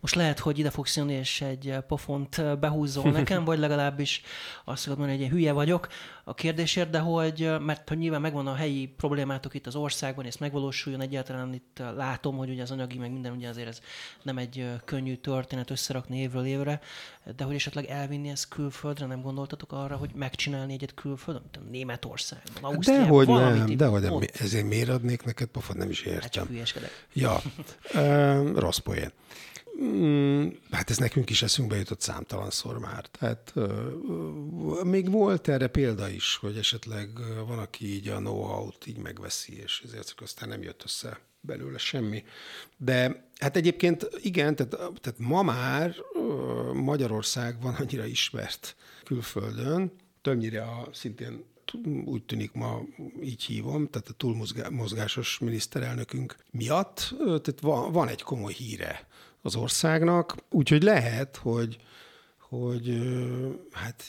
Most 0.00 0.14
lehet, 0.14 0.38
hogy 0.38 0.58
ide 0.58 0.70
fogsz 0.70 0.96
jönni, 0.96 1.12
és 1.12 1.40
egy 1.40 1.74
pofont 1.86 2.58
behúzol 2.58 3.10
nekem, 3.10 3.44
vagy 3.44 3.58
legalábbis 3.58 4.22
azt 4.64 4.84
fogod 4.84 5.08
hogy 5.08 5.20
én 5.20 5.30
hülye 5.30 5.52
vagyok 5.52 5.88
a 6.28 6.34
kérdésért, 6.34 6.90
de 6.90 6.98
hogy, 6.98 7.50
mert 7.60 7.88
hogy 7.88 7.98
nyilván 7.98 8.20
megvan 8.20 8.46
a 8.46 8.54
helyi 8.54 8.86
problémátok 8.86 9.54
itt 9.54 9.66
az 9.66 9.74
országban, 9.74 10.24
és 10.24 10.38
megvalósuljon 10.38 11.00
egyáltalán 11.00 11.54
itt 11.54 11.82
látom, 11.96 12.36
hogy 12.36 12.50
ugye 12.50 12.62
az 12.62 12.70
anyagi, 12.70 12.98
meg 12.98 13.12
minden, 13.12 13.32
ugye 13.32 13.48
azért 13.48 13.68
ez 13.68 13.80
nem 14.22 14.38
egy 14.38 14.66
könnyű 14.84 15.14
történet 15.14 15.70
összerakni 15.70 16.18
évről 16.18 16.44
évre, 16.44 16.80
de 17.36 17.44
hogy 17.44 17.54
esetleg 17.54 17.84
elvinni 17.84 18.28
ezt 18.28 18.48
külföldre, 18.48 19.06
nem 19.06 19.20
gondoltatok 19.20 19.72
arra, 19.72 19.96
hogy 19.96 20.10
megcsinálni 20.14 20.72
egyet 20.72 20.94
külföldön, 20.94 21.66
Németországban, 21.70 22.74
Ausztriában, 22.74 23.24
Dehogy 23.24 23.56
nem, 23.58 23.76
dehogy 23.76 24.02
nem. 24.02 24.20
Ezért 24.32 24.66
miért 24.66 24.88
adnék 24.88 25.22
neked 25.22 25.48
pofont, 25.48 25.78
nem 25.78 25.90
is 25.90 26.00
értem. 26.00 26.20
Hát 26.20 26.32
csak 26.32 26.48
hülyeskedek. 26.48 27.06
Ja, 27.12 27.40
rossz 28.64 28.78
poén. 28.78 29.12
Mm, 29.82 30.46
hát 30.70 30.90
ez 30.90 30.96
nekünk 30.96 31.30
is 31.30 31.42
eszünkbe 31.42 31.76
jutott 31.76 32.00
számtalanszor 32.00 32.78
már. 32.78 33.06
Tehát 33.06 33.52
uh, 33.54 34.84
még 34.84 35.10
volt 35.10 35.48
erre 35.48 35.66
példa 35.66 36.08
is, 36.08 36.36
hogy 36.36 36.56
esetleg 36.56 37.08
van, 37.46 37.58
aki 37.58 37.94
így 37.94 38.08
a 38.08 38.16
know-how-t 38.16 38.86
így 38.86 38.98
megveszi, 38.98 39.62
és 39.62 39.82
ezért 39.84 40.14
aztán 40.16 40.48
nem 40.48 40.62
jött 40.62 40.82
össze 40.84 41.20
belőle 41.40 41.78
semmi. 41.78 42.24
De 42.76 43.28
hát 43.38 43.56
egyébként 43.56 44.08
igen, 44.22 44.56
tehát, 44.56 44.70
tehát 44.70 45.18
ma 45.18 45.42
már 45.42 45.96
Magyarország 46.72 47.62
van 47.62 47.74
annyira 47.74 48.04
ismert 48.04 48.76
külföldön, 49.04 49.92
többnyire 50.22 50.62
a 50.62 50.88
szintén 50.92 51.44
úgy 52.04 52.22
tűnik 52.22 52.52
ma 52.52 52.82
így 53.22 53.42
hívom, 53.42 53.88
tehát 53.90 54.08
a 54.08 54.12
túlmozgásos 54.12 55.38
miniszterelnökünk 55.38 56.36
miatt, 56.50 57.14
tehát 57.18 57.60
van, 57.60 57.92
van 57.92 58.08
egy 58.08 58.22
komoly 58.22 58.52
híre 58.52 59.06
az 59.46 59.56
országnak, 59.56 60.36
úgyhogy 60.50 60.82
lehet, 60.82 61.36
hogy, 61.36 61.76
hogy 62.38 62.98
hát 63.72 64.04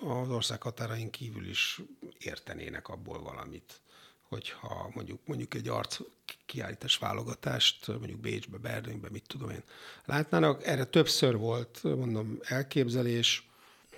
az 0.00 0.28
ország 0.28 0.62
határain 0.62 1.10
kívül 1.10 1.48
is 1.48 1.80
értenének 2.18 2.88
abból 2.88 3.22
valamit, 3.22 3.80
hogyha 4.28 4.90
mondjuk, 4.94 5.20
mondjuk 5.24 5.54
egy 5.54 5.68
arc 5.68 5.98
kiállítás 6.46 6.96
válogatást, 6.96 7.86
mondjuk 7.88 8.20
Bécsbe, 8.20 8.56
Berlinbe, 8.56 9.08
mit 9.10 9.24
tudom 9.26 9.50
én, 9.50 9.62
látnának. 10.04 10.66
Erre 10.66 10.84
többször 10.84 11.36
volt, 11.36 11.80
mondom, 11.82 12.38
elképzelés, 12.42 13.50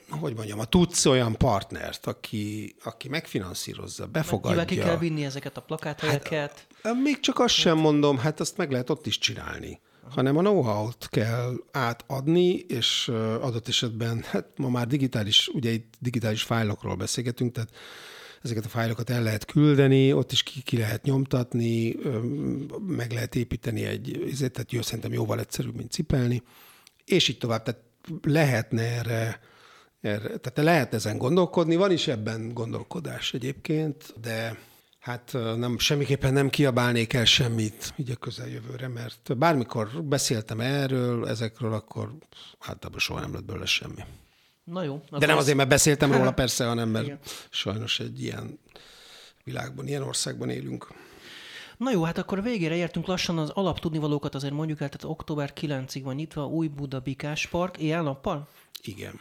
hogy 0.08 0.34
mondjam, 0.34 0.58
a 0.58 0.64
tudsz 0.64 1.06
olyan 1.06 1.36
partnert, 1.36 2.06
aki, 2.06 2.74
aki 2.84 3.08
megfinanszírozza, 3.08 4.06
befogadja. 4.06 4.64
Ki 4.64 4.76
kell 4.76 4.98
vinni 4.98 5.24
ezeket 5.24 5.56
a 5.56 5.62
plakáthelyeket? 5.62 6.66
Hát, 6.82 6.94
még 7.02 7.20
csak 7.20 7.38
azt 7.38 7.54
sem 7.54 7.78
mondom, 7.78 8.18
hát 8.18 8.40
azt 8.40 8.56
meg 8.56 8.70
lehet 8.70 8.90
ott 8.90 9.06
is 9.06 9.18
csinálni 9.18 9.80
hanem 10.08 10.36
a 10.36 10.40
know-how-t 10.40 11.08
kell 11.08 11.54
átadni, 11.72 12.54
és 12.54 13.08
adott 13.40 13.68
esetben, 13.68 14.22
hát 14.22 14.46
ma 14.56 14.68
már 14.68 14.86
digitális, 14.86 15.48
ugye 15.48 15.70
itt 15.70 15.94
digitális 15.98 16.42
fájlokról 16.42 16.96
beszélgetünk, 16.96 17.52
tehát 17.52 17.70
ezeket 18.42 18.64
a 18.64 18.68
fájlokat 18.68 19.10
el 19.10 19.22
lehet 19.22 19.44
küldeni, 19.44 20.12
ott 20.12 20.32
is 20.32 20.42
ki, 20.42 20.62
ki 20.62 20.76
lehet 20.76 21.02
nyomtatni, 21.02 21.96
meg 22.86 23.12
lehet 23.12 23.34
építeni 23.34 23.84
egy, 23.84 24.32
tehát 24.38 24.72
jó, 24.72 24.82
szerintem 24.82 25.12
jóval 25.12 25.38
egyszerűbb, 25.40 25.76
mint 25.76 25.90
cipelni, 25.90 26.42
és 27.04 27.28
így 27.28 27.38
tovább. 27.38 27.62
Tehát 27.62 27.80
lehetne 28.22 28.82
erre, 28.82 29.40
erre, 30.00 30.36
tehát 30.36 30.56
lehet 30.56 30.94
ezen 30.94 31.18
gondolkodni, 31.18 31.76
van 31.76 31.92
is 31.92 32.08
ebben 32.08 32.52
gondolkodás 32.52 33.34
egyébként, 33.34 34.14
de 34.20 34.58
Hát 35.04 35.32
nem, 35.32 35.78
semmiképpen 35.78 36.32
nem 36.32 36.48
kiabálnék 36.48 37.12
el 37.12 37.24
semmit 37.24 37.94
így 37.96 38.10
a 38.10 38.16
közeljövőre, 38.16 38.88
mert 38.88 39.36
bármikor 39.36 40.02
beszéltem 40.02 40.60
erről, 40.60 41.28
ezekről, 41.28 41.72
akkor 41.72 42.14
általában 42.58 43.00
soha 43.00 43.20
nem 43.20 43.32
lett 43.32 43.44
belőle 43.44 43.66
semmi. 43.66 44.04
Na 44.64 44.82
jó. 44.82 45.02
De 45.18 45.26
nem 45.26 45.36
azért, 45.36 45.56
mert 45.56 45.68
beszéltem 45.68 46.12
róla 46.12 46.32
persze, 46.42 46.66
hanem 46.66 46.88
mert 46.88 47.04
Igen. 47.04 47.18
sajnos 47.50 48.00
egy 48.00 48.22
ilyen 48.22 48.58
világban, 49.44 49.86
ilyen 49.86 50.02
országban 50.02 50.50
élünk. 50.50 50.88
Na 51.76 51.90
jó, 51.90 52.02
hát 52.02 52.18
akkor 52.18 52.42
végére 52.42 52.74
értünk 52.74 53.06
lassan 53.06 53.38
az 53.38 53.50
alaptudnivalókat 53.50 54.34
azért 54.34 54.52
mondjuk 54.52 54.80
el, 54.80 54.88
tehát 54.88 55.04
október 55.04 55.52
9-ig 55.60 56.00
van 56.02 56.14
nyitva 56.14 56.46
új 56.46 56.66
Buda 56.66 57.00
Bikás 57.00 57.46
Park, 57.46 57.78
éjjel-nappal? 57.78 58.48
Igen. 58.82 59.20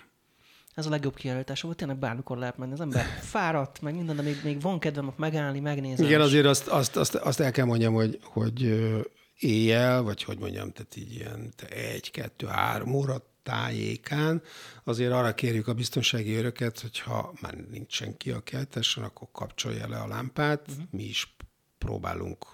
Ez 0.74 0.86
a 0.86 0.89
legjobb 0.89 1.15
kiállítás, 1.15 1.61
volt 1.61 1.78
tényleg 1.78 1.97
bármikor 1.97 2.38
lehet 2.38 2.57
menni. 2.57 2.71
Az 2.71 2.82
ember 2.82 3.05
fáradt, 3.34 3.82
meg 3.82 3.95
minden, 3.95 4.15
de 4.15 4.21
még, 4.21 4.39
még 4.43 4.61
van 4.61 4.80
kedvem 4.80 5.07
ott 5.07 5.17
megállni, 5.17 5.59
megnézni. 5.59 6.05
Igen, 6.05 6.21
azért 6.21 6.45
azt, 6.45 6.67
azt, 6.67 6.95
azt, 6.95 7.15
azt, 7.15 7.39
el 7.39 7.51
kell 7.51 7.65
mondjam, 7.65 7.93
hogy, 7.93 8.19
hogy 8.24 8.61
éjjel, 9.39 10.01
vagy 10.01 10.24
hogy 10.24 10.38
mondjam, 10.39 10.71
tehát 10.71 10.95
így 10.95 11.13
ilyen 11.13 11.53
egy, 11.69 12.11
kettő, 12.11 12.47
három 12.47 12.93
óra 12.93 13.32
tájékán, 13.43 14.41
azért 14.84 15.11
arra 15.11 15.34
kérjük 15.34 15.67
a 15.67 15.74
biztonsági 15.74 16.34
öröket, 16.34 16.80
hogyha 16.80 17.34
már 17.41 17.55
nincs 17.71 17.93
senki 17.93 18.32
a 18.32 18.39
keltesen, 18.39 19.03
akkor 19.03 19.28
kapcsolja 19.32 19.88
le 19.88 19.97
a 19.97 20.07
lámpát, 20.07 20.65
uh-huh. 20.69 20.86
mi 20.91 21.03
is 21.03 21.36
próbálunk 21.78 22.45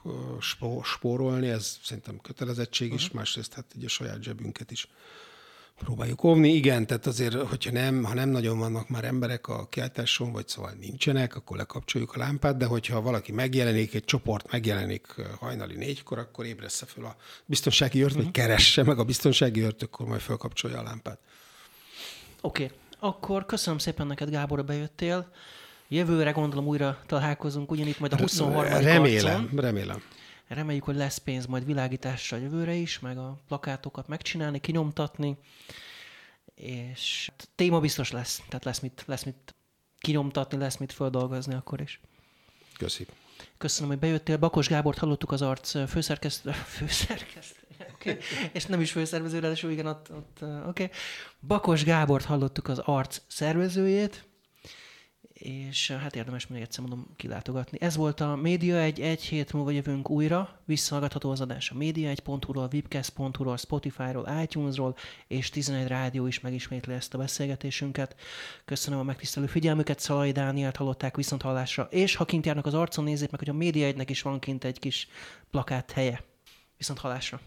spórolni, 0.83 1.49
ez 1.49 1.77
szerintem 1.83 2.19
kötelezettség 2.19 2.93
is, 2.93 3.03
uh-huh. 3.03 3.17
másrészt 3.17 3.53
hát 3.53 3.65
ugye 3.75 3.85
a 3.85 3.89
saját 3.89 4.23
zsebünket 4.23 4.71
is 4.71 4.87
próbáljuk 5.79 6.23
óvni. 6.23 6.49
Igen, 6.53 6.87
tehát 6.87 7.05
azért, 7.05 7.33
hogyha 7.33 7.71
nem, 7.71 8.03
ha 8.03 8.13
nem 8.13 8.29
nagyon 8.29 8.59
vannak 8.59 8.89
már 8.89 9.03
emberek 9.03 9.47
a 9.47 9.67
kiáltáson, 9.67 10.31
vagy 10.31 10.47
szóval 10.47 10.71
nincsenek, 10.79 11.35
akkor 11.35 11.57
lekapcsoljuk 11.57 12.13
a 12.13 12.17
lámpát, 12.17 12.57
de 12.57 12.65
hogyha 12.65 13.01
valaki 13.01 13.31
megjelenik, 13.31 13.93
egy 13.93 14.05
csoport 14.05 14.51
megjelenik 14.51 15.15
hajnali 15.39 15.75
négykor, 15.75 16.17
akkor 16.17 16.45
ébresze 16.45 16.85
föl 16.85 17.05
a 17.05 17.15
biztonsági 17.45 18.03
őrt, 18.03 18.13
vagy 18.13 18.23
mhm. 18.23 18.31
keresse 18.31 18.83
meg 18.83 18.99
a 18.99 19.03
biztonsági 19.03 19.61
őrt, 19.61 19.83
akkor 19.83 20.07
majd 20.07 20.21
felkapcsolja 20.21 20.79
a 20.79 20.83
lámpát. 20.83 21.19
Oké, 22.41 22.63
okay. 22.63 22.77
akkor 22.99 23.45
köszönöm 23.45 23.79
szépen 23.79 24.07
neked, 24.07 24.29
Gábor, 24.29 24.65
bejöttél. 24.65 25.31
Jövőre 25.87 26.31
gondolom 26.31 26.67
újra 26.67 26.97
találkozunk, 27.05 27.71
ugyanitt 27.71 27.99
majd 27.99 28.13
a 28.13 28.17
23. 28.17 28.81
Remélem, 28.81 29.41
arcon. 29.41 29.59
remélem. 29.59 30.01
Reméljük, 30.49 30.83
hogy 30.83 30.95
lesz 30.95 31.17
pénz 31.17 31.45
majd 31.45 31.65
világításra 31.65 32.37
jövőre 32.37 32.73
is, 32.73 32.99
meg 32.99 33.17
a 33.17 33.37
plakátokat 33.47 34.07
megcsinálni, 34.07 34.59
kinyomtatni, 34.59 35.37
és 36.55 37.31
téma 37.55 37.79
biztos 37.79 38.11
lesz, 38.11 38.41
tehát 38.47 38.65
lesz 38.65 38.79
mit, 38.79 39.03
lesz 39.05 39.23
mit 39.23 39.55
kinyomtatni, 39.99 40.57
lesz 40.57 40.77
mit 40.77 40.91
földolgozni 40.91 41.53
akkor 41.53 41.81
is. 41.81 41.99
Köszi. 42.77 43.07
Köszönöm, 43.57 43.89
hogy 43.89 43.99
bejöttél. 43.99 44.37
Bakos 44.37 44.67
Gábort 44.67 44.97
hallottuk 44.97 45.31
az 45.31 45.41
arc 45.41 45.89
főszerkesztő, 45.89 46.51
főszerkesztő, 46.77 47.67
okay. 47.93 48.17
és 48.51 48.65
nem 48.65 48.81
is 48.81 48.91
főszervező, 48.91 49.39
de 49.39 49.53
igen, 49.69 49.85
ott, 49.85 50.11
ott 50.11 50.37
oké. 50.41 50.59
Okay. 50.67 50.89
Bakos 51.39 51.83
Gábort 51.83 52.25
hallottuk 52.25 52.67
az 52.67 52.79
arc 52.79 53.21
szervezőjét, 53.27 54.28
és 55.39 55.91
hát 55.91 56.15
érdemes 56.15 56.47
még 56.47 56.61
egyszer 56.61 56.79
mondom 56.81 57.07
kilátogatni. 57.15 57.77
Ez 57.81 57.95
volt 57.95 58.19
a 58.19 58.35
Média 58.35 58.77
egy, 58.77 58.99
egy 58.99 59.21
hét 59.21 59.53
múlva 59.53 59.71
jövünk 59.71 60.09
újra, 60.09 60.59
visszahallgatható 60.65 61.31
az 61.31 61.41
adás 61.41 61.69
a 61.69 61.75
média1.hu-ról, 61.75 62.69
webcast.hu-ról, 62.73 63.57
Spotify-ról, 63.57 64.29
iTunes-ról, 64.41 64.95
és 65.27 65.49
11 65.49 65.87
rádió 65.87 66.27
is 66.27 66.39
megismétli 66.39 66.93
ezt 66.93 67.13
a 67.13 67.17
beszélgetésünket. 67.17 68.15
Köszönöm 68.65 68.99
a 68.99 69.03
megtisztelő 69.03 69.45
figyelmüket, 69.45 69.99
Szalai 69.99 70.31
Dánielt 70.31 70.75
hallották 70.75 71.15
viszont 71.15 71.41
hallásra, 71.41 71.87
és 71.91 72.15
ha 72.15 72.25
kint 72.25 72.45
járnak 72.45 72.65
az 72.65 72.73
arcon, 72.73 73.03
nézzék 73.03 73.31
meg, 73.31 73.39
hogy 73.39 73.49
a 73.49 73.53
Média 73.53 73.85
egynek 73.85 74.09
is 74.09 74.21
van 74.21 74.39
kint 74.39 74.63
egy 74.63 74.79
kis 74.79 75.07
plakát 75.51 75.91
helye. 75.91 76.23
Viszont 76.77 76.99
hallásra! 76.99 77.39